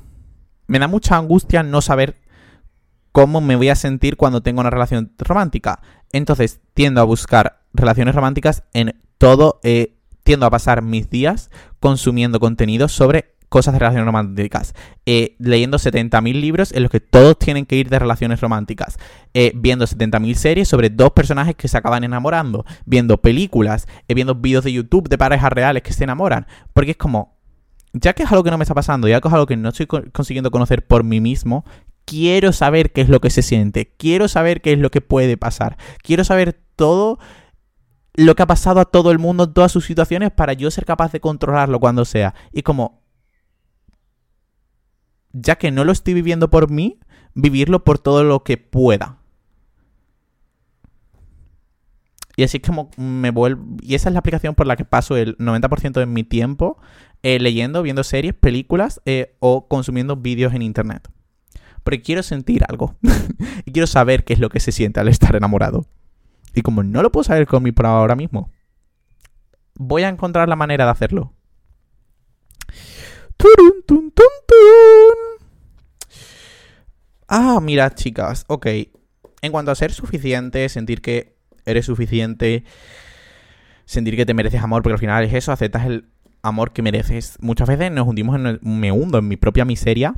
Me 0.68 0.80
da 0.80 0.88
mucha 0.88 1.18
angustia 1.18 1.64
no 1.64 1.82
saber 1.82 2.16
cómo 3.12 3.42
me 3.42 3.56
voy 3.56 3.70
a 3.70 3.76
sentir 3.76 4.18
cuando 4.18 4.42
tengo 4.42 4.62
una 4.62 4.70
relación 4.70 5.12
romántica. 5.18 5.82
Entonces 6.12 6.62
tiendo 6.74 7.02
a 7.02 7.06
buscar 7.06 7.62
relaciones 7.74 8.16
románticas 8.16 8.64
en 8.74 9.00
todo, 9.18 9.60
eh, 9.64 9.96
tiendo 10.24 10.46
a 10.46 10.50
pasar 10.50 10.82
mis 10.82 11.10
días 11.10 11.50
consumiendo 11.80 12.40
contenido 12.40 12.88
sobre 12.88 13.36
cosas 13.50 13.74
de 13.74 13.80
relaciones 13.80 14.06
románticas, 14.06 14.74
eh, 15.06 15.36
leyendo 15.40 15.78
70.000 15.78 16.40
libros 16.40 16.72
en 16.72 16.84
los 16.84 16.92
que 16.92 17.00
todos 17.00 17.38
tienen 17.38 17.66
que 17.66 17.76
ir 17.76 17.90
de 17.90 18.00
relaciones 18.00 18.40
románticas, 18.40 18.98
eh, 19.34 19.52
viendo 19.56 19.86
70.000 19.86 20.36
series 20.36 20.68
sobre 20.68 20.90
dos 20.90 21.12
personajes 21.12 21.56
que 21.56 21.68
se 21.68 21.78
acaban 21.78 22.04
enamorando, 22.04 22.66
viendo 22.86 23.18
películas, 23.18 23.88
viendo 24.08 24.36
vídeos 24.36 24.64
de 24.64 24.74
YouTube 24.74 25.10
de 25.10 25.18
parejas 25.18 25.52
reales 25.52 25.84
que 25.84 25.94
se 25.94 26.04
enamoran, 26.04 26.46
porque 26.74 26.92
es 26.92 26.98
como, 26.98 27.38
ya 27.94 28.14
que 28.14 28.24
es 28.24 28.32
algo 28.32 28.44
que 28.44 28.52
no 28.52 28.58
me 28.58 28.64
está 28.64 28.76
pasando, 28.76 29.08
ya 29.08 29.20
que 29.20 29.28
es 29.28 29.34
algo 29.34 29.48
que 29.48 29.58
no 29.58 29.70
estoy 29.70 29.88
consiguiendo 29.88 30.52
conocer 30.52 30.86
por 30.86 31.04
mí 31.04 31.20
mismo, 31.20 31.66
quiero 32.06 32.54
saber 32.54 32.92
qué 32.92 33.02
es 33.02 33.10
lo 33.10 33.20
que 33.20 33.32
se 33.32 33.42
siente, 33.42 33.94
quiero 33.98 34.28
saber 34.28 34.62
qué 34.62 34.74
es 34.74 34.80
lo 34.80 34.92
que 34.92 35.02
puede 35.02 35.38
pasar, 35.38 35.78
quiero 36.04 36.24
saber 36.24 36.60
todo 36.76 37.20
lo 38.16 38.36
que 38.36 38.44
ha 38.44 38.48
pasado 38.48 38.80
a 38.80 38.86
todo 38.86 39.12
el 39.12 39.20
mundo 39.20 39.46
en 39.46 39.54
todas 39.54 39.72
sus 39.72 39.86
situaciones 39.86 40.32
para 40.32 40.54
yo 40.54 40.70
ser 40.72 40.86
capaz 40.86 41.12
de 41.12 41.22
controlarlo 41.22 41.80
cuando 41.80 42.04
sea. 42.04 42.36
Y 42.52 42.64
como, 42.64 42.99
ya 45.32 45.58
que 45.58 45.72
no 45.72 45.84
lo 45.84 45.92
estoy 45.92 46.14
viviendo 46.14 46.50
por 46.50 46.70
mí, 46.70 47.00
vivirlo 47.34 47.84
por 47.84 48.00
todo 48.00 48.24
lo 48.24 48.44
que 48.44 48.58
pueda. 48.58 49.18
Y 52.36 52.44
así 52.44 52.58
es 52.58 52.64
como 52.64 52.90
me 52.98 53.32
vuelvo... 53.32 53.78
Y 53.82 53.96
esa 53.96 54.10
es 54.10 54.14
la 54.14 54.20
aplicación 54.20 54.56
por 54.56 54.66
la 54.66 54.78
que 54.78 54.86
paso 54.86 55.18
el 55.18 55.38
90% 55.38 56.00
de 56.00 56.06
mi 56.06 56.24
tiempo 56.24 56.78
eh, 57.22 57.38
leyendo, 57.40 57.84
viendo 57.84 58.04
series, 58.04 58.34
películas 58.34 59.02
eh, 59.06 59.36
o 59.40 59.68
consumiendo 59.68 60.16
vídeos 60.16 60.54
en 60.54 60.62
internet 60.62 61.10
porque 61.84 62.02
quiero 62.02 62.24
sentir 62.24 62.64
algo. 62.68 62.96
y 63.66 63.72
quiero 63.72 63.88
saber 63.88 64.24
qué 64.24 64.34
es 64.34 64.40
lo 64.40 64.50
que 64.50 64.60
se 64.60 64.72
siente 64.72 65.00
al 65.00 65.08
estar 65.08 65.36
enamorado. 65.36 65.86
Y 66.54 66.62
como 66.62 66.84
no 66.84 67.02
lo 67.02 67.12
puedo 67.12 67.24
saber 67.24 67.48
con 67.48 67.64
mi 67.64 67.72
prueba 67.72 67.98
ahora 67.98 68.16
mismo, 68.16 68.52
voy 69.76 70.04
a 70.04 70.10
encontrar 70.10 70.50
la 70.50 70.56
manera 70.56 70.86
de 70.86 70.92
hacerlo. 70.92 71.34
Ah, 77.28 77.60
mira, 77.62 77.94
chicas, 77.94 78.46
ok. 78.48 78.68
En 79.42 79.52
cuanto 79.52 79.72
a 79.72 79.76
ser 79.76 79.92
suficiente, 79.92 80.68
sentir 80.70 81.02
que 81.02 81.36
eres 81.66 81.86
suficiente, 81.86 82.64
sentir 83.86 84.16
que 84.16 84.26
te 84.26 84.34
mereces 84.34 84.62
amor, 84.62 84.82
porque 84.84 84.94
al 84.94 85.00
final 85.00 85.24
es 85.24 85.34
eso, 85.34 85.52
aceptas 85.52 85.86
el 85.86 86.10
amor 86.42 86.74
que 86.74 86.82
mereces. 86.82 87.38
Muchas 87.40 87.68
veces 87.68 87.92
nos 87.92 88.08
hundimos 88.08 88.36
en 88.36 88.60
me 88.62 88.92
hundo 88.92 89.18
en 89.20 89.28
mi 89.28 89.38
propia 89.38 89.66
miseria 89.66 90.16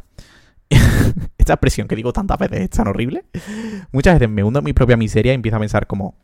esta 1.38 1.54
expresión 1.54 1.88
que 1.88 1.96
digo 1.96 2.14
tantas 2.14 2.38
veces 2.38 2.62
es 2.62 2.70
tan 2.70 2.88
horrible. 2.88 3.26
Muchas 3.92 4.16
veces 4.16 4.30
me 4.30 4.44
hundo 4.44 4.60
en 4.60 4.66
mi 4.66 4.74
propia 4.74 4.98
miseria 4.98 5.34
y 5.34 5.36
empiezo 5.36 5.58
a 5.58 5.60
pensar 5.60 5.88
como, 5.88 6.16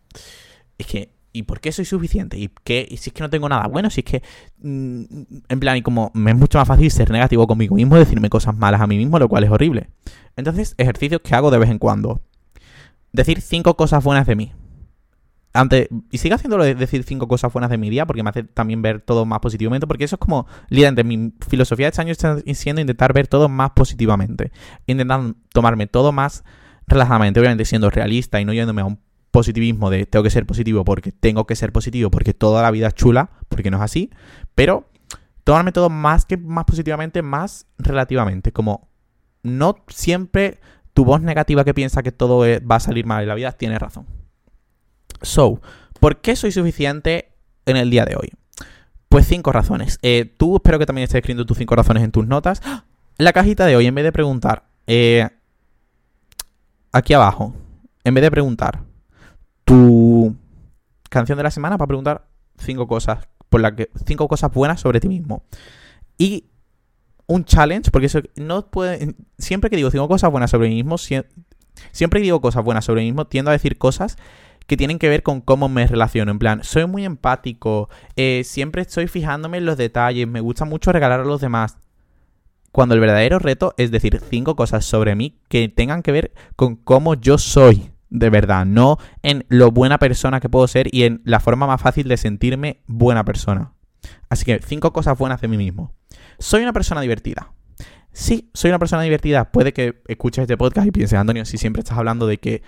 es 0.77 0.87
que, 0.87 1.09
¿y 1.37 1.43
por 1.43 1.59
qué 1.59 1.71
soy 1.71 1.85
suficiente? 1.85 2.37
¿Y 2.37 2.49
qué? 2.63 2.87
¿Y 2.89 2.97
si 2.97 3.09
es 3.09 3.13
que 3.13 3.21
no 3.21 3.29
tengo 3.29 3.47
nada 3.49 3.67
bueno? 3.67 3.89
Si 3.89 4.01
es 4.01 4.05
que, 4.05 4.23
mm, 4.61 5.03
en 5.49 5.59
plan, 5.59 5.77
y 5.77 5.81
como 5.81 6.11
me 6.13 6.31
es 6.31 6.37
mucho 6.37 6.57
más 6.57 6.67
fácil 6.67 6.89
ser 6.91 7.11
negativo 7.11 7.47
conmigo 7.47 7.75
mismo, 7.75 7.97
decirme 7.97 8.29
cosas 8.29 8.55
malas 8.55 8.81
a 8.81 8.87
mí 8.87 8.97
mismo, 8.97 9.19
lo 9.19 9.29
cual 9.29 9.43
es 9.43 9.49
horrible. 9.49 9.89
Entonces, 10.35 10.75
ejercicios 10.77 11.21
que 11.21 11.35
hago 11.35 11.51
de 11.51 11.57
vez 11.57 11.69
en 11.69 11.79
cuando. 11.79 12.21
Decir 13.13 13.41
cinco 13.41 13.75
cosas 13.75 14.03
buenas 14.03 14.27
de 14.27 14.35
mí 14.35 14.53
y 16.11 16.17
sigue 16.17 16.35
haciéndolo 16.35 16.63
de 16.63 16.75
decir 16.75 17.03
cinco 17.03 17.27
cosas 17.27 17.51
buenas 17.51 17.69
de 17.69 17.77
mi 17.77 17.89
día, 17.89 18.05
porque 18.05 18.23
me 18.23 18.29
hace 18.29 18.43
también 18.43 18.81
ver 18.81 19.01
todo 19.01 19.25
más 19.25 19.39
positivamente, 19.39 19.87
porque 19.87 20.03
eso 20.03 20.15
es 20.15 20.19
como, 20.19 20.45
literalmente, 20.69 21.03
mi 21.03 21.33
filosofía 21.47 21.87
de 21.87 21.89
este 21.89 22.01
año 22.01 22.11
está 22.11 22.37
siendo 22.53 22.81
intentar 22.81 23.13
ver 23.13 23.27
todo 23.27 23.49
más 23.49 23.71
positivamente, 23.71 24.51
intentar 24.85 25.33
tomarme 25.53 25.87
todo 25.87 26.11
más 26.11 26.43
relajadamente, 26.85 27.39
obviamente 27.39 27.65
siendo 27.65 27.89
realista 27.89 28.39
y 28.39 28.45
no 28.45 28.53
yéndome 28.53 28.81
a 28.81 28.85
un 28.85 28.99
positivismo 29.37 29.91
de 29.91 30.07
tengo 30.07 30.23
que 30.23 30.31
ser 30.31 30.47
positivo 30.47 30.83
porque 30.83 31.11
tengo 31.11 31.45
que 31.45 31.55
ser 31.55 31.71
positivo, 31.71 32.09
porque 32.09 32.33
toda 32.33 32.63
la 32.63 32.71
vida 32.71 32.87
es 32.87 32.95
chula, 32.95 33.29
porque 33.49 33.69
no 33.69 33.77
es 33.77 33.83
así, 33.83 34.09
pero 34.55 34.89
tomarme 35.43 35.71
todo 35.71 35.91
más 35.91 36.25
que 36.25 36.37
más 36.37 36.65
positivamente, 36.65 37.21
más 37.21 37.67
relativamente, 37.77 38.51
como 38.51 38.89
no 39.43 39.75
siempre 39.89 40.59
tu 40.95 41.05
voz 41.05 41.21
negativa 41.21 41.63
que 41.63 41.75
piensa 41.75 42.01
que 42.01 42.11
todo 42.11 42.39
va 42.39 42.77
a 42.77 42.79
salir 42.79 43.05
mal 43.05 43.21
en 43.21 43.27
la 43.27 43.35
vida 43.35 43.51
tiene 43.51 43.77
razón. 43.77 44.07
So, 45.21 45.61
¿por 45.99 46.19
qué 46.21 46.35
soy 46.35 46.51
suficiente 46.51 47.31
en 47.67 47.77
el 47.77 47.91
día 47.91 48.05
de 48.05 48.15
hoy? 48.15 48.33
Pues 49.07 49.27
cinco 49.27 49.51
razones. 49.51 49.99
Eh, 50.01 50.33
tú 50.35 50.55
espero 50.55 50.79
que 50.79 50.87
también 50.87 51.03
estés 51.03 51.19
escribiendo 51.19 51.45
tus 51.45 51.59
cinco 51.59 51.75
razones 51.75 52.01
en 52.03 52.11
tus 52.11 52.25
notas. 52.25 52.59
En 52.65 53.23
la 53.23 53.33
cajita 53.33 53.67
de 53.67 53.75
hoy, 53.75 53.85
en 53.85 53.93
vez 53.93 54.03
de 54.03 54.11
preguntar, 54.11 54.63
eh, 54.87 55.29
aquí 56.91 57.13
abajo, 57.13 57.53
en 58.03 58.15
vez 58.15 58.23
de 58.23 58.31
preguntar 58.31 58.86
tu 59.67 60.33
canción 61.09 61.37
de 61.37 61.43
la 61.43 61.51
semana, 61.51 61.77
para 61.77 61.87
preguntar 61.87 62.25
cinco 62.57 62.87
cosas, 62.87 63.27
por 63.49 63.59
la 63.59 63.75
que, 63.75 63.89
cinco 64.05 64.29
cosas 64.29 64.53
buenas 64.53 64.79
sobre 64.79 65.01
ti 65.01 65.09
mismo. 65.09 65.43
Y 66.17 66.45
un 67.27 67.43
challenge, 67.43 67.91
porque 67.91 68.09
no 68.37 68.65
puede. 68.67 69.13
Siempre 69.37 69.69
que 69.69 69.75
digo 69.75 69.91
cinco 69.91 70.07
cosas 70.07 70.31
buenas 70.31 70.51
sobre 70.51 70.69
mí 70.69 70.75
mismo, 70.75 70.97
siempre 70.97 72.21
que 72.21 72.23
digo 72.23 72.39
cosas 72.39 72.63
buenas 72.63 72.85
sobre 72.85 73.01
mí 73.01 73.07
mismo, 73.07 73.27
tiendo 73.27 73.51
a 73.51 73.51
decir 73.51 73.77
cosas 73.77 74.15
que 74.67 74.77
tienen 74.77 74.99
que 74.99 75.09
ver 75.09 75.21
con 75.21 75.41
cómo 75.41 75.67
me 75.67 75.85
relaciono. 75.85 76.31
En 76.31 76.39
plan, 76.39 76.63
soy 76.63 76.87
muy 76.87 77.03
empático, 77.03 77.89
eh, 78.15 78.43
siempre 78.45 78.83
estoy 78.83 79.07
fijándome 79.07 79.57
en 79.57 79.65
los 79.65 79.75
detalles, 79.75 80.29
me 80.29 80.39
gusta 80.39 80.63
mucho 80.63 80.93
regalar 80.93 81.19
a 81.19 81.25
los 81.25 81.41
demás. 81.41 81.77
Cuando 82.71 82.95
el 82.95 83.01
verdadero 83.01 83.37
reto 83.37 83.73
es 83.75 83.91
decir 83.91 84.21
cinco 84.29 84.55
cosas 84.55 84.85
sobre 84.85 85.15
mí 85.15 85.37
que 85.49 85.67
tengan 85.67 86.03
que 86.03 86.13
ver 86.13 86.33
con 86.55 86.77
cómo 86.77 87.15
yo 87.15 87.37
soy. 87.37 87.91
De 88.09 88.29
verdad, 88.29 88.65
no 88.65 88.97
en 89.21 89.45
lo 89.49 89.71
buena 89.71 89.97
persona 89.97 90.39
que 90.39 90.49
puedo 90.49 90.67
ser 90.67 90.87
y 90.93 91.03
en 91.03 91.21
la 91.25 91.39
forma 91.39 91.67
más 91.67 91.81
fácil 91.81 92.07
de 92.07 92.17
sentirme 92.17 92.81
buena 92.87 93.25
persona. 93.25 93.73
Así 94.29 94.45
que 94.45 94.59
cinco 94.65 94.93
cosas 94.93 95.17
buenas 95.17 95.41
de 95.41 95.47
mí 95.47 95.57
mismo. 95.57 95.93
Soy 96.39 96.61
una 96.61 96.73
persona 96.73 97.01
divertida. 97.01 97.51
Sí, 98.11 98.49
soy 98.53 98.69
una 98.71 98.79
persona 98.79 99.03
divertida. 99.03 99.51
Puede 99.51 99.73
que 99.73 100.01
escuches 100.07 100.43
este 100.43 100.57
podcast 100.57 100.87
y 100.87 100.91
pienses, 100.91 101.19
Antonio, 101.19 101.45
si 101.45 101.57
siempre 101.57 101.81
estás 101.81 101.97
hablando 101.97 102.25
de 102.27 102.39
que 102.39 102.63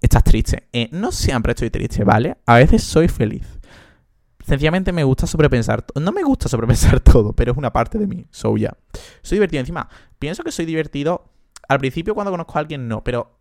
estás 0.00 0.24
triste. 0.24 0.68
Eh, 0.72 0.88
no 0.92 1.12
siempre 1.12 1.52
estoy 1.52 1.70
triste, 1.70 2.04
¿vale? 2.04 2.38
A 2.46 2.56
veces 2.56 2.82
soy 2.82 3.08
feliz. 3.08 3.60
Sencillamente 4.44 4.92
me 4.92 5.04
gusta 5.04 5.26
sobrepensar. 5.26 5.84
No 6.00 6.12
me 6.12 6.22
gusta 6.22 6.48
sobrepensar 6.48 7.00
todo, 7.12 7.32
pero 7.34 7.52
es 7.52 7.58
una 7.58 7.72
parte 7.72 7.98
de 7.98 8.06
mí. 8.06 8.26
So 8.30 8.56
ya. 8.56 8.76
Soy 9.22 9.36
divertido. 9.36 9.60
Encima, 9.60 9.88
pienso 10.18 10.42
que 10.42 10.50
soy 10.50 10.64
divertido. 10.64 11.32
Al 11.68 11.78
principio, 11.78 12.14
cuando 12.14 12.32
conozco 12.32 12.56
a 12.56 12.60
alguien, 12.60 12.88
no. 12.88 13.04
Pero 13.04 13.39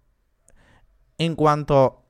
en 1.19 1.36
cuanto. 1.36 2.03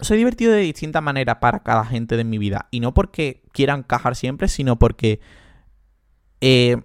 Soy 0.00 0.18
divertido 0.18 0.52
de 0.52 0.60
distintas 0.60 1.02
maneras 1.02 1.36
para 1.40 1.60
cada 1.60 1.84
gente 1.84 2.16
de 2.16 2.24
mi 2.24 2.38
vida. 2.38 2.68
Y 2.70 2.80
no 2.80 2.94
porque 2.94 3.42
quieran 3.52 3.80
encajar 3.80 4.14
siempre, 4.14 4.46
sino 4.46 4.78
porque. 4.78 5.20
Eh, 6.40 6.76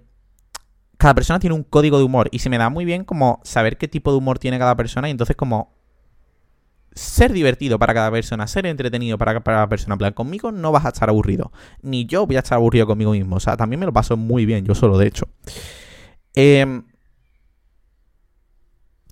cada 0.97 1.13
persona 1.13 1.37
tiene 1.37 1.55
un 1.55 1.63
código 1.63 1.99
de 1.99 2.03
humor. 2.03 2.29
Y 2.31 2.39
se 2.39 2.49
me 2.49 2.57
da 2.57 2.69
muy 2.69 2.83
bien 2.85 3.03
como 3.03 3.39
saber 3.43 3.77
qué 3.77 3.87
tipo 3.87 4.11
de 4.11 4.17
humor 4.17 4.39
tiene 4.39 4.57
cada 4.57 4.75
persona. 4.75 5.07
Y 5.07 5.11
entonces, 5.11 5.35
como 5.35 5.77
ser 6.97 7.31
divertido 7.31 7.79
para 7.79 7.93
cada 7.93 8.11
persona, 8.11 8.47
ser 8.47 8.65
entretenido 8.65 9.17
para 9.17 9.39
cada 9.41 9.69
persona. 9.69 9.97
Plan, 9.97 10.13
conmigo 10.13 10.51
no 10.51 10.71
vas 10.71 10.85
a 10.85 10.89
estar 10.89 11.09
aburrido. 11.09 11.51
Ni 11.81 12.05
yo 12.05 12.25
voy 12.25 12.35
a 12.35 12.39
estar 12.39 12.57
aburrido 12.57 12.87
conmigo 12.87 13.11
mismo. 13.11 13.35
O 13.37 13.39
sea, 13.39 13.55
también 13.55 13.79
me 13.79 13.85
lo 13.85 13.93
paso 13.93 14.17
muy 14.17 14.45
bien, 14.45 14.65
yo 14.65 14.75
solo, 14.75 14.97
de 14.97 15.07
hecho. 15.07 15.27
Em, 16.33 16.83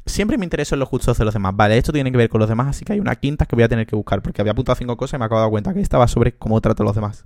siempre 0.06 0.38
me 0.38 0.46
intereso 0.46 0.76
en 0.76 0.80
los 0.80 0.90
gustos 0.90 1.18
de 1.18 1.26
los 1.26 1.34
demás. 1.34 1.56
Vale, 1.56 1.78
esto 1.78 1.92
tiene 1.92 2.12
que 2.12 2.18
ver 2.18 2.30
con 2.30 2.40
los 2.40 2.50
demás, 2.50 2.68
así 2.68 2.86
que 2.86 2.94
hay 2.94 3.00
una 3.00 3.16
quinta 3.16 3.46
que 3.46 3.56
voy 3.56 3.64
a 3.64 3.70
tener 3.70 3.88
que 3.88 3.96
buscar, 3.96 4.22
porque 4.22 4.42
había 4.42 4.52
apuntado 4.54 4.76
cinco 4.76 4.98
cosas 4.98 5.18
y 5.18 5.20
me 5.20 5.26
acabo 5.26 5.44
de 5.44 5.50
cuenta 5.50 5.74
que 5.74 5.82
estaba 5.82 6.08
sobre 6.08 6.38
cómo 6.38 6.62
trato 6.62 6.84
a 6.84 6.86
los 6.86 6.96
demás. 6.96 7.26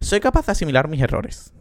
Soy 0.00 0.20
capaz 0.20 0.46
de 0.46 0.52
asimilar 0.52 0.88
mis 0.88 1.00
errores. 1.00 1.52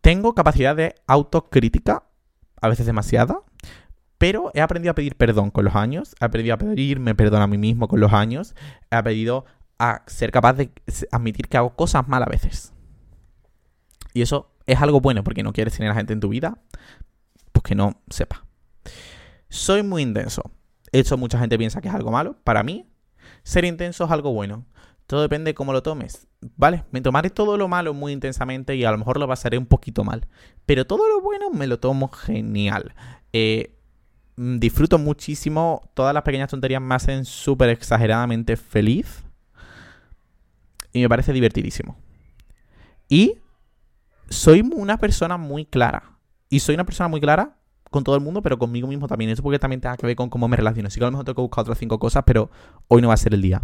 Tengo 0.00 0.34
capacidad 0.34 0.74
de 0.74 0.94
autocrítica, 1.06 2.04
a 2.60 2.68
veces 2.68 2.86
demasiada. 2.86 3.42
Pero 4.18 4.50
he 4.52 4.60
aprendido 4.60 4.90
a 4.90 4.94
pedir 4.94 5.16
perdón 5.16 5.50
con 5.50 5.64
los 5.64 5.74
años, 5.74 6.14
he 6.20 6.24
aprendido 6.26 6.54
a 6.54 6.58
pedirme 6.58 7.14
perdón 7.14 7.40
a 7.40 7.46
mí 7.46 7.56
mismo 7.56 7.88
con 7.88 8.00
los 8.00 8.12
años, 8.12 8.54
he 8.90 8.96
aprendido 8.96 9.46
a 9.78 10.02
ser 10.06 10.30
capaz 10.30 10.52
de 10.52 10.70
admitir 11.10 11.48
que 11.48 11.56
hago 11.56 11.74
cosas 11.74 12.06
mal 12.06 12.22
a 12.22 12.26
veces. 12.26 12.74
Y 14.12 14.20
eso 14.20 14.50
es 14.66 14.78
algo 14.82 15.00
bueno 15.00 15.24
porque 15.24 15.42
no 15.42 15.54
quieres 15.54 15.74
tener 15.74 15.90
a 15.90 15.94
gente 15.94 16.12
en 16.12 16.20
tu 16.20 16.28
vida, 16.28 16.58
pues 17.52 17.62
que 17.62 17.74
no 17.74 18.02
sepa. 18.10 18.44
Soy 19.48 19.82
muy 19.82 20.02
intenso. 20.02 20.50
Eso 20.92 21.16
mucha 21.16 21.38
gente 21.38 21.58
piensa 21.58 21.80
que 21.80 21.88
es 21.88 21.94
algo 21.94 22.10
malo. 22.10 22.36
Para 22.44 22.62
mí, 22.62 22.88
ser 23.42 23.64
intenso 23.64 24.04
es 24.04 24.10
algo 24.10 24.32
bueno. 24.32 24.66
Todo 25.06 25.22
depende 25.22 25.50
de 25.50 25.54
cómo 25.54 25.72
lo 25.72 25.82
tomes. 25.82 26.28
¿Vale? 26.56 26.84
Me 26.90 27.00
tomaré 27.00 27.30
todo 27.30 27.56
lo 27.56 27.68
malo 27.68 27.94
muy 27.94 28.12
intensamente 28.12 28.76
y 28.76 28.84
a 28.84 28.90
lo 28.90 28.98
mejor 28.98 29.18
lo 29.18 29.26
pasaré 29.26 29.58
un 29.58 29.66
poquito 29.66 30.04
mal. 30.04 30.26
Pero 30.66 30.86
todo 30.86 31.08
lo 31.08 31.20
bueno 31.20 31.50
me 31.50 31.66
lo 31.66 31.80
tomo 31.80 32.08
genial. 32.08 32.94
Eh, 33.32 33.76
Mm, 34.40 34.58
disfruto 34.58 34.96
muchísimo. 34.96 35.82
Todas 35.92 36.14
las 36.14 36.22
pequeñas 36.22 36.48
tonterías 36.48 36.80
me 36.80 36.94
hacen 36.94 37.26
súper 37.26 37.68
exageradamente 37.68 38.56
feliz. 38.56 39.22
Y 40.94 41.02
me 41.02 41.10
parece 41.10 41.34
divertidísimo. 41.34 41.98
Y 43.06 43.36
soy 44.30 44.62
una 44.74 44.96
persona 44.96 45.36
muy 45.36 45.66
clara. 45.66 46.18
Y 46.48 46.60
soy 46.60 46.74
una 46.74 46.86
persona 46.86 47.08
muy 47.08 47.20
clara 47.20 47.58
con 47.90 48.04
todo 48.04 48.14
el 48.14 48.22
mundo, 48.22 48.40
pero 48.40 48.58
conmigo 48.58 48.88
mismo 48.88 49.08
también. 49.08 49.30
Eso 49.30 49.42
porque 49.42 49.58
también 49.58 49.80
tenga 49.80 49.96
que 49.96 50.06
ver 50.06 50.16
con 50.16 50.30
cómo 50.30 50.48
me 50.48 50.56
relaciono. 50.56 50.86
Así 50.86 50.98
que 50.98 51.04
a 51.04 51.08
lo 51.08 51.12
mejor 51.12 51.24
tengo 51.24 51.36
que 51.36 51.42
buscar 51.42 51.62
otras 51.62 51.78
cinco 51.78 51.98
cosas, 51.98 52.22
pero 52.24 52.50
hoy 52.88 53.02
no 53.02 53.08
va 53.08 53.14
a 53.14 53.18
ser 53.18 53.34
el 53.34 53.42
día. 53.42 53.62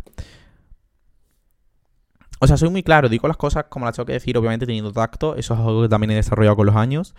O 2.39 2.47
sea, 2.47 2.57
soy 2.57 2.69
muy 2.69 2.83
claro, 2.83 3.09
digo 3.09 3.29
las 3.29 3.39
cosas 3.39 3.65
como 3.69 3.87
las 3.87 3.97
tengo 3.97 4.07
que 4.07 4.13
decir, 4.13 4.37
obviamente 4.37 4.67
teniendo 4.67 4.93
tacto. 4.93 5.37
Eso 5.37 5.55
es 5.55 5.61
algo 5.61 5.83
que 5.83 5.89
también 5.89 6.11
he 6.11 6.17
desarrollado 6.17 6.57
con 6.57 6.67
los 6.67 6.77
años. 6.77 7.15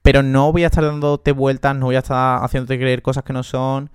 Pero 0.00 0.22
no 0.22 0.52
voy 0.52 0.64
a 0.64 0.66
estar 0.66 0.84
dándote 0.84 1.32
vueltas, 1.32 1.76
no 1.76 1.86
voy 1.86 1.96
a 1.96 2.00
estar 2.00 2.42
haciéndote 2.42 2.78
creer 2.78 3.02
cosas 3.02 3.24
que 3.24 3.32
no 3.32 3.42
son. 3.42 3.90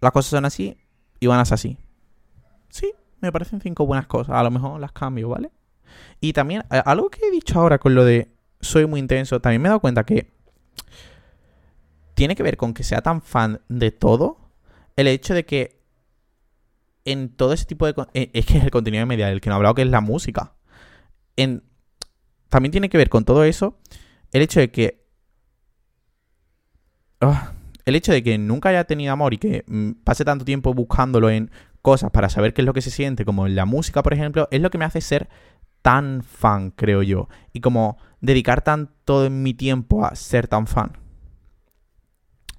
Las 0.00 0.12
cosas 0.12 0.30
son 0.30 0.44
así 0.44 0.78
y 1.20 1.26
van 1.26 1.40
a 1.40 1.44
ser 1.44 1.54
así. 1.54 1.78
Sí, 2.68 2.92
me 3.20 3.32
parecen 3.32 3.60
cinco 3.60 3.86
buenas 3.86 4.06
cosas. 4.06 4.34
A 4.36 4.42
lo 4.42 4.50
mejor 4.50 4.80
las 4.80 4.92
cambio, 4.92 5.28
¿vale? 5.28 5.50
Y 6.20 6.32
también, 6.32 6.64
algo 6.70 7.10
que 7.10 7.26
he 7.26 7.30
dicho 7.30 7.58
ahora 7.60 7.78
con 7.78 7.94
lo 7.94 8.04
de 8.04 8.32
soy 8.60 8.86
muy 8.86 9.00
intenso, 9.00 9.40
también 9.40 9.62
me 9.62 9.68
he 9.68 9.70
dado 9.70 9.80
cuenta 9.80 10.04
que 10.04 10.35
tiene 12.16 12.34
que 12.34 12.42
ver 12.42 12.56
con 12.56 12.74
que 12.74 12.82
sea 12.82 13.00
tan 13.02 13.22
fan 13.22 13.60
de 13.68 13.92
todo. 13.92 14.50
El 14.96 15.06
hecho 15.06 15.34
de 15.34 15.44
que 15.44 15.80
en 17.04 17.28
todo 17.28 17.52
ese 17.52 17.66
tipo 17.66 17.86
de... 17.86 17.94
Eh, 18.14 18.30
es 18.32 18.44
que 18.44 18.58
es 18.58 18.64
el 18.64 18.72
contenido 18.72 19.02
de 19.02 19.06
media, 19.06 19.30
el 19.30 19.40
que 19.40 19.48
no 19.48 19.54
he 19.54 19.58
hablado, 19.58 19.76
que 19.76 19.82
es 19.82 19.88
la 19.88 20.00
música. 20.00 20.54
En, 21.36 21.62
también 22.48 22.72
tiene 22.72 22.88
que 22.88 22.98
ver 22.98 23.08
con 23.08 23.24
todo 23.24 23.44
eso 23.44 23.78
el 24.32 24.42
hecho 24.42 24.58
de 24.58 24.72
que 24.72 25.06
Ah, 27.20 27.52
el 27.84 27.96
hecho 27.96 28.12
de 28.12 28.22
que 28.22 28.36
nunca 28.36 28.68
haya 28.68 28.84
tenido 28.84 29.12
amor 29.12 29.32
y 29.32 29.38
que 29.38 29.64
mm, 29.66 29.92
pase 30.04 30.24
tanto 30.24 30.44
tiempo 30.44 30.74
buscándolo 30.74 31.30
en 31.30 31.50
cosas 31.82 32.10
para 32.10 32.28
saber 32.28 32.52
qué 32.52 32.62
es 32.62 32.66
lo 32.66 32.74
que 32.74 32.82
se 32.82 32.90
siente, 32.90 33.24
como 33.24 33.46
en 33.46 33.54
la 33.54 33.64
música, 33.64 34.02
por 34.02 34.12
ejemplo, 34.12 34.48
es 34.50 34.60
lo 34.60 34.70
que 34.70 34.78
me 34.78 34.84
hace 34.84 35.00
ser 35.00 35.28
tan 35.82 36.22
fan, 36.22 36.72
creo 36.72 37.02
yo. 37.02 37.28
Y 37.52 37.60
como 37.60 37.96
dedicar 38.20 38.62
tanto 38.62 39.30
mi 39.30 39.54
tiempo 39.54 40.04
a 40.04 40.14
ser 40.14 40.48
tan 40.48 40.66
fan. 40.66 40.92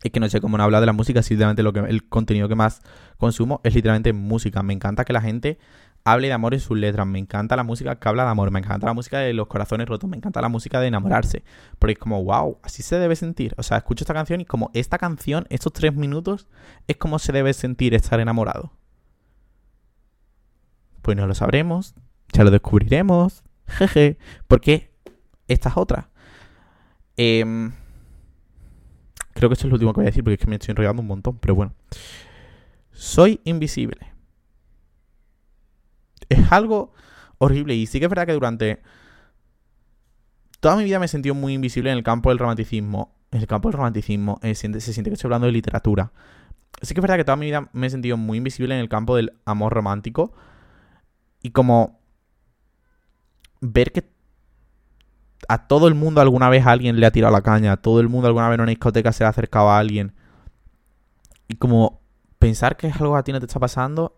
Es 0.07 0.13
que 0.13 0.21
no 0.21 0.29
sé 0.29 0.39
cómo 0.39 0.57
no 0.57 0.63
habla 0.63 0.79
de 0.79 0.85
la 0.85 0.93
música, 0.93 1.21
si 1.21 1.33
literalmente 1.33 1.63
lo 1.63 1.73
que, 1.73 1.79
el 1.81 2.07
contenido 2.07 2.47
que 2.47 2.55
más 2.55 2.81
consumo 3.17 3.59
es 3.65 3.75
literalmente 3.75 4.13
música. 4.13 4.63
Me 4.63 4.71
encanta 4.71 5.03
que 5.03 5.11
la 5.11 5.19
gente 5.19 5.59
hable 6.05 6.27
de 6.27 6.33
amor 6.33 6.53
en 6.53 6.61
sus 6.61 6.77
letras. 6.77 7.05
Me 7.05 7.19
encanta 7.19 7.57
la 7.57 7.63
música 7.63 7.99
que 7.99 8.07
habla 8.07 8.23
de 8.23 8.29
amor. 8.29 8.49
Me 8.49 8.59
encanta 8.59 8.87
la 8.87 8.93
música 8.93 9.19
de 9.19 9.33
los 9.33 9.47
corazones 9.47 9.85
rotos. 9.85 10.09
Me 10.09 10.15
encanta 10.15 10.39
la 10.41 10.47
música 10.47 10.79
de 10.79 10.87
enamorarse. 10.87 11.43
Porque 11.77 11.93
es 11.93 11.99
como, 11.99 12.23
wow, 12.23 12.57
así 12.63 12.83
se 12.83 12.97
debe 12.97 13.17
sentir. 13.17 13.53
O 13.57 13.63
sea, 13.63 13.75
escucho 13.75 14.05
esta 14.05 14.13
canción 14.13 14.39
y 14.39 14.45
como 14.45 14.71
esta 14.73 14.97
canción, 14.97 15.45
estos 15.49 15.73
tres 15.73 15.93
minutos, 15.93 16.47
es 16.87 16.95
como 16.95 17.19
se 17.19 17.33
debe 17.33 17.51
sentir 17.53 17.93
estar 17.93 18.21
enamorado. 18.21 18.71
Pues 21.01 21.17
no 21.17 21.27
lo 21.27 21.35
sabremos. 21.35 21.95
Ya 22.31 22.45
lo 22.45 22.51
descubriremos. 22.51 23.43
Jeje. 23.67 24.17
Porque 24.47 24.93
esta 25.49 25.67
es 25.67 25.75
otra. 25.75 26.11
Em, 27.17 27.73
creo 29.37 29.49
que 29.49 29.53
esto 29.53 29.67
es 29.67 29.69
lo 29.69 29.75
último 29.75 29.93
que 29.93 30.01
voy 30.01 30.05
a 30.07 30.11
decir 30.11 30.23
porque 30.23 30.35
es 30.35 30.39
que 30.39 30.47
me 30.47 30.55
estoy 30.55 30.71
enrollando 30.71 31.01
un 31.01 31.07
montón. 31.07 31.37
Pero 31.39 31.55
bueno. 31.55 31.73
Soy 32.91 33.39
invisible 33.43 34.17
es 36.29 36.51
algo 36.51 36.93
horrible. 37.37 37.75
Y 37.75 37.85
sí 37.85 37.99
que 37.99 38.05
es 38.05 38.09
verdad 38.09 38.25
que 38.25 38.33
durante 38.33 38.81
toda 40.59 40.75
mi 40.75 40.83
vida 40.83 40.99
me 40.99 41.05
he 41.05 41.09
sentido 41.09 41.35
muy 41.35 41.53
invisible 41.53 41.91
en 41.91 41.97
el 41.97 42.03
campo 42.03 42.29
del 42.29 42.39
romanticismo. 42.39 43.13
En 43.31 43.41
el 43.41 43.47
campo 43.47 43.69
del 43.69 43.77
romanticismo 43.77 44.39
eh, 44.41 44.55
se, 44.55 44.79
siente, 44.79 45.09
que 45.09 45.15
estoy 45.15 45.27
hablando 45.27 45.47
de 45.47 45.53
literatura. 45.53 46.11
Sí 46.81 46.93
que 46.93 46.99
es 46.99 47.01
verdad 47.01 47.17
que 47.17 47.23
toda 47.23 47.35
mi 47.35 47.47
vida 47.47 47.69
me 47.73 47.87
he 47.87 47.89
sentido 47.89 48.17
muy 48.17 48.37
invisible 48.37 48.75
en 48.75 48.81
el 48.81 48.89
campo 48.89 49.15
del 49.15 49.33
amor 49.45 49.73
romántico. 49.73 50.33
Y 51.41 51.51
como 51.51 51.99
ver 53.61 53.91
que 53.91 54.09
a 55.47 55.67
todo 55.67 55.87
el 55.87 55.95
mundo 55.95 56.21
alguna 56.21 56.49
vez 56.49 56.65
alguien 56.65 56.99
le 56.99 57.05
ha 57.05 57.11
tirado 57.11 57.33
la 57.33 57.41
caña, 57.41 57.73
a 57.73 57.77
todo 57.77 57.99
el 57.99 58.09
mundo 58.09 58.27
alguna 58.27 58.49
vez 58.49 58.55
en 58.55 58.61
una 58.61 58.69
discoteca 58.69 59.11
se 59.11 59.23
le 59.23 59.27
ha 59.27 59.29
acercado 59.29 59.69
a 59.69 59.77
alguien. 59.77 60.13
Y 61.47 61.55
como 61.55 62.01
pensar 62.39 62.77
que 62.77 62.87
algo 62.87 63.15
a 63.15 63.23
ti 63.23 63.31
no 63.31 63.39
te 63.39 63.45
está 63.45 63.59
pasando 63.59 64.17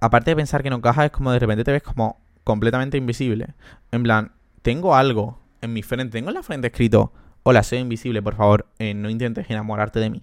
aparte 0.00 0.30
de 0.30 0.36
pensar 0.36 0.62
que 0.62 0.70
no 0.70 0.76
encaja, 0.76 1.04
es 1.04 1.10
como 1.10 1.32
de 1.32 1.38
repente 1.38 1.64
te 1.64 1.72
ves 1.72 1.82
como 1.82 2.20
completamente 2.44 2.96
invisible. 2.96 3.54
En 3.90 4.02
plan, 4.02 4.32
tengo 4.62 4.94
algo 4.94 5.42
en 5.60 5.72
mi 5.72 5.82
frente, 5.82 6.18
tengo 6.18 6.30
en 6.30 6.34
la 6.34 6.42
frente 6.42 6.68
escrito, 6.68 7.12
hola, 7.42 7.62
soy 7.62 7.78
invisible, 7.78 8.22
por 8.22 8.34
favor, 8.34 8.66
eh, 8.78 8.94
no 8.94 9.10
intentes 9.10 9.48
enamorarte 9.50 10.00
de 10.00 10.10
mí. 10.10 10.22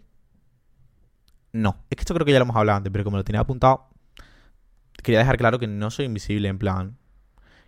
No, 1.51 1.77
es 1.89 1.97
que 1.97 2.01
esto 2.01 2.13
creo 2.13 2.25
que 2.25 2.31
ya 2.31 2.39
lo 2.39 2.45
hemos 2.45 2.55
hablado 2.55 2.77
antes, 2.77 2.91
pero 2.91 3.03
como 3.03 3.17
lo 3.17 3.23
tenía 3.23 3.41
apuntado, 3.41 3.89
quería 5.03 5.19
dejar 5.19 5.37
claro 5.37 5.59
que 5.59 5.67
no 5.67 5.91
soy 5.91 6.05
invisible, 6.05 6.47
en 6.47 6.57
plan. 6.57 6.97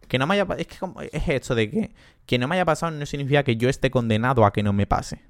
Que 0.08 0.20
no 0.20 0.28
me 0.28 0.36
haya 0.36 0.48
es 0.58 0.68
que 0.68 0.78
es 1.12 1.30
esto 1.30 1.56
de 1.56 1.70
que 1.70 1.92
que 2.26 2.38
no 2.40 2.48
me 2.48 2.56
haya 2.56 2.66
pasado 2.66 2.92
no 2.92 3.06
significa 3.06 3.44
que 3.44 3.58
yo 3.58 3.70
esté 3.70 3.92
condenado 3.92 4.46
a 4.46 4.54
que 4.54 4.64
no 4.64 4.74
me 4.74 4.88
pase. 4.88 5.22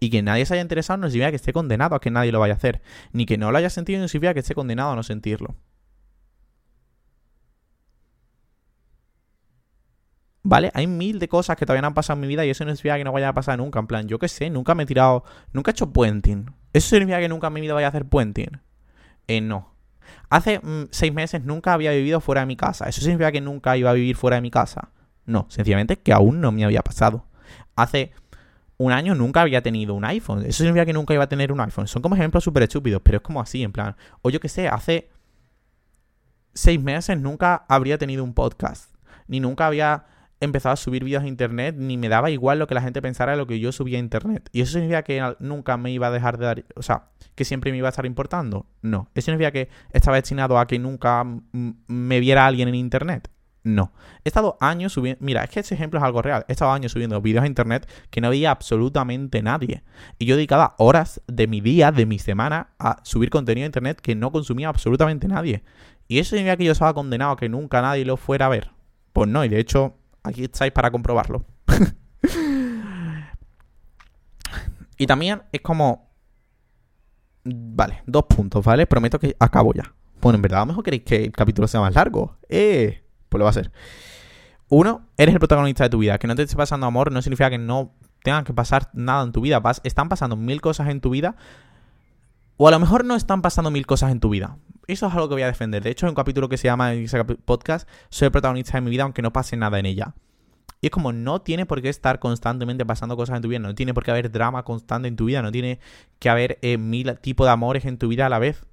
Y 0.00 0.10
que 0.10 0.22
nadie 0.22 0.44
se 0.46 0.54
haya 0.54 0.62
interesado 0.62 0.98
no 0.98 1.08
significa 1.08 1.30
que 1.30 1.36
esté 1.36 1.52
condenado 1.52 1.94
a 1.94 2.00
que 2.00 2.10
nadie 2.10 2.32
lo 2.32 2.40
vaya 2.40 2.54
a 2.54 2.56
hacer. 2.56 2.82
Ni 3.12 3.26
que 3.26 3.38
no 3.38 3.52
lo 3.52 3.58
haya 3.58 3.70
sentido 3.70 4.00
no 4.00 4.08
significa 4.08 4.34
que 4.34 4.40
esté 4.40 4.54
condenado 4.54 4.92
a 4.92 4.96
no 4.96 5.02
sentirlo. 5.02 5.56
¿Vale? 10.48 10.70
Hay 10.74 10.86
mil 10.86 11.18
de 11.18 11.26
cosas 11.28 11.56
que 11.56 11.66
todavía 11.66 11.82
no 11.82 11.88
han 11.88 11.94
pasado 11.94 12.16
en 12.16 12.20
mi 12.20 12.28
vida 12.28 12.44
y 12.46 12.50
eso 12.50 12.64
no 12.64 12.70
significa 12.70 12.96
que 12.96 13.04
no 13.04 13.10
vaya 13.10 13.30
a 13.30 13.34
pasar 13.34 13.58
nunca. 13.58 13.80
En 13.80 13.88
plan, 13.88 14.06
yo 14.06 14.20
qué 14.20 14.28
sé, 14.28 14.48
nunca 14.48 14.76
me 14.76 14.84
he 14.84 14.86
tirado. 14.86 15.24
Nunca 15.52 15.70
he 15.70 15.72
hecho 15.72 15.92
puenting. 15.92 16.54
¿Eso 16.72 16.90
significa 16.90 17.18
que 17.18 17.28
nunca 17.28 17.48
en 17.48 17.52
mi 17.54 17.60
vida 17.62 17.74
vaya 17.74 17.88
a 17.88 17.90
hacer 17.90 18.04
puenting? 18.04 18.60
Eh, 19.26 19.40
no. 19.40 19.75
Hace 20.28 20.58
mm, 20.58 20.88
seis 20.90 21.12
meses 21.12 21.44
nunca 21.44 21.72
había 21.72 21.92
vivido 21.92 22.20
fuera 22.20 22.40
de 22.40 22.46
mi 22.46 22.56
casa. 22.56 22.88
¿Eso 22.88 23.00
significa 23.00 23.32
que 23.32 23.40
nunca 23.40 23.76
iba 23.76 23.90
a 23.90 23.94
vivir 23.94 24.16
fuera 24.16 24.36
de 24.36 24.42
mi 24.42 24.50
casa? 24.50 24.90
No, 25.24 25.46
sencillamente 25.48 25.98
que 25.98 26.12
aún 26.12 26.40
no 26.40 26.52
me 26.52 26.64
había 26.64 26.82
pasado. 26.82 27.26
Hace 27.74 28.12
un 28.78 28.92
año 28.92 29.14
nunca 29.14 29.40
había 29.42 29.62
tenido 29.62 29.94
un 29.94 30.04
iPhone. 30.04 30.44
Eso 30.44 30.58
significa 30.58 30.84
que 30.84 30.92
nunca 30.92 31.14
iba 31.14 31.24
a 31.24 31.28
tener 31.28 31.52
un 31.52 31.60
iPhone. 31.60 31.88
Son 31.88 32.02
como 32.02 32.14
ejemplos 32.14 32.44
súper 32.44 32.64
estúpidos, 32.64 33.00
pero 33.02 33.18
es 33.18 33.22
como 33.22 33.40
así, 33.40 33.62
en 33.62 33.72
plan. 33.72 33.96
O 34.22 34.30
yo 34.30 34.40
que 34.40 34.48
sé, 34.48 34.68
hace 34.68 35.10
seis 36.54 36.80
meses 36.80 37.18
nunca 37.18 37.64
habría 37.68 37.98
tenido 37.98 38.24
un 38.24 38.34
podcast. 38.34 38.94
Ni 39.28 39.40
nunca 39.40 39.66
había 39.66 40.06
empezado 40.46 40.72
a 40.72 40.76
subir 40.76 41.04
vídeos 41.04 41.22
a 41.22 41.28
internet, 41.28 41.76
ni 41.78 41.96
me 41.96 42.08
daba 42.08 42.30
igual 42.30 42.58
lo 42.58 42.66
que 42.66 42.74
la 42.74 42.82
gente 42.82 43.02
pensara 43.02 43.32
de 43.32 43.38
lo 43.38 43.46
que 43.46 43.60
yo 43.60 43.72
subía 43.72 43.98
a 43.98 44.00
internet. 44.00 44.48
Y 44.52 44.62
eso 44.62 44.72
significa 44.72 45.02
que 45.02 45.22
nunca 45.38 45.76
me 45.76 45.90
iba 45.90 46.06
a 46.06 46.10
dejar 46.10 46.38
de 46.38 46.46
dar. 46.46 46.64
O 46.74 46.82
sea, 46.82 47.10
que 47.34 47.44
siempre 47.44 47.70
me 47.70 47.78
iba 47.78 47.88
a 47.88 47.90
estar 47.90 48.06
importando. 48.06 48.66
No. 48.82 49.10
Eso 49.14 49.26
significa 49.26 49.52
que 49.52 49.68
estaba 49.92 50.16
destinado 50.16 50.58
a 50.58 50.66
que 50.66 50.78
nunca 50.78 51.24
me 51.52 52.20
viera 52.20 52.46
alguien 52.46 52.68
en 52.68 52.74
internet. 52.74 53.30
No. 53.66 53.92
He 54.24 54.28
estado 54.28 54.56
años 54.60 54.92
subiendo. 54.92 55.18
Mira, 55.24 55.42
es 55.42 55.50
que 55.50 55.58
ese 55.58 55.74
ejemplo 55.74 55.98
es 55.98 56.04
algo 56.04 56.22
real. 56.22 56.44
He 56.46 56.52
estado 56.52 56.70
años 56.70 56.92
subiendo 56.92 57.20
vídeos 57.20 57.42
a 57.42 57.48
internet 57.48 57.90
que 58.10 58.20
no 58.20 58.30
veía 58.30 58.52
absolutamente 58.52 59.42
nadie. 59.42 59.82
Y 60.18 60.26
yo 60.26 60.36
dedicaba 60.36 60.76
horas 60.78 61.20
de 61.26 61.48
mi 61.48 61.60
día, 61.60 61.90
de 61.90 62.06
mi 62.06 62.20
semana, 62.20 62.70
a 62.78 63.00
subir 63.02 63.28
contenido 63.28 63.64
a 63.64 63.66
internet 63.66 64.00
que 64.00 64.14
no 64.14 64.30
consumía 64.30 64.68
absolutamente 64.68 65.26
nadie. 65.26 65.64
Y 66.06 66.20
eso 66.20 66.30
significa 66.30 66.56
que 66.56 66.64
yo 66.64 66.72
estaba 66.72 66.94
condenado 66.94 67.32
a 67.32 67.36
que 67.36 67.48
nunca 67.48 67.82
nadie 67.82 68.04
lo 68.04 68.16
fuera 68.16 68.46
a 68.46 68.50
ver. 68.50 68.70
Pues 69.12 69.28
no, 69.28 69.44
y 69.44 69.48
de 69.48 69.58
hecho, 69.58 69.96
aquí 70.26 70.44
estáis 70.44 70.72
para 70.72 70.90
comprobarlo. 70.90 71.44
y 74.98 75.06
también 75.06 75.42
es 75.52 75.60
como. 75.60 76.06
Vale, 77.44 78.02
dos 78.06 78.24
puntos, 78.24 78.64
¿vale? 78.64 78.86
Prometo 78.86 79.20
que 79.20 79.36
acabo 79.38 79.72
ya. 79.72 79.94
Bueno, 80.20 80.36
en 80.36 80.42
verdad, 80.42 80.62
a 80.62 80.62
lo 80.62 80.66
mejor 80.66 80.84
queréis 80.84 81.04
que 81.04 81.24
el 81.24 81.32
capítulo 81.32 81.68
sea 81.68 81.80
más 81.80 81.94
largo. 81.94 82.36
¡Eh! 82.48 83.04
Pues 83.28 83.38
lo 83.38 83.44
va 83.44 83.50
a 83.50 83.54
ser. 83.54 83.70
Uno, 84.68 85.06
eres 85.16 85.32
el 85.32 85.38
protagonista 85.38 85.84
de 85.84 85.90
tu 85.90 85.98
vida. 85.98 86.18
Que 86.18 86.26
no 86.26 86.34
te 86.34 86.42
esté 86.42 86.56
pasando 86.56 86.86
amor 86.86 87.12
no 87.12 87.22
significa 87.22 87.50
que 87.50 87.58
no 87.58 87.94
tenga 88.24 88.42
que 88.42 88.52
pasar 88.52 88.90
nada 88.92 89.22
en 89.22 89.32
tu 89.32 89.40
vida. 89.40 89.62
están 89.84 90.08
pasando 90.08 90.36
mil 90.36 90.60
cosas 90.60 90.88
en 90.88 91.00
tu 91.00 91.10
vida. 91.10 91.36
O 92.56 92.66
a 92.66 92.70
lo 92.70 92.80
mejor 92.80 93.04
no 93.04 93.14
están 93.14 93.42
pasando 93.42 93.70
mil 93.70 93.86
cosas 93.86 94.10
en 94.10 94.18
tu 94.18 94.30
vida. 94.30 94.58
Eso 94.86 95.06
es 95.06 95.12
algo 95.12 95.28
que 95.28 95.34
voy 95.34 95.42
a 95.42 95.46
defender. 95.46 95.82
De 95.82 95.90
hecho, 95.90 96.06
hay 96.06 96.10
un 96.10 96.14
capítulo 96.14 96.48
que 96.48 96.56
se 96.56 96.68
llama 96.68 96.94
en 96.94 97.04
ese 97.04 97.24
podcast, 97.24 97.88
Soy 98.08 98.26
el 98.26 98.32
protagonista 98.32 98.78
de 98.78 98.82
mi 98.82 98.90
vida, 98.90 99.02
aunque 99.02 99.22
no 99.22 99.32
pase 99.32 99.56
nada 99.56 99.78
en 99.78 99.86
ella. 99.86 100.14
Y 100.80 100.86
es 100.86 100.90
como, 100.90 101.12
no 101.12 101.40
tiene 101.40 101.66
por 101.66 101.82
qué 101.82 101.88
estar 101.88 102.18
constantemente 102.18 102.84
pasando 102.84 103.16
cosas 103.16 103.36
en 103.36 103.42
tu 103.42 103.48
vida, 103.48 103.58
no 103.58 103.74
tiene 103.74 103.94
por 103.94 104.04
qué 104.04 104.10
haber 104.10 104.30
drama 104.30 104.64
constante 104.64 105.08
en 105.08 105.16
tu 105.16 105.24
vida, 105.24 105.42
no 105.42 105.50
tiene 105.50 105.80
que 106.18 106.28
haber 106.28 106.58
eh, 106.62 106.78
mil 106.78 107.18
tipos 107.18 107.46
de 107.46 107.52
amores 107.52 107.84
en 107.86 107.98
tu 107.98 108.08
vida 108.08 108.26
a 108.26 108.28
la 108.28 108.38
vez. 108.38 108.66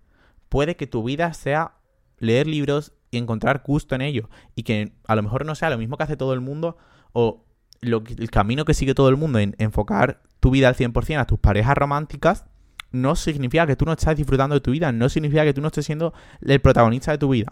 Puede 0.49 0.75
que 0.75 0.85
tu 0.85 1.03
vida 1.03 1.33
sea 1.33 1.75
leer 2.19 2.47
libros, 2.47 2.93
y 3.13 3.17
encontrar 3.17 3.63
gusto 3.65 3.95
en 3.95 4.01
ello. 4.01 4.29
Y 4.55 4.63
que 4.63 4.93
a 5.07 5.15
lo 5.15 5.23
mejor 5.23 5.45
no 5.45 5.55
sea 5.55 5.69
lo 5.69 5.77
mismo 5.77 5.97
que 5.97 6.03
hace 6.03 6.17
todo 6.17 6.33
el 6.33 6.41
mundo 6.41 6.77
o 7.13 7.45
lo 7.81 8.03
el 8.17 8.31
camino 8.31 8.65
que 8.65 8.73
sigue 8.73 8.95
todo 8.95 9.09
el 9.09 9.17
mundo 9.17 9.39
en 9.39 9.55
enfocar 9.59 10.21
tu 10.39 10.51
vida 10.51 10.67
al 10.67 10.75
100% 10.75 11.19
a 11.19 11.25
tus 11.25 11.39
parejas 11.39 11.77
románticas, 11.77 12.45
no 12.93 13.15
significa 13.15 13.67
que 13.67 13.75
tú 13.75 13.85
no 13.85 13.91
estás 13.91 14.15
disfrutando 14.15 14.55
de 14.55 14.61
tu 14.61 14.71
vida, 14.71 14.91
no 14.91 15.09
significa 15.09 15.43
que 15.43 15.53
tú 15.53 15.61
no 15.61 15.67
estés 15.67 15.85
siendo 15.85 16.13
el 16.41 16.61
protagonista 16.61 17.11
de 17.11 17.17
tu 17.17 17.29
vida. 17.29 17.51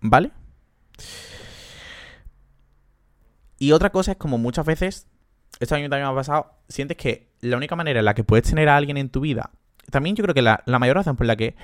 ¿Vale? 0.00 0.30
Y 3.58 3.72
otra 3.72 3.90
cosa 3.90 4.12
es 4.12 4.16
como 4.16 4.38
muchas 4.38 4.64
veces, 4.64 5.08
esto 5.58 5.74
a 5.74 5.78
mí 5.78 5.84
también 5.88 6.06
me 6.06 6.12
ha 6.12 6.14
pasado, 6.14 6.52
sientes 6.68 6.96
que 6.96 7.28
la 7.40 7.56
única 7.56 7.76
manera 7.76 7.98
en 7.98 8.06
la 8.06 8.14
que 8.14 8.24
puedes 8.24 8.48
tener 8.48 8.68
a 8.68 8.76
alguien 8.76 8.96
en 8.96 9.10
tu 9.10 9.20
vida, 9.20 9.50
también 9.90 10.14
yo 10.16 10.22
creo 10.22 10.34
que 10.34 10.40
la, 10.40 10.62
la 10.64 10.78
mayor 10.78 10.96
razón 10.96 11.16
por 11.16 11.26
la 11.26 11.36
que 11.36 11.56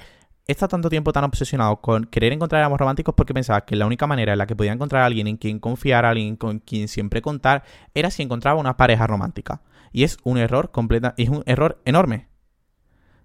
he 0.48 0.52
estado 0.52 0.70
tanto 0.70 0.90
tiempo 0.90 1.12
tan 1.12 1.24
obsesionado 1.24 1.80
con 1.80 2.04
querer 2.04 2.32
encontrar 2.32 2.62
amor 2.62 2.80
románticos 2.80 3.14
porque 3.14 3.34
pensaba 3.34 3.64
que 3.64 3.76
la 3.76 3.86
única 3.86 4.06
manera 4.06 4.32
en 4.32 4.38
la 4.38 4.46
que 4.46 4.56
podía 4.56 4.72
encontrar 4.72 5.02
a 5.02 5.06
alguien 5.06 5.28
en 5.28 5.36
quien 5.36 5.60
confiar, 5.60 6.04
a 6.04 6.10
alguien 6.10 6.36
con 6.36 6.58
quien 6.58 6.88
siempre 6.88 7.22
contar, 7.22 7.62
era 7.94 8.10
si 8.10 8.22
encontraba 8.22 8.60
una 8.60 8.76
pareja 8.76 9.06
romántica. 9.06 9.60
Y 9.92 10.04
es 10.04 10.18
un 10.22 10.38
error 10.38 10.70
completa, 10.70 11.14
es 11.16 11.28
un 11.28 11.42
error 11.46 11.80
enorme. 11.84 12.28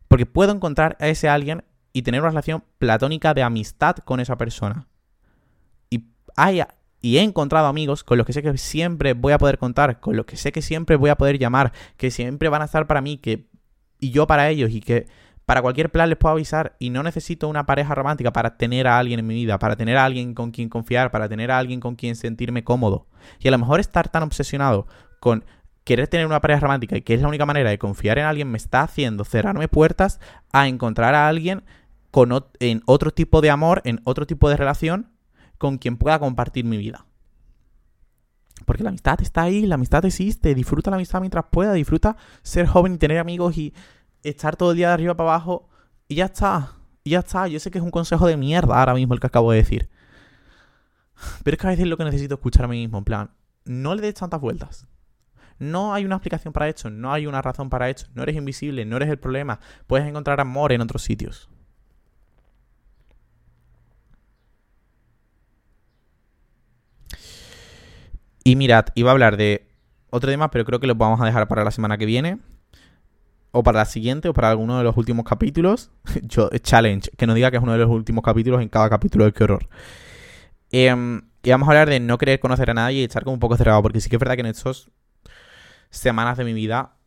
Porque 0.07 0.26
puedo 0.26 0.51
encontrar 0.51 0.97
a 0.99 1.07
ese 1.07 1.30
alguien 1.30 1.64
y 1.93 2.01
tener 2.03 2.22
una 2.22 2.30
relación 2.30 2.64
platónica 2.78 3.34
de 3.34 3.43
amistad 3.43 3.97
con 3.97 4.20
esa 4.20 4.38
persona. 4.38 4.88
Y, 5.89 6.05
y 7.01 7.18
he 7.18 7.22
encontrado 7.22 7.68
amigos 7.68 8.03
con 8.03 8.18
los 8.18 8.26
que 8.26 8.34
sé 8.34 8.41
que 8.41 8.57
siempre 8.57 9.14
voy 9.14 9.34
a 9.34 9.38
poder 9.38 9.57
contar, 9.57 9.99
con 9.99 10.16
los 10.16 10.26
que 10.26 10.38
sé 10.38 10.51
que 10.51 10.62
siempre 10.62 10.95
voy 10.95 11.09
a 11.09 11.18
poder 11.18 11.38
llamar, 11.38 11.74
que 11.97 12.12
siempre 12.12 12.49
van 12.49 12.62
a 12.62 12.66
estar 12.66 12.88
para 12.88 13.01
mí, 13.01 13.18
que 13.18 13.49
y 13.99 14.12
yo 14.12 14.28
para 14.28 14.49
ellos 14.49 14.72
y 14.72 14.82
que 14.82 15.07
para 15.45 15.62
cualquier 15.62 15.91
plan 15.91 16.09
les 16.09 16.18
puedo 16.18 16.34
avisar 16.34 16.76
y 16.80 16.89
no 16.89 17.03
necesito 17.03 17.47
una 17.47 17.66
pareja 17.66 17.93
romántica 17.93 18.32
para 18.32 18.57
tener 18.57 18.88
a 18.88 18.97
alguien 18.97 19.20
en 19.20 19.28
mi 19.28 19.36
vida, 19.36 19.59
para 19.59 19.76
tener 19.76 19.97
a 19.97 20.05
alguien 20.05 20.34
con 20.34 20.51
quien 20.51 20.70
confiar, 20.70 21.12
para 21.12 21.28
tener 21.28 21.51
a 21.51 21.57
alguien 21.57 21.80
con 21.80 21.95
quien 21.95 22.16
sentirme 22.16 22.64
cómodo. 22.64 23.07
Y 23.39 23.47
a 23.47 23.51
lo 23.51 23.57
mejor 23.57 23.80
estar 23.80 24.09
tan 24.09 24.24
obsesionado 24.24 24.88
con 25.20 25.43
querer 25.84 26.08
tener 26.08 26.26
una 26.26 26.42
pareja 26.42 26.62
romántica 26.62 26.98
y 26.98 27.02
que 27.02 27.14
es 27.14 27.22
la 27.22 27.28
única 27.28 27.46
manera 27.46 27.70
de 27.70 27.80
confiar 27.80 28.20
en 28.20 28.26
alguien 28.26 28.52
me 28.52 28.58
está 28.58 28.82
haciendo 28.82 29.26
cerrarme 29.26 29.68
puertas 29.68 30.20
a 30.52 30.68
encontrar 30.68 31.16
a 31.16 31.28
alguien 31.28 31.64
con 32.12 32.32
en 32.60 32.84
otro 32.86 33.12
tipo 33.12 33.42
de 33.42 33.50
amor, 33.50 33.82
en 33.86 34.02
otro 34.04 34.28
tipo 34.28 34.50
de 34.50 34.58
relación 34.58 35.10
con 35.58 35.78
quien 35.78 35.98
pueda 35.98 36.20
compartir 36.20 36.66
mi 36.66 36.78
vida. 36.78 37.06
Porque 38.66 38.84
la 38.84 38.90
amistad 38.90 39.20
está 39.22 39.44
ahí, 39.44 39.66
la 39.66 39.76
amistad 39.76 40.06
existe, 40.06 40.54
disfruta 40.54 40.92
la 40.92 40.98
amistad 40.98 41.20
mientras 41.20 41.46
pueda, 41.50 41.74
disfruta 41.74 42.18
ser 42.44 42.68
joven 42.68 42.94
y 42.94 42.98
tener 42.98 43.18
amigos 43.18 43.58
y 43.58 43.74
estar 44.24 44.56
todo 44.56 44.72
el 44.72 44.78
día 44.78 44.90
de 44.90 44.94
arriba 44.94 45.16
para 45.16 45.30
abajo 45.30 45.70
y 46.08 46.16
ya 46.16 46.26
está. 46.26 46.74
Y 47.04 47.12
ya 47.12 47.20
está. 47.20 47.48
Yo 47.48 47.60
sé 47.60 47.72
que 47.72 47.80
es 47.80 47.84
un 47.84 47.92
consejo 47.92 48.28
de 48.28 48.38
mierda 48.38 48.80
ahora 48.80 48.94
mismo 48.94 49.14
el 49.14 49.20
que 49.20 49.28
acabo 49.28 49.52
de 49.52 49.58
decir. 49.58 49.90
Pero 51.44 51.56
es 51.56 51.62
que 51.62 51.68
a 51.68 51.72
veces 51.72 51.88
lo 51.88 51.98
que 51.98 52.04
necesito 52.04 52.36
escuchar 52.36 52.66
a 52.66 52.68
mí 52.68 52.80
mismo. 52.80 53.00
En 53.00 53.04
plan, 53.04 53.32
no 53.66 53.96
le 53.96 54.02
des 54.02 54.14
tantas 54.14 54.40
vueltas. 54.40 54.88
No 55.62 55.93
hay 55.93 56.05
una 56.05 56.16
explicación 56.16 56.53
para 56.53 56.68
esto, 56.68 56.89
no 56.89 57.14
hay 57.14 57.28
una 57.28 57.39
razón 57.39 57.70
para 57.70 57.88
esto. 57.88 58.09
No 58.16 58.24
eres 58.24 58.36
invisible, 58.36 58.84
no 58.84 58.97
eres 58.97 59.09
el 59.09 59.20
problema. 59.20 59.59
Puedes 59.86 60.07
encontrar 60.07 60.41
amor 60.41 60.72
en 60.72 60.82
otros 60.82 61.03
sitios. 61.03 61.51
Y 68.43 68.55
mirad, 68.55 68.86
iba 68.95 69.12
a 69.12 69.14
hablar 69.14 69.38
de 69.38 69.68
otro 70.09 70.32
tema, 70.32 70.49
pero 70.49 70.66
creo 70.66 70.80
que 70.80 70.88
lo 70.88 70.95
vamos 70.95 71.22
a 71.22 71.26
dejar 71.26 71.47
para 71.47 71.64
la 71.64 71.70
semana 71.70 71.99
que 71.99 72.07
viene 72.07 72.39
o 73.51 73.62
para 73.62 73.80
la 73.80 73.86
siguiente 73.86 74.30
o 74.30 74.34
para 74.34 74.49
alguno 74.49 74.80
de 74.80 74.84
los 74.84 74.97
últimos 74.97 75.26
capítulos. 75.26 75.91
Yo, 76.24 76.49
challenge, 76.49 77.12
que 77.16 77.28
no 77.28 77.36
diga 77.36 77.51
que 77.51 77.57
es 77.57 77.64
uno 77.64 77.74
de 77.74 77.78
los 77.78 77.89
últimos 77.91 78.24
capítulos 78.24 78.64
en 78.64 78.70
cada 78.70 78.89
capítulo 78.89 79.26
de 79.26 79.32
qué 79.32 79.43
horror. 79.43 79.70
Em, 80.72 81.22
y 81.43 81.51
vamos 81.51 81.68
a 81.68 81.72
hablar 81.72 81.88
de 81.88 81.99
no 81.99 82.18
querer 82.18 82.39
conocer 82.39 82.72
a 82.72 82.74
nadie 82.74 83.01
y 83.01 83.03
estar 83.03 83.24
como 83.24 83.36
un 83.36 83.39
poco 83.39 83.57
cerrado, 83.57 83.84
porque 83.84 84.01
sí 84.01 84.09
que 84.09 84.16
es 84.16 84.20
verdad 84.20 84.34
que 84.34 84.41
en 84.41 84.47
estas 84.47 84.89
semanas 85.92 86.38
de 86.38 86.46
mi 86.46 86.54
vida. 86.54 86.98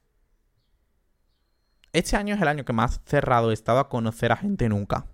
Este 1.93 2.17
año 2.17 2.35
es 2.35 2.43
el 2.43 2.49
año 2.49 2.65
que 2.65 2.73
más 2.73 3.01
cerrado 3.07 3.51
he 3.51 3.55
estado 3.55 3.81
a 3.81 3.89
conocer 3.89 4.31
a 4.31 4.37
gente 4.37 4.69
nunca. 4.69 5.07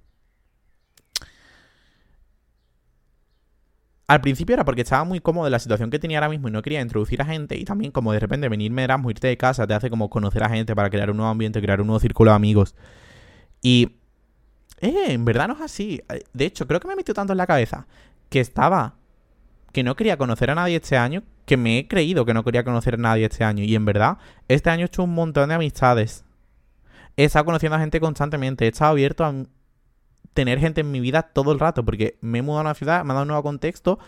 Al 4.10 4.20
principio 4.20 4.54
era 4.54 4.64
porque 4.64 4.80
estaba 4.80 5.04
muy 5.04 5.20
cómodo 5.20 5.46
en 5.46 5.52
la 5.52 5.60
situación 5.60 5.88
que 5.88 6.00
tenía 6.00 6.18
ahora 6.18 6.28
mismo 6.28 6.48
y 6.48 6.50
no 6.50 6.62
quería 6.62 6.80
introducir 6.80 7.22
a 7.22 7.24
gente. 7.24 7.56
Y 7.56 7.64
también, 7.64 7.92
como 7.92 8.12
de 8.12 8.18
repente 8.18 8.48
venirme 8.48 8.82
Erasmus, 8.82 9.12
irte 9.12 9.28
de 9.28 9.36
casa, 9.36 9.68
te 9.68 9.74
hace 9.74 9.88
como 9.88 10.10
conocer 10.10 10.42
a 10.42 10.48
gente 10.48 10.74
para 10.74 10.90
crear 10.90 11.12
un 11.12 11.18
nuevo 11.18 11.30
ambiente, 11.30 11.62
crear 11.62 11.80
un 11.80 11.86
nuevo 11.86 12.00
círculo 12.00 12.32
de 12.32 12.36
amigos. 12.36 12.74
Y. 13.62 13.98
Eh, 14.80 15.12
en 15.12 15.24
verdad 15.24 15.46
no 15.46 15.54
es 15.54 15.60
así. 15.60 16.02
De 16.32 16.44
hecho, 16.44 16.66
creo 16.66 16.80
que 16.80 16.88
me 16.88 16.96
metió 16.96 17.14
tanto 17.14 17.34
en 17.34 17.36
la 17.36 17.46
cabeza 17.46 17.86
que 18.30 18.40
estaba. 18.40 18.96
que 19.72 19.84
no 19.84 19.94
quería 19.94 20.16
conocer 20.16 20.50
a 20.50 20.56
nadie 20.56 20.76
este 20.76 20.96
año, 20.96 21.22
que 21.50 21.56
me 21.56 21.78
he 21.78 21.88
creído 21.88 22.24
que 22.24 22.32
no 22.32 22.44
quería 22.44 22.62
conocer 22.62 22.94
a 22.94 22.98
nadie 22.98 23.26
este 23.26 23.42
año. 23.42 23.64
Y 23.64 23.74
en 23.74 23.84
verdad, 23.84 24.18
este 24.46 24.70
año 24.70 24.82
he 24.82 24.86
hecho 24.86 25.02
un 25.02 25.12
montón 25.12 25.48
de 25.48 25.56
amistades. 25.56 26.24
He 27.16 27.24
estado 27.24 27.44
conociendo 27.44 27.74
a 27.74 27.80
gente 27.80 27.98
constantemente. 27.98 28.66
He 28.66 28.68
estado 28.68 28.92
abierto 28.92 29.24
a 29.24 29.34
tener 30.32 30.60
gente 30.60 30.82
en 30.82 30.92
mi 30.92 31.00
vida 31.00 31.22
todo 31.22 31.50
el 31.50 31.58
rato, 31.58 31.84
porque 31.84 32.16
me 32.20 32.38
he 32.38 32.42
mudado 32.42 32.60
a 32.60 32.70
una 32.70 32.74
ciudad, 32.74 33.04
me 33.04 33.10
ha 33.10 33.14
dado 33.14 33.22
un 33.22 33.28
nuevo 33.30 33.42
contexto 33.42 33.98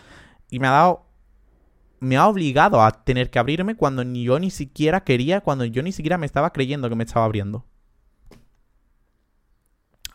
y 0.49 0.59
me 0.59 0.67
ha 0.67 0.71
dado 0.71 1.05
me 1.99 2.15
ha 2.15 2.29
obligado 2.29 2.81
a 2.81 3.03
tener 3.03 3.29
que 3.29 3.39
abrirme 3.39 3.75
cuando 3.75 4.03
yo 4.03 4.39
ni 4.39 4.49
siquiera 4.49 5.03
quería, 5.03 5.41
cuando 5.41 5.65
yo 5.65 5.83
ni 5.83 5.91
siquiera 5.91 6.17
me 6.17 6.25
estaba 6.25 6.53
creyendo 6.53 6.87
que 6.87 6.95
me 6.95 7.03
estaba 7.03 7.25
abriendo. 7.25 7.65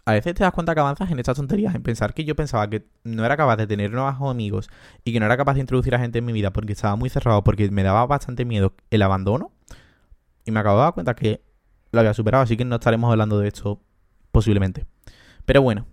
A 0.09 0.13
veces 0.13 0.33
te 0.33 0.43
das 0.43 0.55
cuenta 0.55 0.73
que 0.73 0.81
avanzas 0.81 1.11
en 1.11 1.19
estas 1.19 1.37
tonterías, 1.37 1.75
en 1.75 1.83
pensar 1.83 2.15
que 2.15 2.25
yo 2.25 2.35
pensaba 2.35 2.71
que 2.71 2.89
no 3.05 3.27
era 3.27 3.37
capaz 3.37 3.57
de 3.57 3.67
tener 3.67 3.91
nuevos 3.91 4.15
amigos 4.23 4.71
y 5.05 5.13
que 5.13 5.21
no 5.21 5.27
era 5.27 5.37
capaz 5.37 5.53
de 5.53 5.61
introducir 5.61 5.95
a 5.95 5.99
gente 5.99 6.21
en 6.21 6.25
mi 6.25 6.33
vida 6.33 6.51
porque 6.51 6.73
estaba 6.73 6.97
muy 6.97 7.11
cerrado, 7.11 7.45
porque 7.45 7.71
me 7.71 7.83
daba 7.83 8.07
bastante 8.07 8.47
miedo 8.47 8.73
el 8.89 9.03
abandono. 9.03 9.53
Y 10.47 10.51
me 10.51 10.61
acabo 10.61 10.79
de 10.79 10.85
dar 10.85 10.95
cuenta 10.95 11.15
que 11.15 11.43
lo 11.93 12.01
había 12.01 12.15
superado, 12.15 12.43
así 12.43 12.57
que 12.57 12.65
no 12.65 12.77
estaremos 12.77 13.11
hablando 13.11 13.39
de 13.39 13.49
esto 13.49 13.83
posiblemente. 14.33 14.87
Pero 15.45 15.61
bueno, 15.61 15.85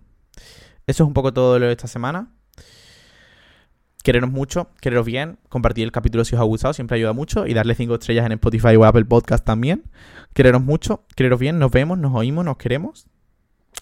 eso 0.86 1.02
es 1.04 1.06
un 1.06 1.12
poco 1.12 1.34
todo 1.34 1.58
lo 1.58 1.66
de 1.66 1.72
esta 1.72 1.86
semana. 1.86 2.32
Quereros 4.02 4.30
mucho, 4.30 4.70
quereros 4.80 5.04
bien, 5.04 5.38
compartir 5.50 5.84
el 5.84 5.92
capítulo 5.92 6.24
si 6.24 6.36
os 6.36 6.40
ha 6.40 6.44
gustado, 6.44 6.72
siempre 6.72 6.96
ayuda 6.96 7.12
mucho, 7.12 7.46
y 7.46 7.52
darle 7.52 7.74
5 7.74 7.96
estrellas 7.96 8.24
en 8.24 8.32
Spotify 8.32 8.76
o 8.76 8.86
Apple 8.86 9.04
Podcast 9.04 9.44
también. 9.44 9.84
Quereros 10.32 10.62
mucho, 10.62 11.04
quereros 11.14 11.38
bien, 11.38 11.58
nos 11.58 11.70
vemos, 11.70 11.98
nos 11.98 12.14
oímos, 12.14 12.46
nos 12.46 12.56
queremos 12.56 13.08